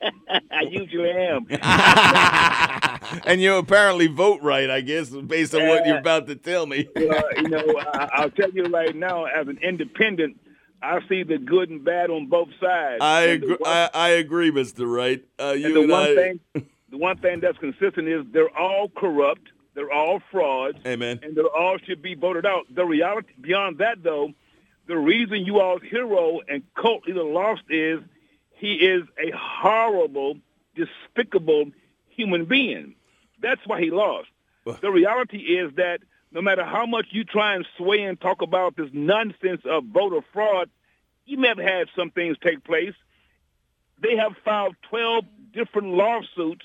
I 0.50 0.62
usually 0.68 1.10
am. 1.10 1.46
and 3.26 3.40
you 3.40 3.54
apparently 3.56 4.08
vote 4.08 4.40
right, 4.42 4.68
I 4.68 4.80
guess, 4.80 5.10
based 5.10 5.54
on 5.54 5.68
what 5.68 5.86
you're 5.86 5.98
about 5.98 6.26
to 6.26 6.34
tell 6.34 6.66
me. 6.66 6.88
Well, 6.96 7.22
you 7.36 7.48
know, 7.48 7.64
I, 7.94 8.08
I'll 8.14 8.30
tell 8.30 8.50
you 8.50 8.64
right 8.64 8.96
now, 8.96 9.26
as 9.26 9.46
an 9.46 9.58
independent, 9.62 10.40
I 10.82 10.98
see 11.08 11.22
the 11.22 11.38
good 11.38 11.70
and 11.70 11.84
bad 11.84 12.10
on 12.10 12.26
both 12.26 12.48
sides. 12.60 12.98
I 13.00 13.26
And 13.26 13.42
agree. 13.44 13.56
one- 13.60 13.70
I, 13.70 13.90
I 13.94 14.08
agree, 14.08 14.50
Mr. 14.50 14.92
Wright. 14.92 15.24
Uh, 15.38 15.52
you 15.52 15.66
and 15.66 15.76
the 15.76 15.80
and 15.82 15.90
one 15.90 16.02
I. 16.02 16.14
thing, 16.16 16.40
the 16.90 16.96
one 16.98 17.18
thing 17.18 17.38
that's 17.38 17.58
consistent 17.58 18.08
is 18.08 18.24
they're 18.32 18.50
all 18.58 18.88
corrupt, 18.96 19.51
they're 19.74 19.90
all 19.90 20.20
frauds, 20.30 20.78
Amen. 20.86 21.20
and 21.22 21.34
they 21.34 21.42
all 21.42 21.78
should 21.78 22.02
be 22.02 22.14
voted 22.14 22.44
out. 22.44 22.66
The 22.74 22.84
reality 22.84 23.32
beyond 23.40 23.78
that, 23.78 24.02
though, 24.02 24.32
the 24.86 24.96
reason 24.96 25.46
you 25.46 25.60
all's 25.60 25.82
hero 25.82 26.40
and 26.48 26.62
cult 26.74 27.06
leader 27.06 27.22
lost 27.22 27.62
is 27.68 28.00
he 28.52 28.74
is 28.74 29.02
a 29.18 29.30
horrible, 29.36 30.38
despicable 30.74 31.70
human 32.08 32.44
being. 32.44 32.94
That's 33.40 33.60
why 33.66 33.80
he 33.80 33.90
lost. 33.90 34.28
The 34.80 34.90
reality 34.90 35.38
is 35.38 35.74
that 35.76 36.00
no 36.30 36.40
matter 36.40 36.64
how 36.64 36.86
much 36.86 37.06
you 37.10 37.24
try 37.24 37.54
and 37.54 37.66
sway 37.76 38.02
and 38.02 38.20
talk 38.20 38.42
about 38.42 38.76
this 38.76 38.88
nonsense 38.92 39.62
of 39.64 39.84
voter 39.86 40.24
fraud, 40.32 40.70
you 41.26 41.38
may 41.38 41.48
have 41.48 41.58
had 41.58 41.88
some 41.96 42.10
things 42.10 42.36
take 42.42 42.62
place. 42.64 42.94
They 44.00 44.16
have 44.16 44.32
filed 44.44 44.76
12 44.88 45.24
different 45.52 45.88
lawsuits, 45.88 46.64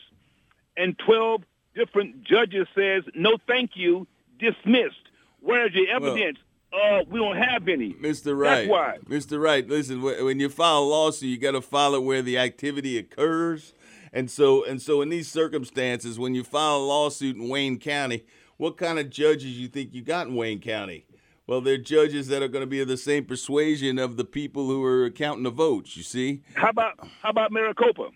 and 0.75 0.97
12 0.99 1.41
different 1.81 2.23
judges 2.23 2.67
says, 2.75 3.03
no, 3.13 3.37
thank 3.47 3.71
you, 3.75 4.07
dismissed. 4.39 4.95
Where's 5.41 5.73
your 5.73 5.85
Well- 5.99 6.11
evidence? 6.11 6.39
uh, 6.73 7.03
we 7.09 7.19
don't 7.19 7.37
have 7.37 7.67
any. 7.67 7.93
Mr. 7.93 8.37
Wright. 8.37 8.67
That's 8.67 8.69
why. 8.69 8.97
Mr. 9.07 9.39
Wright, 9.41 9.67
listen, 9.67 10.01
when 10.01 10.39
you 10.39 10.49
file 10.49 10.79
a 10.79 10.83
lawsuit, 10.85 11.29
you 11.29 11.37
got 11.37 11.51
to 11.51 11.61
file 11.61 11.95
it 11.95 12.03
where 12.03 12.21
the 12.21 12.37
activity 12.37 12.97
occurs. 12.97 13.73
And 14.13 14.29
so 14.31 14.63
and 14.63 14.81
so 14.81 15.01
in 15.01 15.09
these 15.09 15.29
circumstances, 15.29 16.17
when 16.17 16.33
you 16.33 16.43
file 16.43 16.77
a 16.77 16.85
lawsuit 16.85 17.35
in 17.35 17.49
Wayne 17.49 17.77
County, 17.77 18.23
what 18.57 18.75
kind 18.77 18.99
of 18.99 19.09
judges 19.09 19.59
you 19.59 19.67
think 19.67 19.93
you 19.93 20.01
got 20.01 20.27
in 20.27 20.35
Wayne 20.35 20.59
County? 20.59 21.05
Well, 21.45 21.61
they're 21.61 21.77
judges 21.77 22.27
that 22.29 22.41
are 22.41 22.47
going 22.47 22.63
to 22.63 22.67
be 22.67 22.81
of 22.81 22.87
the 22.87 22.97
same 22.97 23.25
persuasion 23.25 23.99
of 23.99 24.17
the 24.17 24.25
people 24.25 24.65
who 24.67 24.83
are 24.83 25.09
counting 25.09 25.43
the 25.43 25.49
votes, 25.51 25.95
you 25.95 26.03
see? 26.03 26.41
How 26.55 26.69
about 26.69 26.93
how 27.21 27.29
about 27.29 27.51
Maricopa? 27.51 28.09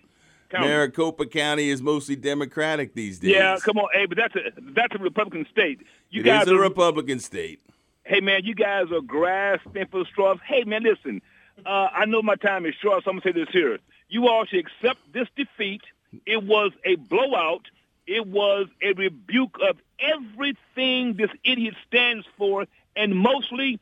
County? 0.52 0.68
Maricopa 0.68 1.26
County 1.26 1.70
is 1.70 1.82
mostly 1.82 2.16
Democratic 2.16 2.94
these 2.94 3.20
days. 3.20 3.32
Yeah, 3.32 3.58
come 3.64 3.78
on, 3.78 3.88
hey, 3.94 4.06
but 4.06 4.18
that's 4.18 4.36
a 4.36 4.52
that's 4.74 4.94
a 4.96 5.00
Republican 5.00 5.46
state. 5.52 5.82
You 6.10 6.22
It 6.22 6.26
guys 6.26 6.44
is 6.44 6.52
a 6.52 6.56
are, 6.56 6.60
Republican 6.62 7.20
state. 7.20 7.60
hey 8.04 8.20
man, 8.20 8.42
you 8.44 8.54
guys 8.56 8.92
are 8.92 9.02
grasping 9.02 9.88
for 9.88 10.06
straws. 10.06 10.38
Hey 10.46 10.64
man, 10.66 10.84
listen, 10.84 11.22
uh, 11.66 11.88
I 11.94 12.06
know 12.06 12.22
my 12.22 12.36
time 12.36 12.66
is 12.66 12.76
short, 12.82 13.04
so 13.04 13.10
I'm 13.12 13.20
gonna 13.20 13.34
say 13.34 13.40
this 13.40 13.50
here. 13.52 13.80
You 14.10 14.28
all 14.28 14.46
should 14.46 14.60
accept 14.60 15.00
this 15.14 15.28
defeat. 15.36 15.82
It 16.26 16.44
was 16.44 16.72
a 16.84 16.96
blowout. 16.96 17.68
It 18.08 18.28
was 18.28 18.68
a 18.82 18.92
rebuke 18.94 19.58
of 19.68 19.78
everything 20.00 21.14
this 21.16 21.30
idiot 21.44 21.76
stands 21.88 22.26
for, 22.38 22.66
and 22.96 23.16
mostly 23.16 23.80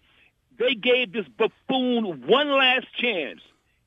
they 0.57 0.75
gave 0.75 1.13
this 1.13 1.25
buffoon 1.27 2.27
one 2.27 2.49
last 2.49 2.87
chance 2.93 3.39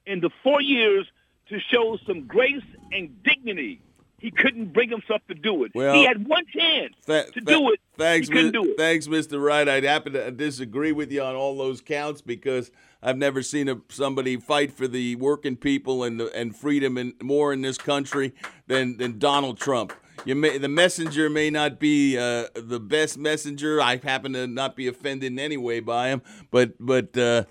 in 0.07 0.21
the 0.21 0.31
four 0.43 0.61
years 0.61 1.07
to 1.53 1.61
show 1.61 1.99
some 2.07 2.27
grace 2.27 2.63
and 2.93 3.23
dignity. 3.23 3.81
He 4.19 4.31
couldn't 4.31 4.73
bring 4.73 4.89
himself 4.89 5.21
to 5.27 5.35
do 5.35 5.65
it. 5.65 5.73
Well, 5.75 5.95
he 5.95 6.05
had 6.05 6.29
one 6.29 6.45
chance 6.47 6.95
to 7.07 7.41
do 7.41 7.73
it. 7.73 7.81
Thanks, 7.99 8.29
he 8.29 8.35
couldn't 8.35 8.53
Mi- 8.53 8.63
do 8.63 8.71
it. 8.71 8.77
Thanks, 8.77 9.09
Mr. 9.09 9.43
Wright. 9.43 9.69
I'd 9.69 9.83
happen 9.83 10.13
to 10.13 10.31
disagree 10.31 10.93
with 10.93 11.11
you 11.11 11.23
on 11.23 11.35
all 11.35 11.59
those 11.59 11.81
counts 11.81 12.23
because 12.23 12.71
I've 13.03 13.19
never 13.19 13.43
seen 13.43 13.69
a, 13.69 13.81
somebody 13.89 14.37
fight 14.37 14.71
for 14.71 14.87
the 14.87 15.17
working 15.17 15.57
people 15.57 16.05
and 16.05 16.21
the, 16.21 16.33
and 16.37 16.55
freedom 16.55 16.97
and 16.99 17.15
more 17.21 17.53
in 17.53 17.63
this 17.63 17.79
country 17.79 18.33
than 18.69 18.97
than 18.97 19.19
Donald 19.19 19.59
Trump. 19.59 19.93
You 20.25 20.37
may, 20.37 20.57
the 20.57 20.69
messenger 20.69 21.29
may 21.29 21.51
not 21.51 21.81
be 21.81 22.17
uh, 22.17 22.47
the 22.55 22.79
best 22.79 23.19
messenger. 23.19 23.81
I 23.81 23.97
happen 23.97 24.35
to 24.35 24.47
not 24.47 24.77
be 24.77 24.87
offended 24.87 25.33
in 25.33 25.39
any 25.41 25.57
way 25.57 25.81
by 25.81 26.09
him, 26.09 26.23
but 26.53 26.75
but. 26.79 27.17
Uh, 27.17 27.45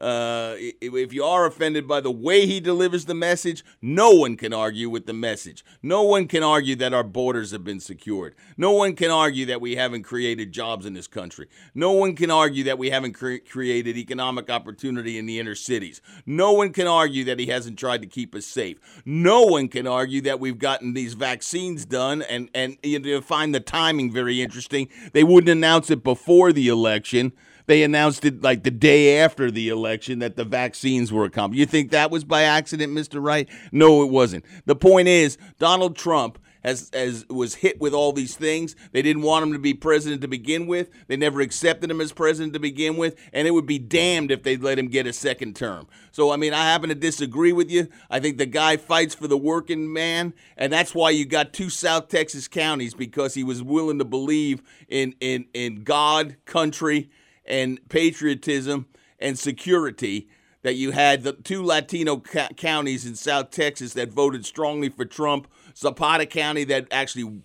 uh, 0.00 0.54
if 0.58 1.12
you 1.12 1.22
are 1.24 1.44
offended 1.44 1.86
by 1.86 2.00
the 2.00 2.10
way 2.10 2.46
he 2.46 2.58
delivers 2.58 3.04
the 3.04 3.14
message, 3.14 3.64
no 3.82 4.10
one 4.10 4.36
can 4.36 4.54
argue 4.54 4.88
with 4.88 5.06
the 5.06 5.12
message. 5.12 5.64
No 5.82 6.02
one 6.02 6.26
can 6.26 6.42
argue 6.42 6.74
that 6.76 6.94
our 6.94 7.04
borders 7.04 7.50
have 7.50 7.64
been 7.64 7.80
secured. 7.80 8.34
No 8.56 8.72
one 8.72 8.96
can 8.96 9.10
argue 9.10 9.44
that 9.46 9.60
we 9.60 9.76
haven't 9.76 10.04
created 10.04 10.52
jobs 10.52 10.86
in 10.86 10.94
this 10.94 11.06
country. 11.06 11.48
No 11.74 11.92
one 11.92 12.16
can 12.16 12.30
argue 12.30 12.64
that 12.64 12.78
we 12.78 12.90
haven't 12.90 13.12
cre- 13.12 13.36
created 13.48 13.98
economic 13.98 14.48
opportunity 14.48 15.18
in 15.18 15.26
the 15.26 15.38
inner 15.38 15.54
cities. 15.54 16.00
No 16.24 16.52
one 16.52 16.72
can 16.72 16.86
argue 16.86 17.24
that 17.24 17.38
he 17.38 17.46
hasn't 17.46 17.78
tried 17.78 18.00
to 18.00 18.08
keep 18.08 18.34
us 18.34 18.46
safe. 18.46 18.78
No 19.04 19.42
one 19.42 19.68
can 19.68 19.86
argue 19.86 20.22
that 20.22 20.40
we've 20.40 20.58
gotten 20.58 20.94
these 20.94 21.12
vaccines 21.12 21.84
done 21.84 22.22
and, 22.22 22.48
and 22.54 22.78
you 22.82 22.98
know, 22.98 23.20
find 23.20 23.54
the 23.54 23.60
timing 23.60 24.10
very 24.10 24.40
interesting. 24.40 24.88
They 25.12 25.24
wouldn't 25.24 25.50
announce 25.50 25.90
it 25.90 26.02
before 26.02 26.52
the 26.52 26.68
election. 26.68 27.32
They 27.70 27.84
announced 27.84 28.24
it 28.24 28.42
like 28.42 28.64
the 28.64 28.72
day 28.72 29.20
after 29.20 29.48
the 29.48 29.68
election 29.68 30.18
that 30.18 30.34
the 30.34 30.42
vaccines 30.42 31.12
were 31.12 31.24
accomplished. 31.24 31.60
You 31.60 31.66
think 31.66 31.92
that 31.92 32.10
was 32.10 32.24
by 32.24 32.42
accident, 32.42 32.92
Mr. 32.92 33.24
Wright? 33.24 33.48
No, 33.70 34.02
it 34.02 34.10
wasn't. 34.10 34.44
The 34.66 34.74
point 34.74 35.06
is, 35.06 35.38
Donald 35.60 35.94
Trump 35.94 36.40
has, 36.64 36.90
has 36.92 37.24
was 37.28 37.54
hit 37.54 37.80
with 37.80 37.94
all 37.94 38.10
these 38.10 38.34
things. 38.34 38.74
They 38.90 39.02
didn't 39.02 39.22
want 39.22 39.44
him 39.44 39.52
to 39.52 39.60
be 39.60 39.72
president 39.72 40.20
to 40.22 40.26
begin 40.26 40.66
with. 40.66 40.90
They 41.06 41.16
never 41.16 41.40
accepted 41.40 41.88
him 41.88 42.00
as 42.00 42.10
president 42.10 42.54
to 42.54 42.58
begin 42.58 42.96
with, 42.96 43.14
and 43.32 43.46
it 43.46 43.52
would 43.52 43.66
be 43.66 43.78
damned 43.78 44.32
if 44.32 44.42
they'd 44.42 44.64
let 44.64 44.76
him 44.76 44.88
get 44.88 45.06
a 45.06 45.12
second 45.12 45.54
term. 45.54 45.86
So 46.10 46.32
I 46.32 46.36
mean, 46.36 46.52
I 46.52 46.64
happen 46.64 46.88
to 46.88 46.96
disagree 46.96 47.52
with 47.52 47.70
you. 47.70 47.86
I 48.10 48.18
think 48.18 48.38
the 48.38 48.46
guy 48.46 48.78
fights 48.78 49.14
for 49.14 49.28
the 49.28 49.38
working 49.38 49.92
man, 49.92 50.34
and 50.56 50.72
that's 50.72 50.92
why 50.92 51.10
you 51.10 51.24
got 51.24 51.52
two 51.52 51.70
South 51.70 52.08
Texas 52.08 52.48
counties 52.48 52.94
because 52.94 53.34
he 53.34 53.44
was 53.44 53.62
willing 53.62 54.00
to 54.00 54.04
believe 54.04 54.60
in 54.88 55.14
in 55.20 55.46
in 55.54 55.84
God, 55.84 56.34
country, 56.46 57.10
and 57.50 57.86
patriotism 57.88 58.86
and 59.18 59.38
security 59.38 60.28
that 60.62 60.74
you 60.74 60.92
had 60.92 61.22
the 61.22 61.32
two 61.32 61.64
Latino 61.64 62.18
counties 62.56 63.06
in 63.06 63.14
South 63.14 63.50
Texas 63.50 63.94
that 63.94 64.12
voted 64.12 64.46
strongly 64.46 64.88
for 64.88 65.04
Trump, 65.04 65.48
Zapata 65.76 66.26
County 66.26 66.64
that 66.64 66.86
actually 66.90 67.40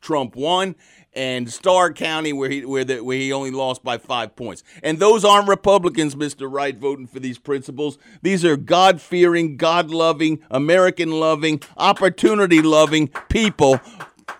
Trump 0.00 0.36
won, 0.36 0.76
and 1.12 1.50
Starr 1.50 1.92
County 1.92 2.32
where 2.32 2.48
he 2.48 2.64
where 2.64 2.84
the, 2.84 3.02
where 3.02 3.16
he 3.16 3.32
only 3.32 3.50
lost 3.50 3.82
by 3.82 3.98
five 3.98 4.36
points. 4.36 4.62
And 4.82 4.98
those 4.98 5.24
aren't 5.24 5.48
Republicans, 5.48 6.14
Mr. 6.14 6.50
Wright, 6.50 6.76
voting 6.76 7.08
for 7.08 7.18
these 7.18 7.38
principles. 7.38 7.98
These 8.22 8.44
are 8.44 8.56
God 8.56 9.00
fearing, 9.00 9.56
God 9.56 9.90
loving, 9.90 10.40
American 10.50 11.10
loving, 11.10 11.60
opportunity 11.76 12.62
loving 12.62 13.08
people 13.28 13.80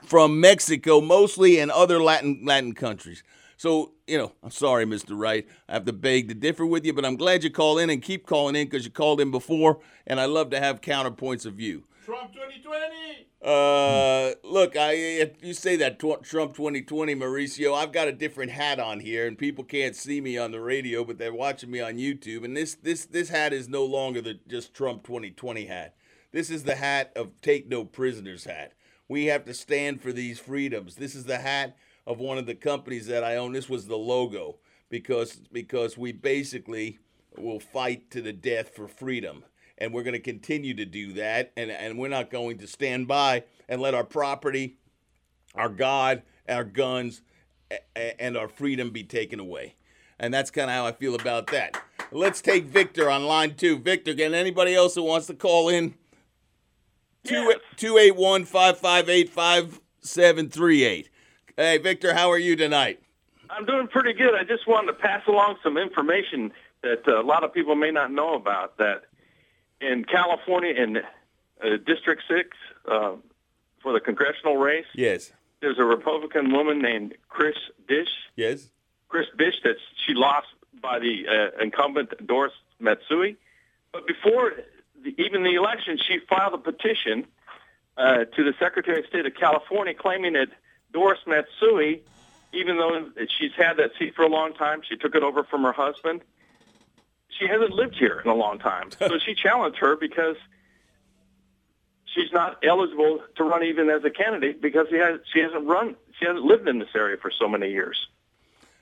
from 0.05 0.41
Mexico 0.41 1.01
mostly 1.01 1.59
and 1.59 1.71
other 1.71 2.01
Latin 2.01 2.43
Latin 2.45 2.75
countries. 2.75 3.25
So, 3.61 3.93
you 4.07 4.17
know, 4.17 4.33
I'm 4.43 4.51
sorry, 4.51 4.87
Mr. 4.87 5.09
Wright. 5.11 5.47
I 5.69 5.75
have 5.75 5.85
to 5.85 5.93
beg 5.93 6.29
to 6.29 6.35
differ 6.35 6.65
with 6.65 6.87
you, 6.87 6.95
but 6.95 7.05
I'm 7.05 7.17
glad 7.17 7.45
you 7.45 7.51
called 7.51 7.79
in 7.79 7.91
and 7.91 8.01
keep 8.01 8.25
calling 8.25 8.57
in 8.57 8.67
because 8.67 8.87
you 8.87 8.91
called 8.91 9.21
in 9.21 9.31
before, 9.31 9.81
and 10.07 10.19
I 10.19 10.25
love 10.25 10.49
to 10.53 10.59
have 10.59 10.81
counterpoints 10.81 11.45
of 11.45 11.57
view. 11.57 11.85
Trump 12.07 12.33
2020. 12.33 13.27
Uh, 13.43 14.33
look, 14.51 14.77
I 14.79 15.31
you 15.43 15.53
say 15.53 15.77
that 15.77 15.99
tw- 15.99 16.25
Trump 16.25 16.55
2020, 16.55 17.15
Mauricio. 17.15 17.75
I've 17.75 17.93
got 17.93 18.09
a 18.09 18.13
different 18.13 18.51
hat 18.51 18.81
on 18.81 19.01
here, 19.01 19.27
and 19.27 19.37
people 19.37 19.65
can't 19.65 19.95
see 19.95 20.23
me 20.23 20.39
on 20.39 20.53
the 20.53 20.61
radio, 20.61 21.05
but 21.05 21.19
they're 21.19 21.35
watching 21.35 21.71
me 21.71 21.81
on 21.81 21.99
YouTube. 21.99 22.47
And 22.47 22.57
this 22.57 22.75
this 22.77 23.05
this 23.05 23.29
hat 23.29 23.53
is 23.53 23.69
no 23.69 23.85
longer 23.85 24.23
the 24.23 24.41
just 24.49 24.73
Trump 24.73 25.05
2020 25.05 25.67
hat. 25.67 25.97
This 26.33 26.49
is 26.49 26.65
the 26.65 26.77
hat 26.77 27.13
of 27.15 27.39
take 27.43 27.69
no 27.69 27.85
prisoners 27.85 28.45
hat. 28.45 28.73
We 29.07 29.27
have 29.27 29.45
to 29.45 29.53
stand 29.53 30.01
for 30.01 30.15
these 30.15 30.39
freedoms. 30.39 30.95
This 30.95 31.15
is 31.15 31.25
the 31.25 31.41
hat 31.41 31.77
of 32.11 32.19
one 32.19 32.39
of 32.39 32.47
the 32.47 32.57
companies 32.57 33.07
that 33.07 33.23
I 33.23 33.37
own. 33.37 33.53
This 33.53 33.69
was 33.69 33.87
the 33.87 33.97
logo 33.97 34.57
because 34.89 35.37
because 35.53 35.97
we 35.97 36.11
basically 36.11 36.99
will 37.39 37.61
fight 37.61 38.11
to 38.11 38.21
the 38.21 38.33
death 38.33 38.75
for 38.75 38.89
freedom. 38.89 39.45
And 39.79 39.95
we're 39.95 40.03
going 40.03 40.15
to 40.15 40.19
continue 40.19 40.75
to 40.75 40.85
do 40.85 41.13
that. 41.15 41.53
And, 41.57 41.71
and 41.71 41.97
we're 41.99 42.09
not 42.09 42.29
going 42.29 42.59
to 42.59 42.67
stand 42.67 43.09
by 43.09 43.45
and 43.69 43.81
let 43.81 43.95
our 43.95 44.05
property 44.05 44.77
our 45.55 45.69
god 45.69 46.23
our 46.49 46.65
guns 46.65 47.23
and 47.95 48.37
our 48.37 48.49
freedom 48.49 48.91
be 48.91 49.05
taken 49.05 49.39
away. 49.39 49.77
And 50.19 50.35
that's 50.35 50.51
kind 50.51 50.69
of 50.69 50.75
how 50.75 50.87
i 50.87 50.93
feel 50.93 51.15
about 51.15 51.47
that. 51.49 51.81
Let's 52.11 52.43
take 52.43 52.65
victor 52.65 53.09
on 53.09 53.25
line 53.25 53.55
two. 53.55 53.79
Victor 53.79 54.11
again 54.11 54.35
anybody 54.35 54.75
else 54.75 54.97
who 54.97 55.05
wants 55.05 55.29
to 55.29 55.35
call 55.35 55.69
in? 55.69 55.95
281 57.25 58.47
558 58.47 59.29
5738 59.29 61.11
hey 61.61 61.77
victor 61.77 62.15
how 62.15 62.31
are 62.31 62.39
you 62.39 62.57
tonight 62.57 63.01
I'm 63.51 63.67
doing 63.67 63.89
pretty 63.89 64.13
good. 64.13 64.35
I 64.35 64.45
just 64.45 64.67
wanted 64.67 64.87
to 64.87 64.93
pass 64.95 65.27
along 65.27 65.57
some 65.63 65.77
information 65.77 66.53
that 66.83 67.07
a 67.09 67.21
lot 67.21 67.43
of 67.43 67.53
people 67.53 67.75
may 67.75 67.91
not 67.91 68.13
know 68.13 68.35
about. 68.35 68.79
That 68.79 69.03
in 69.81 70.05
California, 70.05 70.73
in 70.73 70.99
uh, 70.99 71.77
District 71.85 72.23
Six, 72.29 72.57
uh, 72.89 73.17
for 73.83 73.93
the 73.93 74.01
congressional 74.01 74.57
race, 74.57 74.87
yes 74.95 75.33
there's 75.61 75.79
a 75.79 75.85
Republican 75.85 76.53
woman 76.53 76.81
named 76.81 77.15
Chris 77.29 77.57
Bish. 77.87 78.09
yes 78.37 78.71
Chris 79.09 79.27
Bish 79.37 79.57
that 79.65 79.77
she 80.07 80.15
lost 80.15 80.47
by 80.81 80.99
the 80.99 81.27
uh, 81.29 81.63
incumbent 81.63 82.27
Doris 82.27 82.53
Matsui. 82.79 83.37
But 83.93 84.07
before 84.07 84.53
the, 85.03 85.15
even 85.21 85.43
the 85.43 85.57
election, 85.57 85.99
she 85.99 86.21
filed 86.21 86.55
a 86.55 86.59
petition 86.59 87.27
uh, 87.97 88.25
to 88.25 88.45
the 88.45 88.55
Secretary 88.59 89.01
of 89.01 89.07
State 89.07 89.27
of 89.27 89.35
California 89.35 89.93
claiming 89.93 90.35
that 90.35 90.49
Doris 90.93 91.21
Matsui, 91.27 92.03
even 92.53 92.77
though 92.77 93.09
she's 93.39 93.53
had 93.57 93.77
that 93.77 93.93
seat 93.99 94.15
for 94.15 94.23
a 94.23 94.29
long 94.29 94.55
time, 94.55 94.83
she 94.89 94.97
took 94.97 95.15
it 95.15 95.23
over 95.23 95.45
from 95.45 95.63
her 95.63 95.73
husband. 95.73 96.23
She 97.29 97.47
hasn't 97.47 97.71
lived 97.71 97.97
here 97.97 98.21
in 98.25 98.31
a 98.31 98.35
long 98.35 98.59
time, 98.59 98.91
so 98.99 99.19
she 99.19 99.35
challenged 99.35 99.79
her 99.79 99.97
because 99.97 100.37
she's 102.15 102.33
not 102.33 102.59
eligible 102.65 103.21
to 103.37 103.45
run 103.45 103.63
even 103.63 103.89
as 103.89 104.05
a 104.05 104.11
candidate 104.11 104.61
because 104.61 104.89
she 104.91 104.97
has 104.97 105.21
she 105.33 105.41
hasn't 105.41 105.67
run 105.67 105.97
she 106.19 106.27
hasn't 106.27 106.45
lived 106.45 106.69
in 106.69 106.79
this 106.79 106.89
area 106.95 107.17
for 107.17 107.31
so 107.31 107.49
many 107.49 107.71
years. 107.71 108.09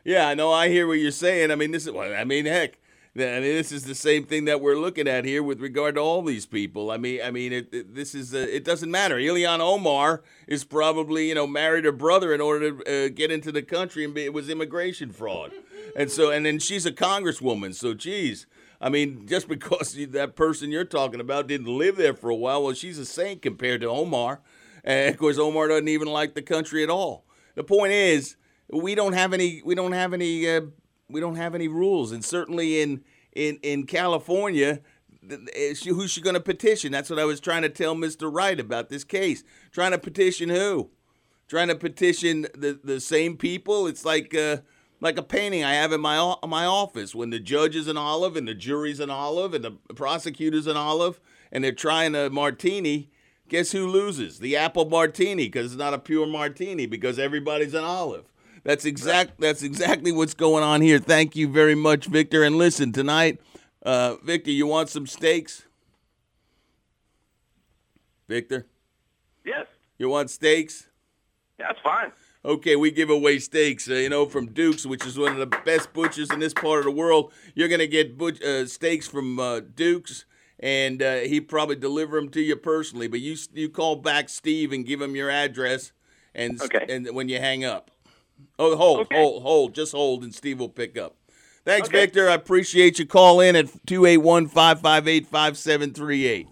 Yeah, 0.04 0.28
I 0.28 0.34
know. 0.34 0.50
I 0.50 0.68
hear 0.68 0.86
what 0.86 0.94
you're 0.94 1.10
saying. 1.10 1.50
I 1.50 1.54
mean, 1.54 1.70
this 1.70 1.86
is. 1.86 1.94
I 1.94 2.24
mean, 2.24 2.46
heck. 2.46 2.78
I 3.20 3.40
mean, 3.40 3.42
this 3.42 3.72
is 3.72 3.84
the 3.84 3.94
same 3.94 4.24
thing 4.24 4.44
that 4.46 4.60
we're 4.60 4.78
looking 4.78 5.08
at 5.08 5.24
here 5.24 5.42
with 5.42 5.60
regard 5.60 5.96
to 5.96 6.00
all 6.00 6.22
these 6.22 6.46
people. 6.46 6.90
I 6.90 6.96
mean, 6.96 7.20
I 7.22 7.30
mean, 7.30 7.52
it, 7.52 7.68
it, 7.72 7.94
this 7.94 8.14
is 8.14 8.34
uh, 8.34 8.38
it 8.38 8.64
doesn't 8.64 8.90
matter. 8.90 9.16
Ilhan 9.16 9.60
Omar 9.60 10.22
is 10.46 10.64
probably 10.64 11.28
you 11.28 11.34
know 11.34 11.46
married 11.46 11.84
her 11.84 11.92
brother 11.92 12.32
in 12.32 12.40
order 12.40 12.72
to 12.72 13.06
uh, 13.06 13.08
get 13.08 13.30
into 13.30 13.50
the 13.50 13.62
country, 13.62 14.04
and 14.04 14.14
be, 14.14 14.24
it 14.24 14.32
was 14.32 14.48
immigration 14.48 15.12
fraud, 15.12 15.52
and 15.96 16.10
so 16.10 16.30
and 16.30 16.46
then 16.46 16.58
she's 16.58 16.86
a 16.86 16.92
congresswoman. 16.92 17.74
So, 17.74 17.94
geez, 17.94 18.46
I 18.80 18.88
mean, 18.88 19.26
just 19.26 19.48
because 19.48 19.96
that 20.10 20.36
person 20.36 20.70
you're 20.70 20.84
talking 20.84 21.20
about 21.20 21.46
didn't 21.46 21.78
live 21.78 21.96
there 21.96 22.14
for 22.14 22.30
a 22.30 22.36
while, 22.36 22.62
well, 22.62 22.74
she's 22.74 22.98
a 22.98 23.06
saint 23.06 23.42
compared 23.42 23.80
to 23.80 23.88
Omar, 23.88 24.40
and 24.84 25.12
of 25.12 25.18
course, 25.18 25.38
Omar 25.38 25.68
doesn't 25.68 25.88
even 25.88 26.08
like 26.08 26.34
the 26.34 26.42
country 26.42 26.82
at 26.82 26.90
all. 26.90 27.24
The 27.54 27.64
point 27.64 27.92
is, 27.92 28.36
we 28.70 28.94
don't 28.94 29.14
have 29.14 29.32
any. 29.32 29.62
We 29.64 29.74
don't 29.74 29.92
have 29.92 30.12
any. 30.12 30.48
Uh, 30.48 30.62
we 31.08 31.20
don't 31.20 31.36
have 31.36 31.54
any 31.54 31.68
rules, 31.68 32.12
and 32.12 32.24
certainly 32.24 32.80
in 32.80 33.02
in 33.34 33.58
in 33.62 33.86
California, 33.86 34.80
is 35.54 35.80
she- 35.80 35.90
who's 35.90 36.10
she 36.10 36.20
going 36.20 36.34
to 36.34 36.40
petition? 36.40 36.90
That's 36.92 37.10
what 37.10 37.18
I 37.18 37.24
was 37.24 37.40
trying 37.40 37.62
to 37.62 37.68
tell 37.68 37.94
Mr. 37.94 38.32
Wright 38.32 38.58
about 38.58 38.88
this 38.88 39.04
case. 39.04 39.44
Trying 39.70 39.92
to 39.92 39.98
petition 39.98 40.48
who? 40.48 40.90
Trying 41.48 41.68
to 41.68 41.74
petition 41.74 42.42
the 42.54 42.78
the 42.82 43.00
same 43.00 43.36
people. 43.36 43.86
It's 43.86 44.04
like 44.04 44.34
uh, 44.34 44.58
like 45.00 45.18
a 45.18 45.22
painting 45.22 45.64
I 45.64 45.74
have 45.74 45.92
in 45.92 46.00
my 46.00 46.34
my 46.46 46.66
office 46.66 47.14
when 47.14 47.30
the 47.30 47.38
judge 47.38 47.76
is 47.76 47.88
an 47.88 47.96
olive 47.96 48.36
and 48.36 48.46
the 48.46 48.54
jury's 48.54 49.00
an 49.00 49.10
olive 49.10 49.54
and 49.54 49.64
the 49.64 49.72
prosecutor's 49.94 50.66
an 50.66 50.76
olive 50.76 51.20
and 51.52 51.64
they're 51.64 51.72
trying 51.72 52.14
a 52.14 52.28
martini. 52.30 53.10
Guess 53.48 53.72
who 53.72 53.86
loses? 53.86 54.40
The 54.40 54.56
apple 54.56 54.90
martini 54.90 55.46
because 55.46 55.72
it's 55.72 55.78
not 55.78 55.94
a 55.94 55.98
pure 55.98 56.26
martini 56.26 56.84
because 56.84 57.18
everybody's 57.18 57.72
an 57.72 57.84
olive. 57.84 58.26
That's 58.64 58.84
exact. 58.84 59.40
That's 59.40 59.62
exactly 59.62 60.12
what's 60.12 60.34
going 60.34 60.64
on 60.64 60.80
here. 60.82 60.98
Thank 60.98 61.36
you 61.36 61.48
very 61.48 61.74
much, 61.74 62.06
Victor. 62.06 62.42
And 62.42 62.56
listen 62.56 62.92
tonight, 62.92 63.40
uh, 63.82 64.16
Victor, 64.22 64.50
you 64.50 64.66
want 64.66 64.88
some 64.88 65.06
steaks? 65.06 65.64
Victor, 68.28 68.66
Yes, 69.44 69.66
you 69.96 70.08
want 70.10 70.28
steaks? 70.30 70.88
Yeah, 71.58 71.68
that's 71.68 71.80
fine. 71.82 72.12
Okay, 72.44 72.76
we 72.76 72.90
give 72.90 73.10
away 73.10 73.38
steaks, 73.38 73.88
uh, 73.90 73.94
you 73.94 74.08
know, 74.10 74.26
from 74.26 74.52
Duke's, 74.52 74.84
which 74.86 75.04
is 75.06 75.18
one 75.18 75.32
of 75.32 75.38
the 75.38 75.58
best 75.64 75.92
butchers 75.92 76.30
in 76.30 76.38
this 76.38 76.52
part 76.52 76.80
of 76.80 76.84
the 76.84 76.90
world. 76.90 77.32
You're 77.54 77.68
gonna 77.68 77.86
get 77.86 78.18
butch- 78.18 78.42
uh, 78.42 78.66
steaks 78.66 79.08
from 79.08 79.38
uh, 79.40 79.60
Duke's, 79.60 80.24
and 80.60 81.02
uh, 81.02 81.16
he 81.20 81.40
probably 81.40 81.76
deliver 81.76 82.20
them 82.20 82.28
to 82.30 82.40
you 82.40 82.54
personally. 82.56 83.08
But 83.08 83.20
you 83.20 83.36
you 83.54 83.70
call 83.70 83.96
back 83.96 84.28
Steve 84.28 84.72
and 84.72 84.84
give 84.86 85.00
him 85.00 85.16
your 85.16 85.30
address, 85.30 85.92
and 86.34 86.60
and 86.88 87.14
when 87.14 87.28
you 87.30 87.38
hang 87.38 87.64
up, 87.64 87.90
oh 88.58 88.76
hold 88.76 89.06
hold 89.12 89.42
hold, 89.42 89.74
just 89.74 89.92
hold, 89.92 90.22
and 90.22 90.34
Steve 90.34 90.58
will 90.58 90.68
pick 90.68 90.98
up. 90.98 91.14
Thanks, 91.64 91.88
Victor. 91.88 92.28
I 92.30 92.34
appreciate 92.34 92.98
you. 92.98 93.06
Call 93.06 93.40
in 93.40 93.54
at 93.54 93.66
281-558-5738. 93.86 96.46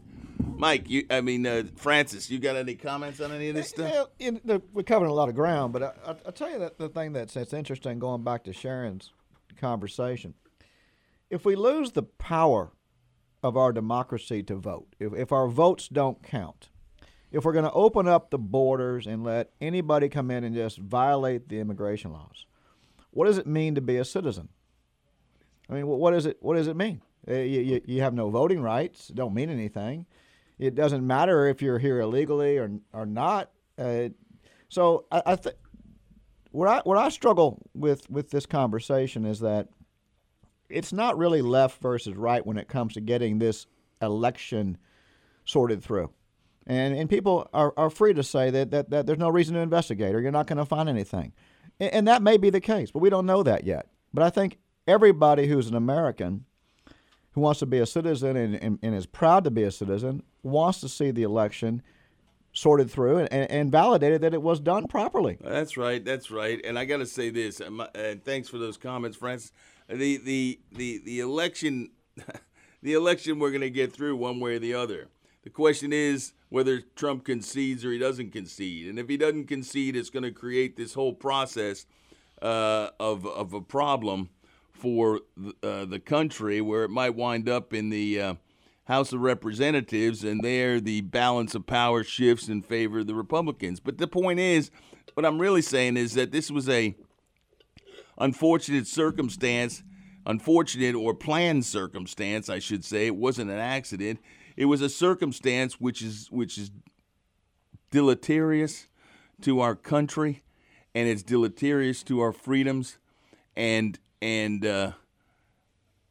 Mike, 0.58 0.88
you 0.88 1.06
I 1.10 1.20
mean 1.20 1.46
uh, 1.46 1.64
Francis, 1.76 2.30
you 2.30 2.38
got 2.38 2.56
any 2.56 2.74
comments 2.74 3.20
on 3.20 3.32
any 3.32 3.48
of 3.48 3.54
this 3.54 3.68
stuff? 3.68 3.92
Yeah, 3.92 4.26
in 4.26 4.40
the, 4.44 4.62
we're 4.72 4.82
covering 4.82 5.10
a 5.10 5.14
lot 5.14 5.28
of 5.28 5.34
ground, 5.34 5.72
but 5.72 5.82
I, 5.82 5.92
I, 6.06 6.16
I'll 6.26 6.32
tell 6.32 6.50
you 6.50 6.58
that 6.58 6.78
the 6.78 6.88
thing 6.88 7.12
that's, 7.12 7.34
that's 7.34 7.52
interesting, 7.52 7.98
going 7.98 8.24
back 8.24 8.44
to 8.44 8.52
Sharon's 8.52 9.12
conversation, 9.58 10.34
if 11.30 11.44
we 11.44 11.56
lose 11.56 11.92
the 11.92 12.02
power 12.02 12.72
of 13.42 13.56
our 13.56 13.72
democracy 13.72 14.42
to 14.44 14.56
vote, 14.56 14.88
if, 14.98 15.12
if 15.14 15.32
our 15.32 15.48
votes 15.48 15.88
don't 15.88 16.22
count, 16.22 16.68
if 17.32 17.44
we're 17.44 17.52
going 17.52 17.64
to 17.64 17.72
open 17.72 18.06
up 18.08 18.30
the 18.30 18.38
borders 18.38 19.06
and 19.06 19.24
let 19.24 19.50
anybody 19.60 20.08
come 20.08 20.30
in 20.30 20.44
and 20.44 20.54
just 20.54 20.78
violate 20.78 21.48
the 21.48 21.58
immigration 21.58 22.12
laws, 22.12 22.46
what 23.10 23.26
does 23.26 23.38
it 23.38 23.46
mean 23.46 23.74
to 23.74 23.80
be 23.80 23.96
a 23.96 24.04
citizen? 24.04 24.48
I 25.68 25.74
mean, 25.74 25.86
what, 25.86 26.12
does 26.12 26.26
it 26.26 26.36
what 26.40 26.54
does 26.54 26.68
it 26.68 26.76
mean? 26.76 27.02
You, 27.26 27.34
you, 27.36 27.80
you 27.84 28.02
have 28.02 28.14
no 28.14 28.30
voting 28.30 28.60
rights. 28.60 29.10
It 29.10 29.16
don't 29.16 29.34
mean 29.34 29.50
anything. 29.50 30.06
It 30.58 30.74
doesn't 30.74 31.04
matter 31.04 31.48
if 31.48 31.60
you're 31.60 31.78
here 31.78 32.00
illegally 32.00 32.58
or 32.58 32.70
or 32.92 33.04
not. 33.04 33.50
Uh, 33.76 34.10
so 34.68 35.06
I, 35.10 35.22
I 35.26 35.36
think 35.36 35.56
what 36.52 36.68
I 36.68 36.80
what 36.84 36.98
I 36.98 37.08
struggle 37.08 37.60
with 37.74 38.08
with 38.08 38.30
this 38.30 38.46
conversation 38.46 39.24
is 39.24 39.40
that 39.40 39.68
it's 40.68 40.92
not 40.92 41.18
really 41.18 41.42
left 41.42 41.80
versus 41.82 42.14
right 42.14 42.44
when 42.44 42.56
it 42.56 42.68
comes 42.68 42.94
to 42.94 43.00
getting 43.00 43.38
this 43.38 43.66
election 44.00 44.78
sorted 45.44 45.82
through. 45.82 46.10
And, 46.66 46.96
and 46.96 47.08
people 47.08 47.48
are, 47.54 47.72
are 47.76 47.90
free 47.90 48.12
to 48.14 48.22
say 48.22 48.50
that, 48.50 48.70
that, 48.72 48.90
that 48.90 49.06
there's 49.06 49.18
no 49.18 49.28
reason 49.28 49.54
to 49.54 49.60
investigate 49.60 50.14
or 50.14 50.20
you're 50.20 50.32
not 50.32 50.46
going 50.46 50.58
to 50.58 50.64
find 50.64 50.88
anything. 50.88 51.32
And, 51.78 51.92
and 51.92 52.08
that 52.08 52.22
may 52.22 52.36
be 52.36 52.50
the 52.50 52.60
case, 52.60 52.90
but 52.90 52.98
we 52.98 53.10
don't 53.10 53.26
know 53.26 53.42
that 53.42 53.64
yet. 53.64 53.88
But 54.12 54.24
I 54.24 54.30
think 54.30 54.58
everybody 54.86 55.46
who's 55.46 55.68
an 55.68 55.76
American 55.76 56.44
who 57.32 57.40
wants 57.40 57.60
to 57.60 57.66
be 57.66 57.78
a 57.78 57.86
citizen 57.86 58.36
and, 58.36 58.54
and, 58.56 58.78
and 58.82 58.94
is 58.94 59.06
proud 59.06 59.44
to 59.44 59.50
be 59.50 59.62
a 59.62 59.70
citizen 59.70 60.22
wants 60.42 60.80
to 60.80 60.88
see 60.88 61.10
the 61.10 61.22
election 61.22 61.82
sorted 62.52 62.90
through 62.90 63.18
and, 63.18 63.50
and, 63.50 63.70
validated 63.70 64.22
that 64.22 64.32
it 64.32 64.40
was 64.40 64.58
done 64.58 64.86
properly. 64.86 65.36
That's 65.42 65.76
right. 65.76 66.02
That's 66.02 66.30
right. 66.30 66.58
And 66.64 66.78
I 66.78 66.86
got 66.86 66.98
to 66.98 67.06
say 67.06 67.28
this, 67.28 67.60
and 67.60 67.82
and 67.94 68.24
thanks 68.24 68.48
for 68.48 68.56
those 68.56 68.78
comments, 68.78 69.18
Francis. 69.18 69.52
The 69.88 70.16
the 70.16 70.58
the 70.72 71.02
the 71.04 71.20
election, 71.20 71.90
the 72.82 72.94
election, 72.94 73.38
we're 73.38 73.50
going 73.50 73.60
to 73.60 73.70
get 73.70 73.92
through 73.92 74.16
one 74.16 74.40
way 74.40 74.56
or 74.56 74.58
the 74.58 74.72
other. 74.72 75.08
The 75.44 75.50
question 75.50 75.92
is 75.92 76.32
whether 76.48 76.80
Trump 76.80 77.24
concedes 77.24 77.84
or 77.84 77.92
he 77.92 77.98
doesn't 77.98 78.30
concede. 78.30 78.88
And 78.88 78.98
if 78.98 79.08
he 79.08 79.16
doesn't 79.16 79.46
concede, 79.46 79.96
it's 79.96 80.10
going 80.10 80.22
to 80.22 80.30
create 80.30 80.76
this 80.76 80.94
whole 80.94 81.12
process 81.12 81.86
uh, 82.42 82.90
of 83.00 83.26
of 83.26 83.52
a 83.52 83.60
problem 83.60 84.30
for 84.72 85.20
the, 85.36 85.54
uh, 85.62 85.84
the 85.86 85.98
country, 85.98 86.60
where 86.60 86.84
it 86.84 86.90
might 86.90 87.14
wind 87.14 87.48
up 87.48 87.72
in 87.72 87.88
the 87.88 88.20
uh, 88.20 88.34
House 88.84 89.12
of 89.12 89.20
Representatives, 89.20 90.22
and 90.22 90.42
there 90.42 90.80
the 90.80 91.00
balance 91.00 91.54
of 91.54 91.66
power 91.66 92.04
shifts 92.04 92.48
in 92.48 92.62
favor 92.62 93.00
of 93.00 93.06
the 93.06 93.14
Republicans. 93.14 93.80
But 93.80 93.98
the 93.98 94.06
point 94.06 94.38
is, 94.38 94.70
what 95.14 95.24
I'm 95.24 95.40
really 95.40 95.62
saying 95.62 95.96
is 95.96 96.14
that 96.14 96.30
this 96.30 96.50
was 96.50 96.68
a 96.68 96.94
unfortunate 98.18 98.86
circumstance, 98.86 99.82
unfortunate 100.24 100.94
or 100.94 101.14
planned 101.14 101.64
circumstance, 101.64 102.48
I 102.48 102.58
should 102.58 102.84
say. 102.84 103.06
It 103.06 103.16
wasn't 103.16 103.50
an 103.50 103.58
accident. 103.58 104.20
It 104.56 104.66
was 104.66 104.80
a 104.80 104.88
circumstance 104.88 105.80
which 105.80 106.02
is 106.02 106.28
which 106.30 106.56
is 106.58 106.70
deleterious 107.90 108.86
to 109.42 109.60
our 109.60 109.74
country, 109.74 110.42
and 110.94 111.08
it's 111.08 111.22
deleterious 111.22 112.02
to 112.04 112.20
our 112.20 112.32
freedoms, 112.32 112.98
and 113.54 113.98
and 114.22 114.64
uh, 114.64 114.92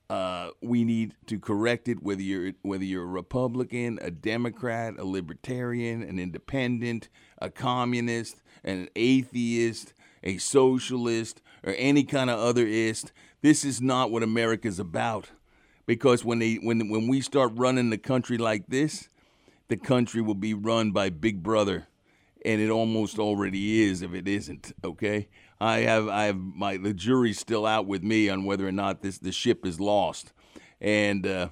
uh, 0.10 0.50
we 0.62 0.84
need 0.84 1.16
to 1.26 1.40
correct 1.40 1.88
it. 1.88 2.04
Whether 2.04 2.22
you're 2.22 2.54
whether 2.62 2.84
you're 2.84 3.04
a 3.04 3.08
Republican, 3.08 3.98
a 4.02 4.12
Democrat, 4.12 4.96
a 4.98 5.06
Libertarian, 5.06 6.04
an 6.04 6.20
Independent, 6.20 7.10
a 7.40 7.50
Communist, 7.50 8.42
an 8.64 8.90
atheist, 8.96 9.94
a 10.24 10.38
socialist, 10.38 11.42
or 11.64 11.74
any 11.78 12.04
kind 12.04 12.30
of 12.30 12.40
other 12.40 12.66
ist. 12.68 13.12
This 13.42 13.66
is 13.66 13.82
not 13.82 14.12
what 14.12 14.24
America's 14.24 14.80
about. 14.80 15.32
Because 15.86 16.26
when 16.26 16.40
they 16.40 16.56
when 16.56 16.90
when 16.90 17.08
we 17.08 17.22
start 17.22 17.52
running 17.56 17.90
the 17.90 17.98
country 17.98 18.38
like 18.38 18.68
this, 18.68 19.10
the 19.68 19.78
country 19.78 20.22
will 20.22 20.36
be 20.36 20.54
run 20.54 20.92
by 20.92 21.10
Big 21.10 21.44
Brother, 21.44 21.88
and 22.44 22.62
it 22.62 22.70
almost 22.70 23.20
already 23.20 23.84
is 23.84 24.02
if 24.02 24.14
it 24.14 24.28
isn't. 24.28 24.74
Okay, 24.84 25.28
I 25.60 25.80
have 25.80 26.08
I 26.08 26.26
have 26.26 26.38
my 26.38 26.78
the 26.78 26.94
jury's 26.94 27.40
still 27.40 27.66
out 27.66 27.86
with 27.86 28.04
me 28.04 28.30
on 28.30 28.46
whether 28.46 28.68
or 28.68 28.72
not 28.72 29.02
this 29.02 29.18
the 29.20 29.32
ship 29.32 29.66
is 29.66 29.80
lost, 29.80 30.34
and 30.82 31.26
uh, 31.26 31.50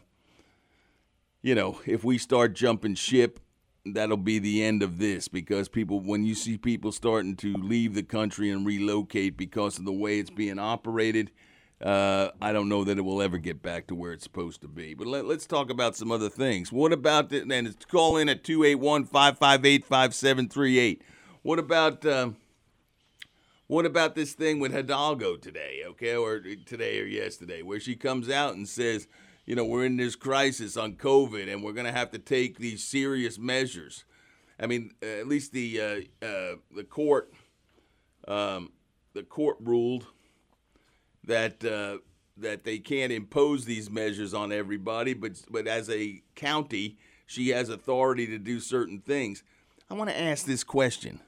you 1.41 1.53
know 1.55 1.79
if 1.85 2.03
we 2.03 2.17
start 2.17 2.53
jumping 2.53 2.95
ship, 2.95 3.39
that'll 3.85 4.17
be 4.17 4.39
the 4.39 4.63
end 4.63 4.81
of 4.81 4.97
this 4.97 5.27
because 5.27 5.69
people 5.69 5.99
when 5.99 6.25
you 6.25 6.35
see 6.35 6.57
people 6.57 6.91
starting 6.91 7.35
to 7.35 7.53
leave 7.53 7.93
the 7.93 8.03
country 8.03 8.49
and 8.49 8.65
relocate 8.65 9.37
because 9.37 9.77
of 9.77 9.85
the 9.85 9.93
way 9.93 10.19
it's 10.19 10.29
being 10.29 10.59
operated. 10.59 11.31
Uh, 11.83 12.31
I 12.41 12.53
don't 12.53 12.69
know 12.69 12.85
that 12.85 12.97
it 12.97 13.01
will 13.01 13.21
ever 13.21 13.37
get 13.37 13.61
back 13.61 13.87
to 13.87 13.95
where 13.95 14.13
it's 14.13 14.23
supposed 14.23 14.61
to 14.61 14.69
be. 14.69 14.93
But 14.93 15.05
let, 15.05 15.25
us 15.25 15.45
talk 15.45 15.69
about 15.69 15.97
some 15.97 16.13
other 16.13 16.29
things. 16.29 16.71
What 16.71 16.93
about 16.93 17.29
the, 17.29 17.41
and 17.41 17.67
it's 17.67 17.83
call 17.83 18.15
in 18.15 18.29
at 18.29 18.45
281 18.45 19.03
558 19.03 19.85
5738. 19.85 21.01
What 21.41 21.59
about 21.59 22.05
um, 22.05 22.37
what 23.67 23.85
about 23.85 24.15
this 24.15 24.31
thing 24.33 24.59
with 24.59 24.71
Hidalgo 24.71 25.35
today, 25.35 25.81
okay, 25.87 26.15
or 26.15 26.39
today 26.39 27.01
or 27.01 27.05
yesterday, 27.05 27.61
where 27.61 27.81
she 27.81 27.95
comes 27.95 28.29
out 28.29 28.55
and 28.55 28.69
says, 28.69 29.07
you 29.45 29.55
know, 29.55 29.65
we're 29.65 29.85
in 29.85 29.97
this 29.97 30.15
crisis 30.15 30.77
on 30.77 30.93
COVID 30.93 31.51
and 31.51 31.63
we're 31.63 31.73
going 31.73 31.85
to 31.85 31.91
have 31.91 32.11
to 32.11 32.19
take 32.19 32.59
these 32.59 32.81
serious 32.81 33.37
measures. 33.37 34.05
I 34.57 34.67
mean, 34.67 34.91
uh, 35.03 35.19
at 35.19 35.27
least 35.27 35.51
the 35.51 35.81
uh, 35.81 36.25
uh, 36.25 36.55
the 36.73 36.85
court 36.85 37.33
um, 38.25 38.71
the 39.13 39.23
court 39.23 39.57
ruled 39.59 40.07
that 41.25 41.63
uh, 41.63 41.97
that 42.37 42.63
they 42.63 42.79
can't 42.79 43.11
impose 43.11 43.65
these 43.65 43.89
measures 43.89 44.33
on 44.33 44.51
everybody, 44.51 45.13
but 45.13 45.41
but 45.49 45.67
as 45.67 45.89
a 45.89 46.21
county, 46.35 46.97
she 47.25 47.49
has 47.49 47.69
authority 47.69 48.27
to 48.27 48.37
do 48.37 48.59
certain 48.59 48.99
things. 48.99 49.43
I 49.89 49.93
want 49.93 50.09
to 50.09 50.19
ask 50.19 50.45
this 50.45 50.63
question: 50.63 51.19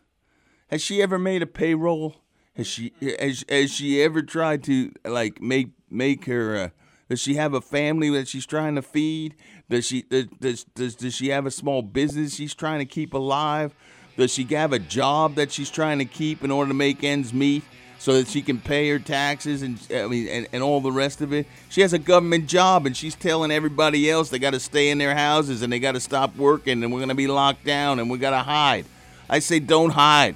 Has 0.67 0.81
she 0.81 1.01
ever 1.01 1.19
made 1.19 1.41
a 1.41 1.47
payroll? 1.47 2.15
Has 2.55 2.67
she 2.67 2.93
has, 3.19 3.43
has 3.49 3.71
she 3.71 4.01
ever 4.01 4.21
tried 4.21 4.63
to 4.63 4.91
like 5.03 5.41
make 5.41 5.69
make 5.89 6.25
her? 6.25 6.55
Uh, 6.55 6.69
does 7.09 7.19
she 7.19 7.35
have 7.35 7.53
a 7.53 7.61
family 7.61 8.09
that 8.11 8.27
she's 8.27 8.45
trying 8.45 8.75
to 8.75 8.81
feed? 8.81 9.35
Does 9.69 9.85
she 9.85 10.03
does, 10.03 10.25
does 10.39 10.63
does 10.75 10.95
does 10.95 11.13
she 11.13 11.29
have 11.29 11.45
a 11.45 11.51
small 11.51 11.81
business 11.81 12.35
she's 12.35 12.55
trying 12.55 12.79
to 12.79 12.85
keep 12.85 13.13
alive? 13.13 13.75
Does 14.17 14.33
she 14.33 14.45
have 14.45 14.71
a 14.71 14.79
job 14.79 15.35
that 15.35 15.51
she's 15.51 15.69
trying 15.69 15.99
to 15.99 16.05
keep 16.05 16.43
in 16.43 16.49
order 16.49 16.69
to 16.69 16.73
make 16.73 17.03
ends 17.03 17.33
meet? 17.33 17.63
So 18.05 18.13
that 18.13 18.27
she 18.27 18.43
can 18.43 18.59
pay 18.59 18.87
her 18.87 18.99
taxes 18.99 19.63
and 19.63 19.79
I 19.91 20.05
mean 20.05 20.27
and, 20.27 20.47
and 20.53 20.61
all 20.61 20.79
the 20.79 20.91
rest 20.91 21.21
of 21.21 21.33
it. 21.33 21.47
She 21.69 21.81
has 21.81 21.91
a 21.91 21.97
government 21.97 22.45
job 22.45 22.85
and 22.85 22.95
she's 22.95 23.15
telling 23.15 23.49
everybody 23.49 24.11
else 24.11 24.29
they 24.29 24.37
got 24.37 24.51
to 24.51 24.59
stay 24.59 24.91
in 24.91 24.99
their 24.99 25.15
houses 25.15 25.63
and 25.63 25.73
they 25.73 25.79
got 25.79 25.93
to 25.93 25.99
stop 25.99 26.35
working 26.35 26.83
and 26.83 26.93
we're 26.93 26.99
going 26.99 27.09
to 27.09 27.15
be 27.15 27.25
locked 27.25 27.65
down 27.65 27.97
and 27.97 28.07
we 28.07 28.19
got 28.19 28.29
to 28.29 28.43
hide. 28.43 28.85
I 29.27 29.39
say 29.39 29.57
don't 29.57 29.89
hide. 29.89 30.35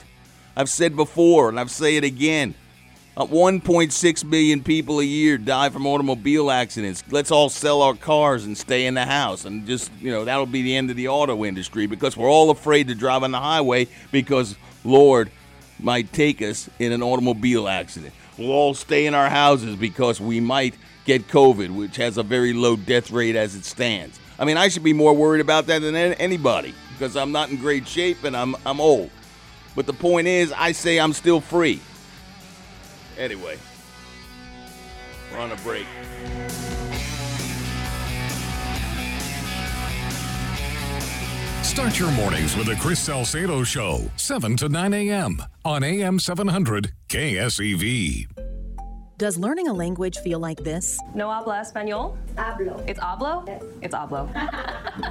I've 0.57 0.67
said 0.67 0.95
before 0.95 1.47
and 1.47 1.59
I've 1.59 1.69
say 1.69 1.95
it 1.95 2.03
again. 2.03 2.55
Uh, 3.15 3.27
1.6 3.27 4.23
million 4.23 4.63
people 4.63 4.99
a 4.99 5.03
year 5.03 5.37
die 5.37 5.69
from 5.69 5.85
automobile 5.85 6.49
accidents. 6.49 7.03
Let's 7.11 7.29
all 7.29 7.49
sell 7.49 7.83
our 7.83 7.93
cars 7.93 8.45
and 8.45 8.57
stay 8.57 8.87
in 8.87 8.95
the 8.95 9.05
house 9.05 9.45
and 9.45 9.67
just, 9.67 9.91
you 9.99 10.09
know, 10.09 10.25
that'll 10.25 10.47
be 10.47 10.63
the 10.63 10.75
end 10.75 10.89
of 10.89 10.95
the 10.95 11.09
auto 11.09 11.45
industry 11.45 11.85
because 11.85 12.17
we're 12.17 12.31
all 12.31 12.49
afraid 12.49 12.87
to 12.87 12.95
drive 12.95 13.21
on 13.21 13.29
the 13.29 13.39
highway 13.39 13.87
because 14.11 14.55
Lord, 14.83 15.29
might 15.79 16.11
take 16.13 16.41
us 16.41 16.69
in 16.79 16.91
an 16.91 17.01
automobile 17.01 17.67
accident. 17.67 18.13
We'll 18.37 18.51
all 18.51 18.73
stay 18.73 19.05
in 19.05 19.13
our 19.13 19.29
houses 19.29 19.75
because 19.75 20.21
we 20.21 20.39
might 20.39 20.75
get 21.05 21.27
COVID, 21.27 21.75
which 21.75 21.97
has 21.97 22.17
a 22.17 22.23
very 22.23 22.53
low 22.53 22.75
death 22.75 23.11
rate 23.11 23.35
as 23.35 23.55
it 23.55 23.65
stands. 23.65 24.19
I 24.37 24.45
mean, 24.45 24.57
I 24.57 24.69
should 24.69 24.83
be 24.83 24.93
more 24.93 25.13
worried 25.13 25.41
about 25.41 25.67
that 25.67 25.81
than 25.81 25.95
anybody 25.95 26.73
because 26.93 27.17
I'm 27.17 27.31
not 27.31 27.49
in 27.49 27.57
great 27.57 27.87
shape 27.87 28.23
and 28.23 28.35
I'm, 28.35 28.55
I'm 28.65 28.79
old. 28.79 29.09
But 29.75 29.85
the 29.85 29.93
point 29.93 30.27
is, 30.27 30.53
I 30.53 30.71
say 30.71 30.99
I'm 30.99 31.13
still 31.13 31.41
free. 31.41 31.81
Anyway, 33.17 33.57
we're 35.31 35.39
on 35.39 35.51
a 35.51 35.55
break. 35.57 35.85
Start 41.69 41.99
your 41.99 42.11
mornings 42.13 42.55
with 42.57 42.65
the 42.65 42.75
Chris 42.77 42.99
Salcedo 42.99 43.63
Show, 43.63 44.09
7 44.15 44.57
to 44.57 44.69
9 44.69 44.91
a.m. 44.91 45.43
on 45.63 45.83
AM 45.83 46.17
700 46.17 46.93
KSEV. 47.09 48.48
Does 49.19 49.37
learning 49.37 49.67
a 49.67 49.73
language 49.73 50.19
feel 50.19 50.39
like 50.39 50.63
this? 50.63 50.97
No 51.13 51.29
habla 51.29 51.59
español? 51.59 52.15
Hablo. 52.37 52.81
It's 52.87 53.01
hablo? 53.01 53.45
Yes. 53.45 53.63
It's 53.81 53.93
hablo. 53.93 54.31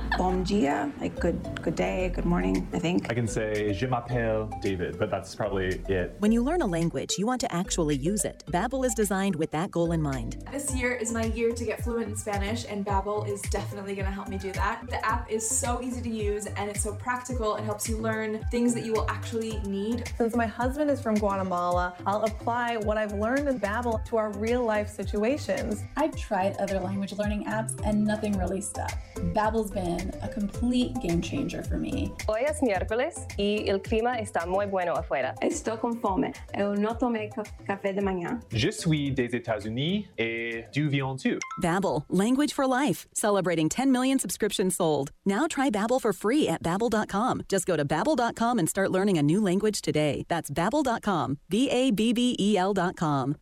bon 0.16 0.42
dia, 0.44 0.90
like 0.98 1.20
good 1.20 1.38
good 1.60 1.74
day, 1.74 2.10
good 2.14 2.24
morning, 2.24 2.66
I 2.72 2.78
think. 2.78 3.10
I 3.10 3.14
can 3.14 3.28
say 3.28 3.70
je 3.74 3.86
m'appelle 3.86 4.48
David, 4.62 4.98
but 4.98 5.10
that's 5.10 5.34
probably 5.34 5.82
it. 5.90 6.16
When 6.20 6.32
you 6.32 6.42
learn 6.42 6.62
a 6.62 6.66
language, 6.66 7.18
you 7.18 7.26
want 7.26 7.42
to 7.42 7.54
actually 7.54 7.96
use 7.96 8.24
it. 8.24 8.42
Babbel 8.50 8.86
is 8.86 8.94
designed 8.94 9.36
with 9.36 9.50
that 9.50 9.70
goal 9.70 9.92
in 9.92 10.00
mind. 10.00 10.42
This 10.50 10.74
year 10.74 10.94
is 10.94 11.12
my 11.12 11.24
year 11.24 11.52
to 11.52 11.64
get 11.66 11.84
fluent 11.84 12.08
in 12.08 12.16
Spanish, 12.16 12.64
and 12.66 12.86
Babbel 12.86 13.28
is 13.28 13.42
definitely 13.50 13.94
going 13.94 14.06
to 14.06 14.12
help 14.12 14.28
me 14.28 14.38
do 14.38 14.52
that. 14.52 14.88
The 14.88 15.04
app 15.04 15.30
is 15.30 15.46
so 15.46 15.82
easy 15.82 16.00
to 16.00 16.08
use 16.08 16.46
and 16.46 16.70
it's 16.70 16.82
so 16.82 16.94
practical. 16.94 17.56
It 17.56 17.64
helps 17.64 17.86
you 17.86 17.98
learn 17.98 18.42
things 18.50 18.72
that 18.72 18.86
you 18.86 18.94
will 18.94 19.08
actually 19.10 19.60
need. 19.66 20.10
Since 20.16 20.34
my 20.34 20.46
husband 20.46 20.90
is 20.90 20.98
from 20.98 21.14
Guatemala, 21.16 21.94
I'll 22.06 22.22
apply 22.22 22.78
what 22.78 22.96
I've 22.96 23.12
learned 23.12 23.48
in 23.48 23.60
Babbel 23.60 23.97
to 24.06 24.16
our 24.16 24.32
real 24.38 24.64
life 24.64 24.88
situations. 24.88 25.82
I've 25.96 26.16
tried 26.16 26.56
other 26.58 26.80
language 26.80 27.12
learning 27.12 27.44
apps 27.46 27.78
and 27.84 28.04
nothing 28.04 28.38
really 28.38 28.60
stuck. 28.60 28.92
Babbel's 29.34 29.70
been 29.70 30.12
a 30.22 30.28
complete 30.28 30.94
game 31.00 31.20
changer 31.20 31.62
for 31.62 31.78
me. 31.78 32.12
Hoy 32.28 32.44
es 32.46 32.60
miércoles 32.62 33.26
y 33.36 33.64
el 33.68 33.80
clima 33.80 34.18
está 34.18 34.46
muy 34.46 34.66
bueno 34.66 34.94
afuera. 34.94 35.34
Estou 35.42 35.76
com 35.76 35.92
fome. 35.94 36.32
Eu 36.54 36.74
não 36.74 36.94
tomei 36.94 37.30
café 37.66 37.92
de 37.92 38.00
manhã. 38.00 38.40
Je 38.52 38.70
suis 38.70 39.10
des 39.10 39.34
États-Unis 39.34 40.08
et 40.18 40.64
du 40.72 40.88
Viens-tu. 40.88 41.38
Babbel, 41.60 42.04
language 42.08 42.52
for 42.52 42.66
life, 42.66 43.06
celebrating 43.12 43.68
10 43.68 43.90
million 43.92 44.18
subscriptions 44.18 44.76
sold. 44.76 45.10
Now 45.26 45.46
try 45.46 45.70
Babbel 45.70 46.00
for 46.00 46.12
free 46.12 46.48
at 46.48 46.62
babbel.com. 46.62 47.42
Just 47.48 47.66
go 47.66 47.76
to 47.76 47.84
babbel.com 47.84 48.58
and 48.58 48.68
start 48.68 48.90
learning 48.90 49.18
a 49.18 49.22
new 49.22 49.40
language 49.40 49.82
today. 49.82 50.24
That's 50.28 50.50
babbel.com. 50.50 51.38
B 51.48 51.70
A 51.70 51.90
B 51.90 52.12
B 52.12 52.36
E 52.38 52.56
L.com. 52.56 53.36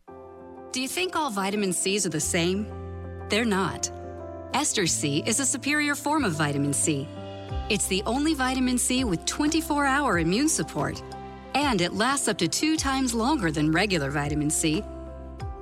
Do 0.77 0.83
you 0.83 0.87
think 0.87 1.15
all 1.15 1.31
vitamin 1.31 1.73
C's 1.73 2.05
are 2.05 2.09
the 2.09 2.19
same? 2.19 2.67
They're 3.29 3.43
not. 3.43 3.89
Ester 4.53 4.85
C 4.85 5.23
is 5.25 5.39
a 5.39 5.45
superior 5.47 5.95
form 5.95 6.23
of 6.23 6.33
vitamin 6.33 6.71
C. 6.71 7.07
It's 7.67 7.87
the 7.87 8.03
only 8.05 8.35
vitamin 8.35 8.77
C 8.77 9.03
with 9.03 9.25
24 9.25 9.87
hour 9.87 10.19
immune 10.19 10.47
support, 10.47 11.01
and 11.55 11.81
it 11.81 11.93
lasts 11.93 12.27
up 12.27 12.37
to 12.37 12.47
two 12.47 12.77
times 12.77 13.15
longer 13.15 13.49
than 13.49 13.71
regular 13.71 14.11
vitamin 14.11 14.51
C. 14.51 14.83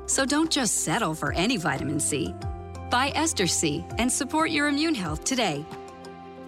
So 0.05 0.26
don't 0.26 0.51
just 0.51 0.84
settle 0.84 1.16
for 1.16 1.32
any 1.32 1.55
vitamin 1.55 2.01
C. 2.01 2.36
Buy 2.89 3.13
Ester 3.16 3.47
C 3.47 3.86
and 3.97 4.11
support 4.11 4.51
your 4.51 4.68
immune 4.68 4.95
health 4.95 5.24
today. 5.24 5.66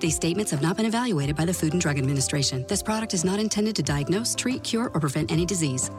These 0.01 0.15
statements 0.15 0.51
have 0.51 0.61
not 0.61 0.75
been 0.75 0.85
evaluated 0.85 1.37
by 1.37 1.45
the 1.45 1.53
Food 1.53 1.71
and 1.71 1.81
Drug 1.81 1.97
Administration. 1.97 2.65
This 2.67 2.83
product 2.83 3.13
is 3.13 3.23
not 3.23 3.39
intended 3.39 3.77
to 3.77 3.81
diagnose, 3.81 4.35
treat, 4.35 4.61
cure, 4.61 4.91
or 4.93 4.99
prevent 4.99 5.31
any 5.31 5.45
disease. 5.45 5.89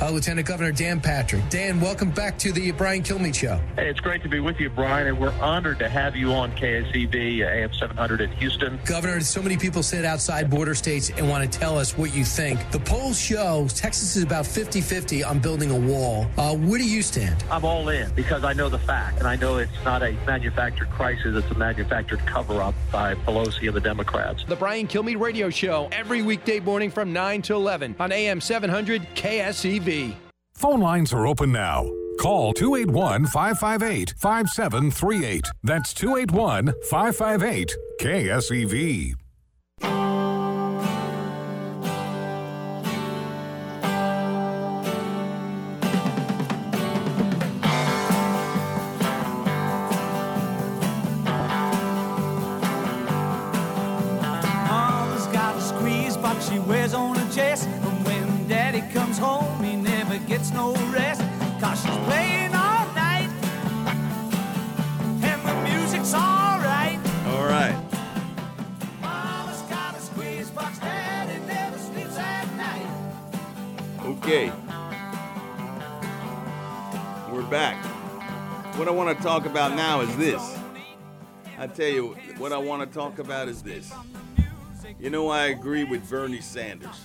Uh, 0.00 0.10
Lieutenant 0.10 0.46
Governor 0.46 0.72
Dan 0.72 1.00
Patrick. 1.00 1.48
Dan, 1.50 1.80
welcome 1.80 2.10
back 2.10 2.36
to 2.38 2.52
the 2.52 2.72
Brian 2.72 3.02
Kilmeade 3.02 3.34
Show. 3.34 3.60
Hey, 3.76 3.88
it's 3.88 4.00
great 4.00 4.22
to 4.22 4.28
be 4.28 4.40
with 4.40 4.58
you, 4.58 4.68
Brian, 4.68 5.06
and 5.06 5.18
we're 5.18 5.32
honored 5.40 5.78
to 5.78 5.88
have 5.88 6.16
you 6.16 6.32
on 6.32 6.50
KSEV 6.52 7.42
uh, 7.42 7.48
AM 7.48 7.72
700 7.72 8.20
in 8.20 8.30
Houston. 8.32 8.78
Governor, 8.84 9.20
so 9.20 9.40
many 9.40 9.56
people 9.56 9.82
sit 9.82 10.04
outside 10.04 10.50
border 10.50 10.74
states 10.74 11.10
and 11.10 11.28
want 11.28 11.50
to 11.50 11.58
tell 11.58 11.78
us 11.78 11.96
what 11.96 12.14
you 12.14 12.24
think. 12.24 12.70
The 12.70 12.80
polls 12.80 13.18
show 13.18 13.68
Texas 13.68 14.16
is 14.16 14.24
about 14.24 14.46
50 14.46 14.80
50 14.80 15.24
on 15.24 15.38
building 15.38 15.70
a 15.70 15.78
wall. 15.78 16.26
Uh, 16.36 16.56
where 16.56 16.78
do 16.78 16.84
you 16.84 17.02
stand? 17.02 17.44
I'm 17.50 17.64
all 17.64 17.88
in 17.88 18.10
because 18.14 18.44
I 18.44 18.52
know 18.52 18.68
the 18.68 18.78
fact, 18.78 19.18
and 19.18 19.28
I 19.28 19.36
know 19.36 19.58
it's 19.58 19.72
not 19.84 20.02
a 20.02 20.12
manufactured 20.26 20.90
crisis, 20.90 21.36
it's 21.36 21.50
a 21.50 21.54
manufactured 21.58 22.24
cover 22.26 22.60
up 22.60 22.74
by 22.90 23.14
Pelosi 23.14 23.68
and 23.68 23.76
the 23.76 23.80
Democrats. 23.80 24.44
The 24.44 24.56
Brian 24.56 24.88
Kilmeade 24.88 25.20
Radio 25.20 25.50
Show 25.50 25.88
every 25.92 26.22
weekday 26.22 26.60
morning 26.60 26.90
from 26.90 27.12
9 27.12 27.42
to 27.42 27.54
11 27.54 27.96
on 28.00 28.12
AM 28.12 28.40
700 28.40 29.06
KSEV. 29.84 30.14
Phone 30.54 30.80
lines 30.80 31.12
are 31.12 31.26
open 31.26 31.52
now. 31.52 31.84
Call 32.18 32.52
281 32.52 33.26
558 33.26 34.14
5738. 34.18 35.46
That's 35.62 35.92
281 35.94 36.72
558 36.88 37.76
KSEV. 38.00 39.23
Okay. 74.24 74.50
We're 77.30 77.42
back. 77.50 77.76
What 78.76 78.88
I 78.88 78.90
want 78.90 79.14
to 79.14 79.22
talk 79.22 79.44
about 79.44 79.76
now 79.76 80.00
is 80.00 80.16
this. 80.16 80.58
I 81.58 81.66
tell 81.66 81.88
you, 81.88 82.16
what 82.38 82.50
I 82.50 82.56
want 82.56 82.90
to 82.90 82.98
talk 82.98 83.18
about 83.18 83.48
is 83.48 83.62
this. 83.62 83.92
You 84.98 85.10
know, 85.10 85.28
I 85.28 85.48
agree 85.48 85.84
with 85.84 86.08
Bernie 86.08 86.40
Sanders. 86.40 87.04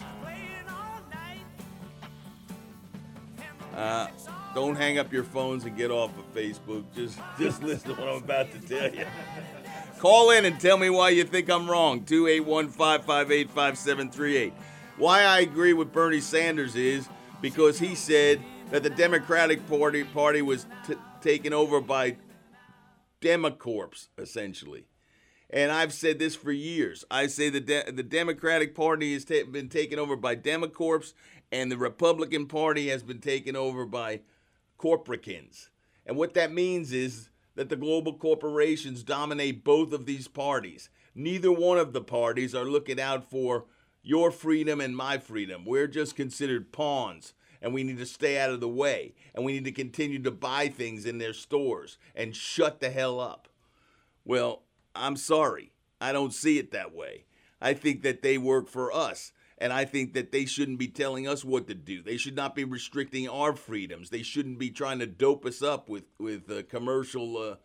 Uh, 3.76 4.08
don't 4.56 4.78
hang 4.78 4.98
up 4.98 5.12
your 5.12 5.26
phones 5.26 5.66
and 5.66 5.76
get 5.76 5.92
off 5.92 6.18
of 6.18 6.34
Facebook. 6.34 6.86
Just, 6.96 7.20
just 7.38 7.62
listen 7.66 7.96
to 7.96 8.00
what 8.00 8.08
I'm 8.08 8.24
about 8.24 8.50
to 8.54 8.62
tell 8.62 8.96
you. 8.96 9.06
Call 9.98 10.32
in 10.32 10.46
and 10.46 10.58
tell 10.58 10.78
me 10.78 10.90
why 10.90 11.10
you 11.10 11.26
think 11.26 11.50
I'm 11.50 11.70
wrong. 11.70 12.06
281 12.06 12.70
558 12.70 13.50
5738. 13.50 14.54
Why 15.00 15.24
I 15.24 15.40
agree 15.40 15.72
with 15.72 15.94
Bernie 15.94 16.20
Sanders 16.20 16.76
is 16.76 17.08
because 17.42 17.80
he 17.80 17.96
said 17.96 18.44
that 18.70 18.84
the 18.84 18.90
Democratic 18.90 19.66
Party, 19.66 20.04
party 20.04 20.42
was 20.42 20.66
t- 20.86 20.96
taken 21.22 21.54
over 21.54 21.80
by 21.80 22.18
Democorps, 23.22 24.10
essentially. 24.18 24.88
And 25.50 25.72
I've 25.72 25.94
said 25.94 26.20
this 26.20 26.36
for 26.36 26.52
years. 26.52 27.06
I 27.10 27.28
say 27.28 27.50
the 27.50 27.62
de- 27.62 27.90
the 27.90 28.04
Democratic 28.04 28.76
Party 28.76 29.14
has 29.14 29.24
ta- 29.24 29.50
been 29.50 29.70
taken 29.70 30.00
over 30.00 30.18
by 30.18 30.36
Democorps, 30.36 31.14
and 31.50 31.72
the 31.72 31.78
Republican 31.78 32.46
Party 32.46 32.90
has 32.90 33.02
been 33.02 33.22
taken 33.22 33.56
over 33.56 33.86
by 33.86 34.20
corporicans. 34.78 35.70
And 36.06 36.18
what 36.18 36.34
that 36.34 36.52
means 36.52 36.92
is 36.92 37.30
that 37.56 37.70
the 37.70 37.78
global 37.78 38.16
corporations 38.16 39.04
dominate 39.04 39.64
both 39.64 39.94
of 39.94 40.06
these 40.06 40.28
parties. 40.28 40.90
Neither 41.16 41.54
one 41.54 41.78
of 41.78 41.94
the 41.94 42.02
parties 42.02 42.54
are 42.54 42.66
looking 42.66 43.00
out 43.00 43.30
for 43.30 43.64
your 44.02 44.32
freedom 44.32 44.82
and 44.82 44.96
my 44.96 45.18
freedom. 45.18 45.66
We're 45.66 45.88
just 45.88 46.16
considered 46.16 46.72
pawns 46.72 47.34
and 47.62 47.74
we 47.74 47.84
need 47.84 47.98
to 47.98 48.06
stay 48.06 48.40
out 48.40 48.52
of 48.52 48.60
the 48.60 48.70
way 48.70 49.14
and 49.34 49.44
we 49.44 49.54
need 49.54 49.66
to 49.66 49.72
continue 49.72 50.22
to 50.24 50.32
buy 50.32 50.70
things 50.70 51.06
in 51.06 51.18
their 51.18 51.34
stores 51.34 51.98
and 52.16 52.36
shut 52.36 52.80
the 52.80 52.90
hell 52.90 53.20
up. 53.20 53.48
Well, 54.24 54.64
I'm 54.96 55.18
sorry. 55.18 55.74
I 56.02 56.12
don't 56.12 56.34
see 56.34 56.58
it 56.58 56.72
that 56.72 56.94
way. 56.94 57.26
I 57.62 57.74
think 57.74 58.04
that 58.04 58.22
they 58.22 58.38
work 58.38 58.68
for 58.68 58.92
us. 58.92 59.32
And 59.62 59.74
I 59.74 59.84
think 59.84 60.14
that 60.14 60.32
they 60.32 60.46
shouldn't 60.46 60.80
be 60.80 60.88
telling 60.88 61.28
us 61.28 61.44
what 61.44 61.68
to 61.68 61.74
do. 61.74 62.02
They 62.02 62.16
should 62.16 62.36
not 62.36 62.56
be 62.56 62.64
restricting 62.64 63.28
our 63.28 63.54
freedoms. 63.54 64.10
They 64.10 64.24
shouldn't 64.24 64.58
be 64.58 64.70
trying 64.70 65.00
to 65.00 65.06
dope 65.06 65.46
us 65.46 65.62
up 65.62 65.90
with 65.90 66.06
with 66.18 66.50
uh, 66.50 66.64
commercial 66.70 67.38
uh, 67.38 67.56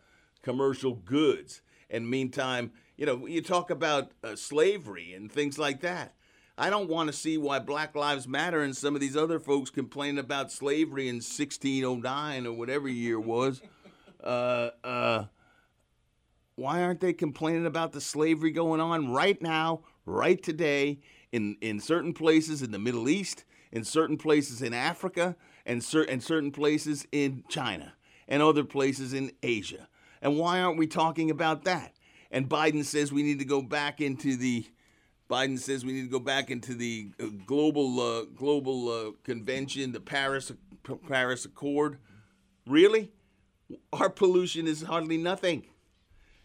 commercial 0.43 0.95
goods. 0.95 1.63
And 1.89 2.11
meantime, 2.11 2.73
you 2.97 3.07
know, 3.07 3.27
you 3.27 3.41
talk 3.41 3.71
about 3.71 4.11
uh, 4.25 4.35
slavery 4.35 5.13
and 5.13 5.31
things 5.31 5.57
like 5.57 5.83
that. 5.83 6.15
I 6.57 6.71
don't 6.71 6.89
want 6.89 7.09
to 7.09 7.13
see 7.13 7.37
why 7.37 7.59
Black 7.59 7.97
Lives 7.97 8.29
Matter 8.29 8.63
and 8.63 8.77
some 8.77 8.95
of 8.95 9.01
these 9.01 9.17
other 9.17 9.41
folks 9.41 9.71
complaining 9.71 10.21
about 10.21 10.53
slavery 10.53 11.09
in 11.09 11.17
1609 11.17 12.47
or 12.47 12.53
whatever 12.53 12.89
year 12.89 13.19
was. 13.19 13.61
Uh, 14.23 14.71
uh, 14.85 15.25
why 16.55 16.83
aren't 16.83 17.01
they 17.01 17.13
complaining 17.13 17.67
about 17.67 17.93
the 17.93 18.01
slavery 18.01 18.53
going 18.53 18.81
on 18.81 19.11
right 19.11 19.43
now, 19.43 19.81
right 20.07 20.41
today, 20.41 21.01
in, 21.33 21.57
in 21.61 21.81
certain 21.81 22.15
places 22.15 22.63
in 22.63 22.71
the 22.71 22.79
Middle 22.79 23.09
East, 23.09 23.45
in 23.73 23.83
certain 23.83 24.17
places 24.17 24.63
in 24.63 24.73
Africa, 24.73 25.35
and, 25.67 25.83
cer- 25.83 26.05
and 26.05 26.23
certain 26.23 26.53
places 26.53 27.05
in 27.11 27.43
China, 27.49 27.95
and 28.29 28.41
other 28.41 28.63
places 28.63 29.13
in 29.13 29.33
Asia? 29.43 29.89
And 30.23 30.39
why 30.39 30.61
aren't 30.61 30.79
we 30.79 30.87
talking 30.87 31.33
about 31.33 31.65
that? 31.65 31.95
And 32.31 32.49
Biden 32.49 32.85
says 32.85 33.13
we 33.13 33.25
need 33.25 33.41
to 33.41 33.45
go 33.45 33.61
back 33.61 34.01
into 34.01 34.37
the 34.37 34.67
Biden 35.35 35.59
says 35.59 35.85
we 35.85 35.93
need 35.93 36.03
to 36.03 36.09
go 36.09 36.21
back 36.21 36.49
into 36.49 36.75
the 36.75 37.11
uh, 37.19 37.27
global 37.45 37.99
uh, 37.99 38.23
global 38.37 38.89
uh, 38.89 39.11
convention, 39.25 39.91
the 39.91 39.99
Paris 39.99 40.53
Paris 41.09 41.45
Accord. 41.45 41.99
Really, 42.69 43.11
our 43.93 44.09
pollution 44.09 44.69
is 44.69 44.83
hardly 44.83 45.17
nothing, 45.17 45.65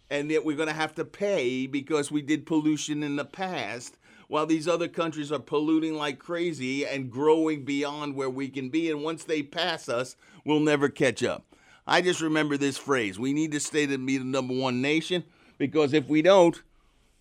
and 0.10 0.32
yet 0.32 0.44
we're 0.44 0.58
going 0.58 0.70
to 0.70 0.74
have 0.74 0.96
to 0.96 1.06
pay 1.06 1.68
because 1.68 2.12
we 2.12 2.24
did 2.24 2.48
pollution 2.48 3.04
in 3.04 3.16
the 3.16 3.26
past, 3.26 4.00
while 4.28 4.48
these 4.48 4.68
other 4.68 4.88
countries 4.88 5.32
are 5.32 5.38
polluting 5.38 5.94
like 5.94 6.18
crazy 6.18 6.84
and 6.84 7.12
growing 7.12 7.66
beyond 7.66 8.16
where 8.16 8.30
we 8.30 8.50
can 8.50 8.70
be. 8.70 8.90
And 8.90 9.04
once 9.04 9.24
they 9.24 9.44
pass 9.44 9.88
us, 9.88 10.16
we'll 10.44 10.62
never 10.62 10.90
catch 10.90 11.22
up. 11.22 11.46
I 11.86 12.02
just 12.02 12.22
remember 12.22 12.58
this 12.58 12.80
phrase: 12.80 13.20
we 13.20 13.34
need 13.34 13.52
to 13.52 13.60
stay 13.60 13.86
to 13.86 14.00
be 14.00 14.18
the 14.18 14.24
number 14.26 14.56
one 14.56 14.82
nation 14.82 15.26
because 15.60 15.94
if 15.94 16.08
we 16.08 16.24
don't, 16.24 16.60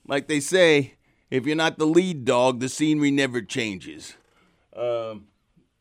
like 0.07 0.29
they 0.29 0.41
say 0.41 0.95
if 1.31 1.47
you're 1.47 1.57
not 1.57 1.79
the 1.79 1.87
lead 1.87 2.25
dog, 2.25 2.61
the 2.61 2.69
scenery 2.69 3.11
never 3.11 3.43
changes. 3.43 4.15
Um, 4.75 5.27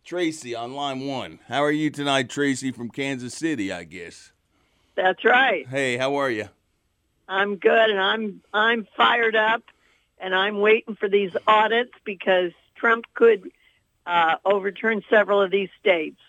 Tracy 0.04 0.56
on 0.56 0.74
line 0.74 1.06
one. 1.06 1.40
How 1.48 1.64
are 1.64 1.72
you 1.72 1.90
tonight, 1.90 2.30
Tracy 2.30 2.72
from 2.72 2.90
Kansas 2.90 3.34
City? 3.34 3.72
I 3.72 3.84
guess. 3.84 4.32
That's 4.96 5.24
right. 5.26 5.68
Hey, 5.68 5.98
how 5.98 6.16
are 6.16 6.32
you? 6.32 6.50
I'm 7.28 7.58
good, 7.58 7.90
and 7.90 8.00
I'm 8.00 8.42
I'm 8.54 8.88
fired 8.96 9.36
up, 9.36 9.64
and 10.18 10.34
I'm 10.34 10.60
waiting 10.60 10.96
for 10.96 11.10
these 11.10 11.36
audits 11.46 11.92
because 12.06 12.52
Trump 12.76 13.06
could 13.14 13.52
uh, 14.06 14.38
overturn 14.46 15.04
several 15.10 15.42
of 15.42 15.52
these 15.52 15.70
states. 15.80 16.20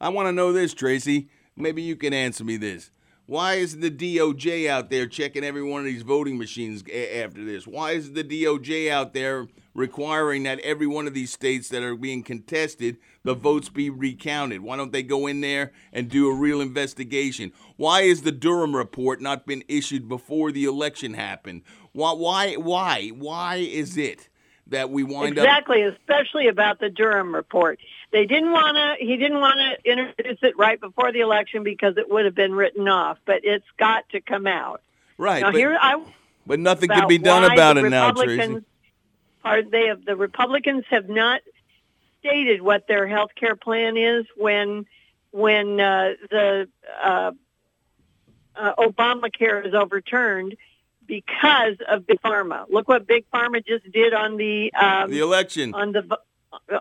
I 0.00 0.08
want 0.08 0.26
to 0.26 0.32
know 0.32 0.52
this, 0.52 0.74
Tracy. 0.74 1.28
Maybe 1.56 1.82
you 1.82 1.94
can 1.94 2.12
answer 2.12 2.42
me 2.42 2.56
this. 2.56 2.90
Why 3.30 3.54
is 3.54 3.76
the 3.76 3.92
DOJ 3.92 4.66
out 4.66 4.90
there 4.90 5.06
checking 5.06 5.44
every 5.44 5.62
one 5.62 5.82
of 5.82 5.84
these 5.84 6.02
voting 6.02 6.36
machines 6.36 6.82
a- 6.90 7.22
after 7.22 7.44
this? 7.44 7.64
Why 7.64 7.92
is 7.92 8.14
the 8.14 8.24
DOJ 8.24 8.90
out 8.90 9.14
there 9.14 9.46
requiring 9.72 10.42
that 10.42 10.58
every 10.62 10.88
one 10.88 11.06
of 11.06 11.14
these 11.14 11.32
states 11.32 11.68
that 11.68 11.84
are 11.84 11.94
being 11.94 12.24
contested, 12.24 12.96
the 13.22 13.34
votes 13.34 13.68
be 13.68 13.88
recounted? 13.88 14.62
Why 14.62 14.76
don't 14.76 14.90
they 14.90 15.04
go 15.04 15.28
in 15.28 15.42
there 15.42 15.70
and 15.92 16.08
do 16.08 16.28
a 16.28 16.34
real 16.34 16.60
investigation? 16.60 17.52
Why 17.76 18.00
is 18.00 18.22
the 18.22 18.32
Durham 18.32 18.74
report 18.74 19.20
not 19.20 19.46
been 19.46 19.62
issued 19.68 20.08
before 20.08 20.50
the 20.50 20.64
election 20.64 21.14
happened? 21.14 21.62
Why 21.92 22.14
why 22.14 22.54
why 22.54 23.10
why 23.10 23.58
is 23.58 23.96
it 23.96 24.28
that 24.66 24.90
we 24.90 25.04
wind 25.04 25.38
exactly, 25.38 25.84
up 25.84 25.92
Exactly, 25.92 26.14
especially 26.16 26.48
about 26.48 26.80
the 26.80 26.90
Durham 26.90 27.32
report. 27.32 27.78
They 28.12 28.26
didn't 28.26 28.50
want 28.50 28.76
to. 28.76 29.04
He 29.04 29.16
didn't 29.16 29.40
want 29.40 29.60
to 29.60 29.90
introduce 29.90 30.38
it 30.42 30.56
right 30.56 30.80
before 30.80 31.12
the 31.12 31.20
election 31.20 31.62
because 31.62 31.96
it 31.96 32.10
would 32.10 32.24
have 32.24 32.34
been 32.34 32.52
written 32.52 32.88
off. 32.88 33.18
But 33.24 33.40
it's 33.44 33.66
got 33.78 34.08
to 34.10 34.20
come 34.20 34.46
out. 34.46 34.82
Right. 35.16 35.42
Now 35.42 35.52
but, 35.52 35.58
here 35.58 35.78
I. 35.80 36.02
but 36.46 36.58
nothing 36.58 36.88
can 36.88 37.06
be 37.06 37.18
done 37.18 37.44
about 37.50 37.76
it 37.76 37.88
now, 37.88 38.12
Tracy. 38.12 38.64
Are 39.44 39.62
they 39.62 39.86
have 39.86 40.04
the 40.04 40.16
Republicans 40.16 40.84
have 40.90 41.08
not 41.08 41.40
stated 42.18 42.62
what 42.62 42.86
their 42.86 43.06
health 43.06 43.30
care 43.34 43.56
plan 43.56 43.96
is 43.96 44.26
when 44.36 44.86
when 45.30 45.80
uh, 45.80 46.14
the 46.30 46.68
uh, 47.02 47.30
uh, 48.56 48.74
Obamacare 48.76 49.66
is 49.66 49.74
overturned 49.74 50.56
because 51.06 51.76
of 51.88 52.06
Big 52.06 52.20
Pharma. 52.22 52.66
Look 52.68 52.88
what 52.88 53.06
Big 53.06 53.24
Pharma 53.32 53.64
just 53.66 53.90
did 53.90 54.12
on 54.14 54.36
the 54.36 54.72
um, 54.74 55.10
The 55.10 55.20
election. 55.20 55.74
on 55.74 55.92
the 55.92 56.18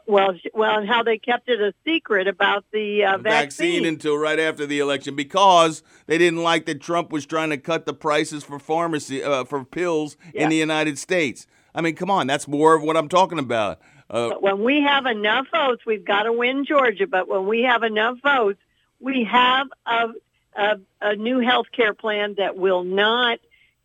well, 0.08 0.34
well, 0.54 0.80
and 0.80 0.88
how 0.88 1.04
they 1.04 1.18
kept 1.18 1.50
it 1.50 1.62
a 1.62 1.74
secret 1.86 2.28
about 2.28 2.66
the 2.72 3.04
uh, 3.06 3.18
vaccine 3.18 3.86
until 3.86 4.18
right 4.18 4.40
after 4.40 4.66
the 4.66 4.80
election 4.80 5.16
because 5.16 5.84
they 6.08 6.18
didn't 6.18 6.42
like 6.44 6.66
that 6.66 6.82
Trump 6.82 7.12
was 7.12 7.26
trying 7.26 7.50
to 7.50 7.58
cut 7.58 7.86
the 7.86 7.94
prices 7.94 8.44
for 8.44 8.60
pharmacy 8.60 9.24
uh, 9.24 9.44
for 9.44 9.64
pills 9.64 10.18
Yeah. 10.34 10.44
in 10.44 10.50
the 10.50 10.56
United 10.56 10.98
States. 10.98 11.46
I 11.74 11.82
mean, 11.82 11.96
come 11.96 12.10
on, 12.10 12.28
that's 12.28 12.48
more 12.48 12.74
of 12.76 12.82
what 12.84 12.98
I'm 12.98 13.10
talking 13.10 13.40
about. 13.40 13.80
Uh, 14.10 14.32
when 14.40 14.64
we 14.64 14.82
have 14.82 15.06
enough 15.06 15.46
votes, 15.52 15.86
we've 15.86 16.04
got 16.06 16.24
to 16.24 16.34
win 16.34 16.66
Georgia. 16.66 17.06
But 17.06 17.28
when 17.28 17.46
we 17.46 17.62
have 17.64 17.84
enough 17.84 18.18
votes, 18.24 18.60
we 19.00 19.24
have 19.26 19.68
a, 19.86 20.08
a, 20.56 20.80
a 21.00 21.16
new 21.16 21.40
health 21.40 21.68
care 21.72 21.94
plan 21.94 22.36
that 22.40 22.58
will 22.58 22.84
not 22.84 23.40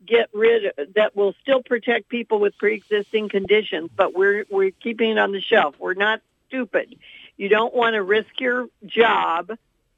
get 0.07 0.29
rid 0.33 0.67
of, 0.67 0.95
that 0.95 1.17
will 1.17 1.35
still 1.43 1.63
protect 1.63 2.09
people 2.09 2.39
with 2.39 2.57
pre-existing 2.59 3.29
conditions. 3.29 3.91
But 3.95 4.15
we're 4.15 4.45
we're 4.51 4.71
keeping 4.71 5.11
it 5.11 5.19
on 5.19 5.33
the 5.33 5.41
shelf. 5.41 5.77
We're 5.79 5.95
not 5.95 6.21
stupid. 6.49 6.97
You 7.37 7.49
don't 7.49 7.75
want 7.75 7.95
to 7.95 8.03
risk 8.03 8.41
your 8.41 8.69
job 8.87 9.51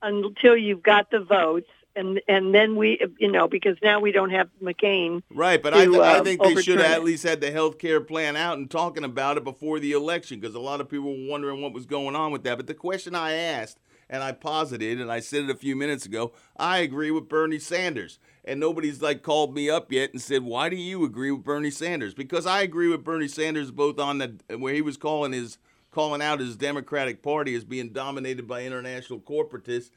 until 0.03 0.57
you've 0.57 0.83
got 0.83 1.11
the 1.11 1.21
votes. 1.21 1.69
And 1.95 2.21
and 2.29 2.55
then 2.55 2.77
we, 2.77 3.01
you 3.19 3.33
know, 3.33 3.49
because 3.49 3.79
now 3.83 4.01
we 4.01 4.13
don't 4.13 4.31
have 4.31 4.51
McCain. 4.63 5.23
Right, 5.31 5.63
but 5.63 5.71
to, 5.71 5.79
I, 5.79 5.85
th- 5.87 5.97
I 5.99 6.19
uh, 6.19 6.25
think 6.25 6.43
they 6.43 6.61
should 6.61 6.79
have 6.79 6.91
at 6.91 7.05
least 7.05 7.23
had 7.23 7.41
the 7.41 7.51
health 7.51 7.79
care 7.79 8.03
plan 8.03 8.37
out 8.37 8.59
and 8.59 8.71
talking 8.71 9.03
about 9.03 9.39
it 9.39 9.45
before 9.45 9.81
the 9.81 9.93
election 9.93 10.39
because 10.39 10.55
a 10.55 10.61
lot 10.61 10.83
of 10.83 10.91
people 10.91 11.17
were 11.17 11.31
wondering 11.31 11.63
what 11.63 11.73
was 11.73 11.87
going 11.87 12.15
on 12.15 12.33
with 12.33 12.43
that. 12.45 12.59
But 12.59 12.67
the 12.67 12.75
question 12.75 13.15
I 13.15 13.33
asked, 13.33 13.79
and 14.11 14.23
I 14.23 14.33
posited, 14.33 15.01
and 15.01 15.11
I 15.11 15.21
said 15.21 15.45
it 15.45 15.51
a 15.51 15.55
few 15.55 15.75
minutes 15.75 16.05
ago, 16.05 16.33
I 16.59 16.79
agree 16.79 17.11
with 17.11 17.31
Bernie 17.31 17.59
Sanders. 17.59 18.19
And 18.47 18.61
nobody's 18.61 19.03
like 19.03 19.23
called 19.23 19.55
me 19.55 19.69
up 19.69 19.91
yet 19.91 20.13
and 20.13 20.23
said, 20.23 20.45
why 20.45 20.69
do 20.69 20.77
you 20.77 21.05
agree 21.05 21.33
with 21.33 21.43
Bernie 21.43 21.71
Sanders? 21.71 22.15
Because 22.15 22.47
I 22.47 22.63
agree 22.63 22.89
with 22.89 23.03
Bernie 23.03 23.27
Sanders 23.27 23.73
both 23.73 23.99
on 23.99 24.19
the 24.19 24.37
where 24.57 24.73
he 24.73 24.83
was 24.83 24.97
calling 24.97 25.33
his 25.33 25.59
calling 25.91 26.21
out 26.21 26.41
his 26.41 26.57
Democratic 26.57 27.23
Party 27.23 27.55
as 27.55 27.65
being 27.65 27.91
dominated 27.91 28.47
by 28.47 28.63
international 28.63 29.19
corporatists, 29.19 29.91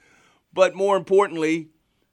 but 0.54 0.74
more 0.74 0.96
importantly, 0.96 1.68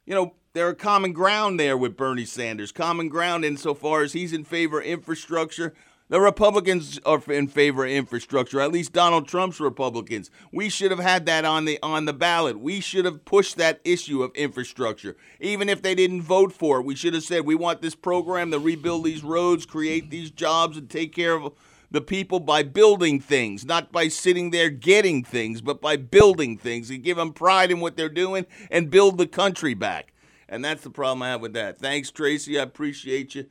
you 0.04 0.12
know, 0.12 0.34
there 0.54 0.66
are 0.66 0.74
common 0.74 1.12
ground 1.12 1.60
there 1.60 1.76
with 1.76 1.96
Bernie 1.96 2.24
Sanders. 2.24 2.72
Common 2.72 3.08
ground 3.08 3.44
insofar 3.44 4.02
as 4.02 4.12
he's 4.12 4.32
in 4.32 4.42
favor 4.42 4.80
of 4.80 4.86
infrastructure. 4.86 5.72
The 6.08 6.20
Republicans 6.20 7.00
are 7.04 7.20
in 7.28 7.48
favor 7.48 7.84
of 7.84 7.90
infrastructure. 7.90 8.60
At 8.60 8.70
least 8.70 8.92
Donald 8.92 9.26
Trump's 9.26 9.58
Republicans. 9.58 10.30
We 10.52 10.68
should 10.68 10.92
have 10.92 11.00
had 11.00 11.26
that 11.26 11.44
on 11.44 11.64
the 11.64 11.80
on 11.82 12.04
the 12.04 12.12
ballot. 12.12 12.60
We 12.60 12.80
should 12.80 13.04
have 13.04 13.24
pushed 13.24 13.56
that 13.56 13.80
issue 13.84 14.22
of 14.22 14.32
infrastructure. 14.36 15.16
Even 15.40 15.68
if 15.68 15.82
they 15.82 15.96
didn't 15.96 16.22
vote 16.22 16.52
for 16.52 16.78
it, 16.78 16.84
we 16.84 16.94
should 16.94 17.14
have 17.14 17.24
said 17.24 17.44
we 17.44 17.56
want 17.56 17.82
this 17.82 17.96
program 17.96 18.52
to 18.52 18.58
rebuild 18.60 19.04
these 19.04 19.24
roads, 19.24 19.66
create 19.66 20.10
these 20.10 20.30
jobs, 20.30 20.76
and 20.76 20.88
take 20.88 21.12
care 21.12 21.34
of 21.34 21.52
the 21.90 22.00
people 22.00 22.38
by 22.38 22.62
building 22.62 23.20
things, 23.20 23.64
not 23.64 23.90
by 23.90 24.06
sitting 24.06 24.50
there 24.50 24.70
getting 24.70 25.24
things, 25.24 25.60
but 25.60 25.80
by 25.80 25.96
building 25.96 26.56
things 26.56 26.88
and 26.90 27.02
give 27.02 27.16
them 27.16 27.32
pride 27.32 27.70
in 27.72 27.80
what 27.80 27.96
they're 27.96 28.08
doing 28.08 28.46
and 28.70 28.90
build 28.90 29.18
the 29.18 29.26
country 29.26 29.74
back. 29.74 30.12
And 30.48 30.64
that's 30.64 30.82
the 30.82 30.90
problem 30.90 31.22
I 31.22 31.30
have 31.30 31.40
with 31.40 31.54
that. 31.54 31.78
Thanks, 31.78 32.12
Tracy. 32.12 32.58
I 32.58 32.62
appreciate 32.62 33.34
you. 33.34 33.46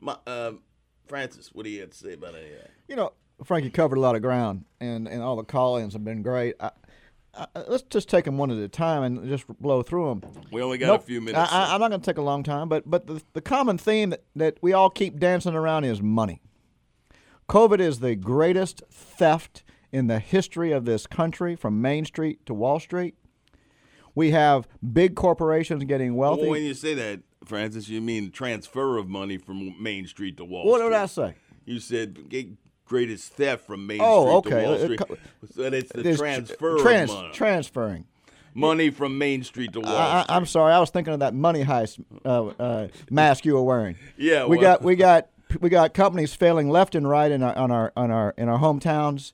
My, 0.00 0.16
uh, 0.26 0.52
Francis, 1.06 1.50
what 1.52 1.64
do 1.64 1.70
you 1.70 1.80
have 1.80 1.90
to 1.90 1.96
say 1.96 2.12
about 2.12 2.34
any 2.34 2.46
of 2.46 2.58
that? 2.58 2.70
You 2.88 2.96
know, 2.96 3.12
Frankie 3.44 3.70
covered 3.70 3.96
a 3.96 4.00
lot 4.00 4.16
of 4.16 4.22
ground, 4.22 4.64
and, 4.80 5.06
and 5.06 5.22
all 5.22 5.36
the 5.36 5.44
call-ins 5.44 5.92
have 5.92 6.04
been 6.04 6.22
great. 6.22 6.54
I, 6.60 6.70
I, 7.34 7.46
let's 7.68 7.82
just 7.82 8.08
take 8.08 8.24
them 8.24 8.38
one 8.38 8.50
at 8.50 8.58
a 8.58 8.68
time 8.68 9.02
and 9.02 9.28
just 9.28 9.46
blow 9.60 9.82
through 9.82 10.08
them. 10.08 10.22
We 10.50 10.62
only 10.62 10.78
got 10.78 11.00
a 11.00 11.02
few 11.02 11.20
minutes, 11.20 11.50
I, 11.52 11.74
I'm 11.74 11.80
not 11.80 11.88
going 11.88 12.00
to 12.00 12.06
take 12.06 12.18
a 12.18 12.22
long 12.22 12.42
time, 12.42 12.68
but 12.68 12.88
but 12.88 13.06
the, 13.06 13.22
the 13.34 13.42
common 13.42 13.78
theme 13.78 14.10
that, 14.10 14.24
that 14.36 14.58
we 14.62 14.72
all 14.72 14.90
keep 14.90 15.18
dancing 15.18 15.54
around 15.54 15.84
is 15.84 16.00
money. 16.00 16.40
COVID 17.48 17.78
is 17.78 18.00
the 18.00 18.16
greatest 18.16 18.82
theft 18.90 19.62
in 19.92 20.08
the 20.08 20.18
history 20.18 20.72
of 20.72 20.84
this 20.84 21.06
country, 21.06 21.54
from 21.54 21.80
Main 21.80 22.04
Street 22.04 22.44
to 22.46 22.54
Wall 22.54 22.80
Street. 22.80 23.14
We 24.14 24.30
have 24.30 24.66
big 24.92 25.14
corporations 25.14 25.84
getting 25.84 26.16
wealthy. 26.16 26.42
Well, 26.42 26.52
when 26.52 26.64
you 26.64 26.74
say 26.74 26.94
that, 26.94 27.20
Francis, 27.46 27.88
you 27.88 28.00
mean 28.00 28.30
transfer 28.30 28.98
of 28.98 29.08
money 29.08 29.38
from 29.38 29.80
Main 29.82 30.06
Street 30.06 30.36
to 30.38 30.44
Wall 30.44 30.64
what 30.66 30.78
Street. 30.78 30.84
What 30.84 30.90
did 30.90 30.98
I 30.98 31.06
say? 31.06 31.34
You 31.64 31.80
said 31.80 32.18
greatest 32.84 33.32
theft 33.32 33.66
from 33.66 33.86
Main 33.86 34.00
Oh, 34.02 34.40
Street 34.40 34.52
okay. 34.54 34.62
to 34.62 34.66
Wall 34.68 34.74
Uh, 34.74 34.84
Street. 34.84 35.00
So 35.54 35.62
it's 35.64 35.92
the 35.92 36.02
There's 36.02 36.18
transfer 36.18 36.78
trans- 36.78 37.10
of 37.10 37.16
money. 37.16 37.32
Transferring. 37.32 38.04
money 38.54 38.90
from 38.90 39.18
Main 39.18 39.42
Street 39.42 39.72
to 39.74 39.80
Wall 39.80 39.94
I, 39.94 40.20
Street. 40.22 40.32
I, 40.32 40.36
I'm 40.36 40.46
sorry, 40.46 40.72
I 40.72 40.78
was 40.80 40.90
thinking 40.90 41.12
of 41.14 41.20
that 41.20 41.34
money 41.34 41.64
heist 41.64 42.02
uh, 42.24 42.46
uh, 42.46 42.88
mask 43.10 43.44
you 43.44 43.54
were 43.54 43.62
wearing. 43.62 43.96
Yeah, 44.16 44.46
we 44.46 44.56
well- 44.58 44.76
got 44.78 44.82
we 44.82 44.96
got 45.08 45.28
we 45.60 45.68
got 45.68 45.94
companies 45.94 46.34
failing 46.34 46.68
left 46.68 46.94
and 46.94 47.08
right 47.08 47.30
in 47.30 47.42
our 47.42 47.56
on 47.56 47.70
our 47.70 47.92
on 47.96 48.10
our 48.10 48.34
in 48.38 48.48
our 48.48 48.58
hometowns, 48.58 49.32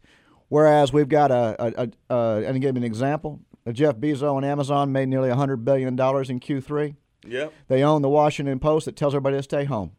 whereas 0.49 0.93
we've 0.93 1.09
got 1.09 1.31
a, 1.31 1.57
a, 1.59 1.89
a, 2.11 2.15
a 2.15 2.45
and 2.47 2.55
to 2.55 2.59
give 2.59 2.75
you 2.75 2.81
an 2.81 2.85
example, 2.85 3.41
Jeff 3.73 3.97
Bezos 3.97 4.37
and 4.37 4.45
Amazon 4.45 4.93
made 4.93 5.09
nearly 5.09 5.31
hundred 5.31 5.65
billion 5.65 5.95
dollars 5.97 6.29
in 6.31 6.41
Q3. 6.41 6.97
Yep. 7.27 7.53
They 7.69 7.83
own 7.83 8.03
the 8.03 8.09
Washington 8.09 8.59
Post 8.59 8.87
that 8.87 8.97
tells 8.97 9.15
everybody 9.15 9.37
to 9.37 9.43
stay 9.43 9.65
home. 9.65 9.93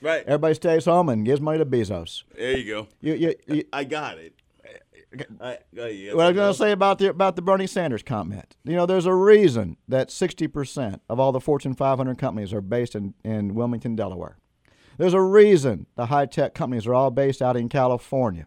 Right. 0.00 0.24
Everybody 0.26 0.54
stays 0.54 0.86
home 0.86 1.08
and 1.08 1.24
gives 1.24 1.40
money 1.40 1.58
to 1.58 1.66
Bezos. 1.66 2.24
There 2.34 2.56
you 2.56 2.72
go. 2.72 2.88
You, 3.00 3.14
you, 3.14 3.34
you, 3.46 3.64
I 3.72 3.84
got 3.84 4.18
it. 4.18 4.34
I, 5.40 5.58
I, 5.76 6.10
what 6.14 6.26
I'm 6.26 6.34
going 6.34 6.52
to 6.52 6.54
say 6.54 6.70
about 6.70 6.98
the 6.98 7.08
about 7.08 7.34
the 7.34 7.42
Bernie 7.42 7.66
Sanders 7.66 8.02
comment. 8.02 8.56
You 8.64 8.76
know, 8.76 8.86
there's 8.86 9.06
a 9.06 9.14
reason 9.14 9.76
that 9.88 10.08
60% 10.08 11.00
of 11.08 11.18
all 11.18 11.32
the 11.32 11.40
Fortune 11.40 11.74
500 11.74 12.16
companies 12.16 12.52
are 12.52 12.60
based 12.60 12.94
in, 12.94 13.14
in 13.24 13.56
Wilmington, 13.56 13.96
Delaware. 13.96 14.36
There's 14.98 15.14
a 15.14 15.20
reason 15.20 15.86
the 15.96 16.06
high 16.06 16.26
tech 16.26 16.54
companies 16.54 16.86
are 16.86 16.94
all 16.94 17.10
based 17.10 17.42
out 17.42 17.56
in 17.56 17.68
California. 17.68 18.46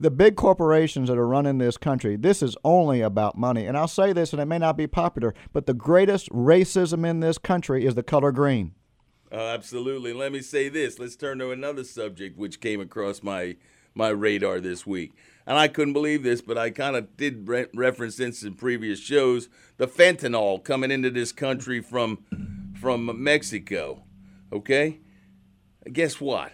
The 0.00 0.10
big 0.10 0.36
corporations 0.36 1.08
that 1.08 1.18
are 1.18 1.26
running 1.26 1.58
this 1.58 1.76
country, 1.76 2.16
this 2.16 2.40
is 2.40 2.56
only 2.62 3.00
about 3.00 3.36
money. 3.36 3.66
And 3.66 3.76
I'll 3.76 3.88
say 3.88 4.12
this, 4.12 4.32
and 4.32 4.40
it 4.40 4.46
may 4.46 4.58
not 4.58 4.76
be 4.76 4.86
popular, 4.86 5.34
but 5.52 5.66
the 5.66 5.74
greatest 5.74 6.28
racism 6.30 7.04
in 7.04 7.18
this 7.18 7.36
country 7.36 7.84
is 7.84 7.96
the 7.96 8.04
color 8.04 8.30
green. 8.30 8.74
Uh, 9.30 9.36
absolutely. 9.36 10.12
Let 10.12 10.32
me 10.32 10.40
say 10.40 10.68
this. 10.68 10.98
Let's 10.98 11.16
turn 11.16 11.40
to 11.40 11.50
another 11.50 11.84
subject 11.84 12.38
which 12.38 12.60
came 12.60 12.80
across 12.80 13.22
my 13.22 13.56
my 13.94 14.08
radar 14.08 14.60
this 14.60 14.86
week. 14.86 15.12
And 15.44 15.58
I 15.58 15.66
couldn't 15.66 15.94
believe 15.94 16.22
this, 16.22 16.40
but 16.40 16.56
I 16.56 16.70
kind 16.70 16.94
of 16.94 17.16
did 17.16 17.48
re- 17.48 17.66
reference 17.74 18.16
this 18.16 18.42
in 18.44 18.54
previous 18.54 19.00
shows. 19.00 19.48
The 19.78 19.88
fentanyl 19.88 20.62
coming 20.62 20.92
into 20.92 21.10
this 21.10 21.32
country 21.32 21.80
from 21.80 22.24
from 22.80 23.22
Mexico. 23.22 24.04
Okay? 24.52 25.00
Guess 25.92 26.20
what? 26.20 26.52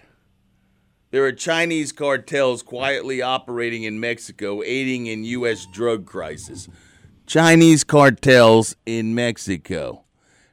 There 1.15 1.25
are 1.27 1.31
Chinese 1.31 1.93
cartels 1.93 2.65
quietly 2.65 3.23
operating 3.23 3.85
in 3.85 4.01
Mexico, 4.01 4.65
aiding 4.65 5.07
in 5.07 5.23
U.S. 5.23 5.65
drug 5.65 6.07
crisis. 6.07 6.67
Chinese 7.25 7.85
cartels 7.85 8.75
in 8.85 9.15
Mexico. 9.15 10.03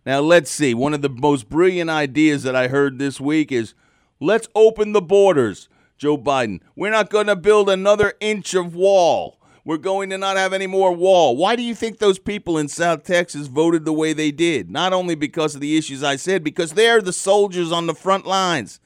Now, 0.06 0.20
let's 0.20 0.52
see. 0.52 0.76
One 0.76 0.94
of 0.94 1.02
the 1.02 1.10
most 1.10 1.50
brilliant 1.50 1.90
ideas 1.90 2.44
that 2.44 2.56
I 2.56 2.68
heard 2.68 3.00
this 3.00 3.20
week 3.20 3.52
is 3.52 3.74
let's 4.20 4.48
open 4.54 4.92
the 4.92 5.02
borders. 5.02 5.68
Joe 5.98 6.16
Biden, 6.16 6.60
we're 6.76 6.92
not 6.92 7.10
going 7.10 7.26
to 7.26 7.36
build 7.36 7.68
another 7.68 8.14
inch 8.20 8.54
of 8.54 8.76
wall. 8.76 9.40
We're 9.66 9.78
going 9.78 10.12
to 10.12 10.18
not 10.20 10.38
have 10.38 10.54
any 10.54 10.68
more 10.68 10.94
wall. 10.94 11.36
Why 11.36 11.56
do 11.56 11.64
you 11.64 11.74
think 11.74 11.98
those 11.98 12.20
people 12.20 12.60
in 12.60 12.68
South 12.68 13.04
Texas 13.04 13.48
voted 13.48 13.84
the 13.84 13.94
way 13.94 14.14
they 14.14 14.30
did? 14.30 14.70
Not 14.70 14.94
only 14.94 15.16
because 15.16 15.56
of 15.56 15.62
the 15.62 15.76
issues 15.76 16.04
I 16.04 16.18
said, 16.18 16.44
because 16.44 16.74
they're 16.74 17.02
the 17.02 17.14
soldiers 17.14 17.72
on 17.72 17.88
the 17.88 17.96
front 17.96 18.28
lines. 18.28 18.80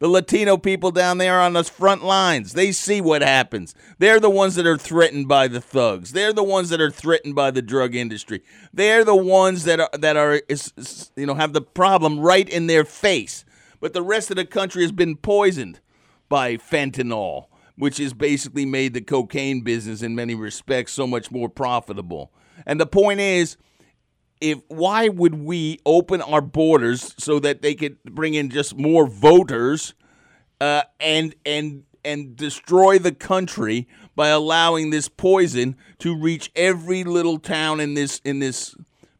The 0.00 0.08
Latino 0.08 0.56
people 0.56 0.90
down 0.90 1.18
there 1.18 1.38
on 1.38 1.52
the 1.52 1.62
front 1.62 2.02
lines, 2.02 2.54
they 2.54 2.72
see 2.72 3.02
what 3.02 3.20
happens. 3.20 3.74
They're 3.98 4.18
the 4.18 4.30
ones 4.30 4.54
that 4.54 4.66
are 4.66 4.78
threatened 4.78 5.28
by 5.28 5.46
the 5.46 5.60
thugs. 5.60 6.12
They're 6.12 6.32
the 6.32 6.42
ones 6.42 6.70
that 6.70 6.80
are 6.80 6.90
threatened 6.90 7.34
by 7.34 7.50
the 7.50 7.60
drug 7.60 7.94
industry. 7.94 8.42
They're 8.72 9.04
the 9.04 9.14
ones 9.14 9.64
that 9.64 9.78
are 9.78 9.90
that 9.92 10.16
are 10.16 10.40
you 11.16 11.26
know 11.26 11.34
have 11.34 11.52
the 11.52 11.60
problem 11.60 12.18
right 12.18 12.48
in 12.48 12.66
their 12.66 12.86
face. 12.86 13.44
But 13.78 13.92
the 13.92 14.02
rest 14.02 14.30
of 14.30 14.36
the 14.36 14.46
country 14.46 14.82
has 14.82 14.92
been 14.92 15.16
poisoned 15.16 15.80
by 16.30 16.56
fentanyl, 16.56 17.48
which 17.76 17.98
has 17.98 18.14
basically 18.14 18.64
made 18.64 18.94
the 18.94 19.02
cocaine 19.02 19.60
business 19.60 20.00
in 20.00 20.14
many 20.14 20.34
respects 20.34 20.94
so 20.94 21.06
much 21.06 21.30
more 21.30 21.50
profitable. 21.50 22.32
And 22.64 22.80
the 22.80 22.86
point 22.86 23.20
is, 23.20 23.58
if 24.40 24.58
why 24.68 25.08
would 25.08 25.34
we 25.34 25.78
open 25.84 26.22
our 26.22 26.40
borders 26.40 27.14
so 27.18 27.38
that 27.40 27.62
they 27.62 27.74
could 27.74 28.02
bring 28.04 28.34
in 28.34 28.50
just 28.50 28.76
more 28.76 29.06
voters 29.06 29.94
uh, 30.60 30.82
and 30.98 31.34
and 31.44 31.84
and 32.04 32.36
destroy 32.36 32.98
the 32.98 33.12
country 33.12 33.86
by 34.16 34.28
allowing 34.28 34.90
this 34.90 35.08
poison 35.08 35.76
to 35.98 36.16
reach 36.16 36.50
every 36.56 37.04
little 37.04 37.38
town 37.38 37.80
in 37.80 37.94
this 37.94 38.20
in 38.24 38.38
this 38.38 38.74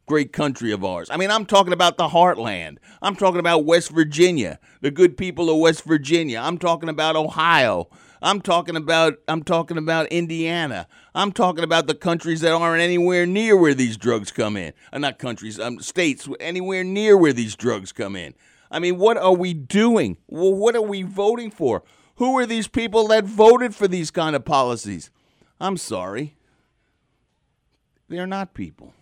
great 0.06 0.32
country 0.32 0.72
of 0.72 0.84
ours. 0.84 1.08
I 1.10 1.16
mean, 1.16 1.30
I'm 1.30 1.46
talking 1.46 1.72
about 1.72 1.96
the 1.96 2.08
heartland. 2.08 2.78
I'm 3.00 3.14
talking 3.14 3.38
about 3.38 3.64
West 3.64 3.90
Virginia, 3.90 4.58
the 4.80 4.90
good 4.90 5.16
people 5.16 5.48
of 5.48 5.58
West 5.58 5.84
Virginia. 5.84 6.40
I'm 6.42 6.58
talking 6.58 6.88
about 6.88 7.14
Ohio. 7.14 7.88
I'm 8.22 8.40
talking 8.40 8.76
about 8.76 9.18
I'm 9.28 9.42
talking 9.42 9.78
about 9.78 10.06
Indiana. 10.08 10.86
I'm 11.14 11.32
talking 11.32 11.64
about 11.64 11.86
the 11.86 11.94
countries 11.94 12.40
that 12.42 12.52
aren't 12.52 12.82
anywhere 12.82 13.26
near 13.26 13.56
where 13.56 13.74
these 13.74 13.96
drugs 13.96 14.30
come 14.30 14.56
in. 14.56 14.72
Uh, 14.92 14.98
not 14.98 15.18
countries, 15.18 15.58
um, 15.58 15.80
states 15.80 16.28
anywhere 16.38 16.84
near 16.84 17.16
where 17.16 17.32
these 17.32 17.56
drugs 17.56 17.92
come 17.92 18.16
in. 18.16 18.34
I 18.70 18.78
mean, 18.78 18.98
what 18.98 19.16
are 19.16 19.34
we 19.34 19.54
doing? 19.54 20.18
Well, 20.28 20.54
what 20.54 20.76
are 20.76 20.82
we 20.82 21.02
voting 21.02 21.50
for? 21.50 21.82
Who 22.16 22.38
are 22.38 22.46
these 22.46 22.68
people 22.68 23.08
that 23.08 23.24
voted 23.24 23.74
for 23.74 23.88
these 23.88 24.10
kind 24.10 24.36
of 24.36 24.44
policies? 24.44 25.10
I'm 25.58 25.76
sorry. 25.76 26.36
They're 28.08 28.26
not 28.26 28.54
people. 28.54 28.92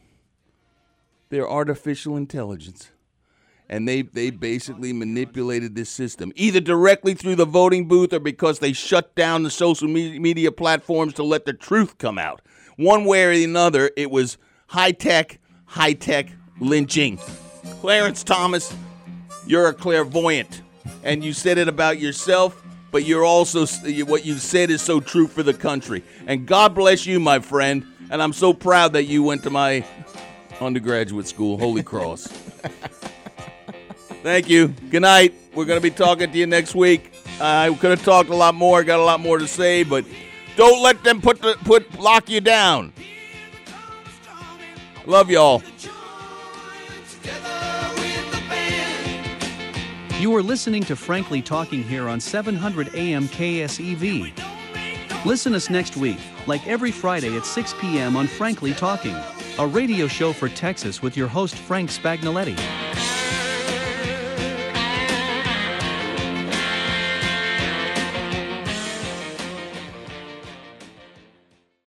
They're 1.28 1.48
artificial 1.48 2.16
intelligence. 2.16 2.90
And 3.70 3.86
they, 3.86 4.02
they 4.02 4.30
basically 4.30 4.92
manipulated 4.92 5.74
this 5.74 5.90
system, 5.90 6.32
either 6.36 6.60
directly 6.60 7.14
through 7.14 7.36
the 7.36 7.44
voting 7.44 7.86
booth 7.86 8.12
or 8.12 8.20
because 8.20 8.60
they 8.60 8.72
shut 8.72 9.14
down 9.14 9.42
the 9.42 9.50
social 9.50 9.88
media 9.88 10.50
platforms 10.50 11.12
to 11.14 11.22
let 11.22 11.44
the 11.44 11.52
truth 11.52 11.98
come 11.98 12.18
out. 12.18 12.40
One 12.76 13.04
way 13.04 13.24
or 13.24 13.30
another, 13.30 13.90
it 13.96 14.10
was 14.10 14.38
high 14.68 14.92
tech, 14.92 15.38
high 15.66 15.92
tech 15.92 16.28
lynching. 16.60 17.18
Clarence 17.80 18.24
Thomas, 18.24 18.74
you're 19.46 19.68
a 19.68 19.74
clairvoyant, 19.74 20.62
and 21.02 21.22
you 21.22 21.32
said 21.32 21.58
it 21.58 21.68
about 21.68 21.98
yourself, 21.98 22.62
but 22.90 23.04
you're 23.04 23.24
also 23.24 23.66
what 24.04 24.24
you 24.24 24.36
said 24.36 24.70
is 24.70 24.80
so 24.80 25.00
true 25.00 25.26
for 25.26 25.42
the 25.42 25.52
country. 25.52 26.02
And 26.26 26.46
God 26.46 26.74
bless 26.74 27.04
you, 27.04 27.20
my 27.20 27.38
friend. 27.40 27.84
And 28.10 28.22
I'm 28.22 28.32
so 28.32 28.54
proud 28.54 28.94
that 28.94 29.04
you 29.04 29.22
went 29.22 29.42
to 29.42 29.50
my 29.50 29.84
undergraduate 30.60 31.26
school, 31.26 31.58
Holy 31.58 31.82
Cross. 31.82 32.32
Thank 34.22 34.48
you. 34.48 34.68
Good 34.68 35.02
night. 35.02 35.34
We're 35.54 35.64
going 35.64 35.78
to 35.78 35.82
be 35.82 35.90
talking 35.90 36.30
to 36.30 36.38
you 36.38 36.46
next 36.46 36.74
week. 36.74 37.12
I 37.40 37.74
could 37.80 37.90
have 37.90 38.04
talked 38.04 38.30
a 38.30 38.34
lot 38.34 38.54
more, 38.54 38.82
got 38.84 38.98
a 38.98 39.04
lot 39.04 39.20
more 39.20 39.38
to 39.38 39.46
say, 39.46 39.84
but 39.84 40.04
don't 40.56 40.82
let 40.82 41.02
them 41.04 41.20
put 41.20 41.40
the, 41.40 41.56
put 41.64 41.98
lock 41.98 42.28
you 42.28 42.40
down. 42.40 42.92
Love 45.06 45.30
y'all. 45.30 45.62
You 50.18 50.34
are 50.34 50.42
listening 50.42 50.82
to 50.84 50.96
Frankly 50.96 51.40
Talking 51.40 51.84
here 51.84 52.08
on 52.08 52.18
700 52.18 52.94
AM 52.94 53.28
KSEV. 53.28 54.32
Listen 55.24 55.54
us 55.54 55.70
next 55.70 55.96
week, 55.96 56.18
like 56.46 56.66
every 56.66 56.90
Friday 56.90 57.36
at 57.36 57.46
6 57.46 57.74
p.m. 57.80 58.16
on 58.16 58.26
Frankly 58.26 58.74
Talking, 58.74 59.16
a 59.58 59.66
radio 59.66 60.08
show 60.08 60.32
for 60.32 60.48
Texas 60.48 61.00
with 61.02 61.16
your 61.16 61.28
host 61.28 61.54
Frank 61.54 61.90
Spagnoletti. 61.90 62.58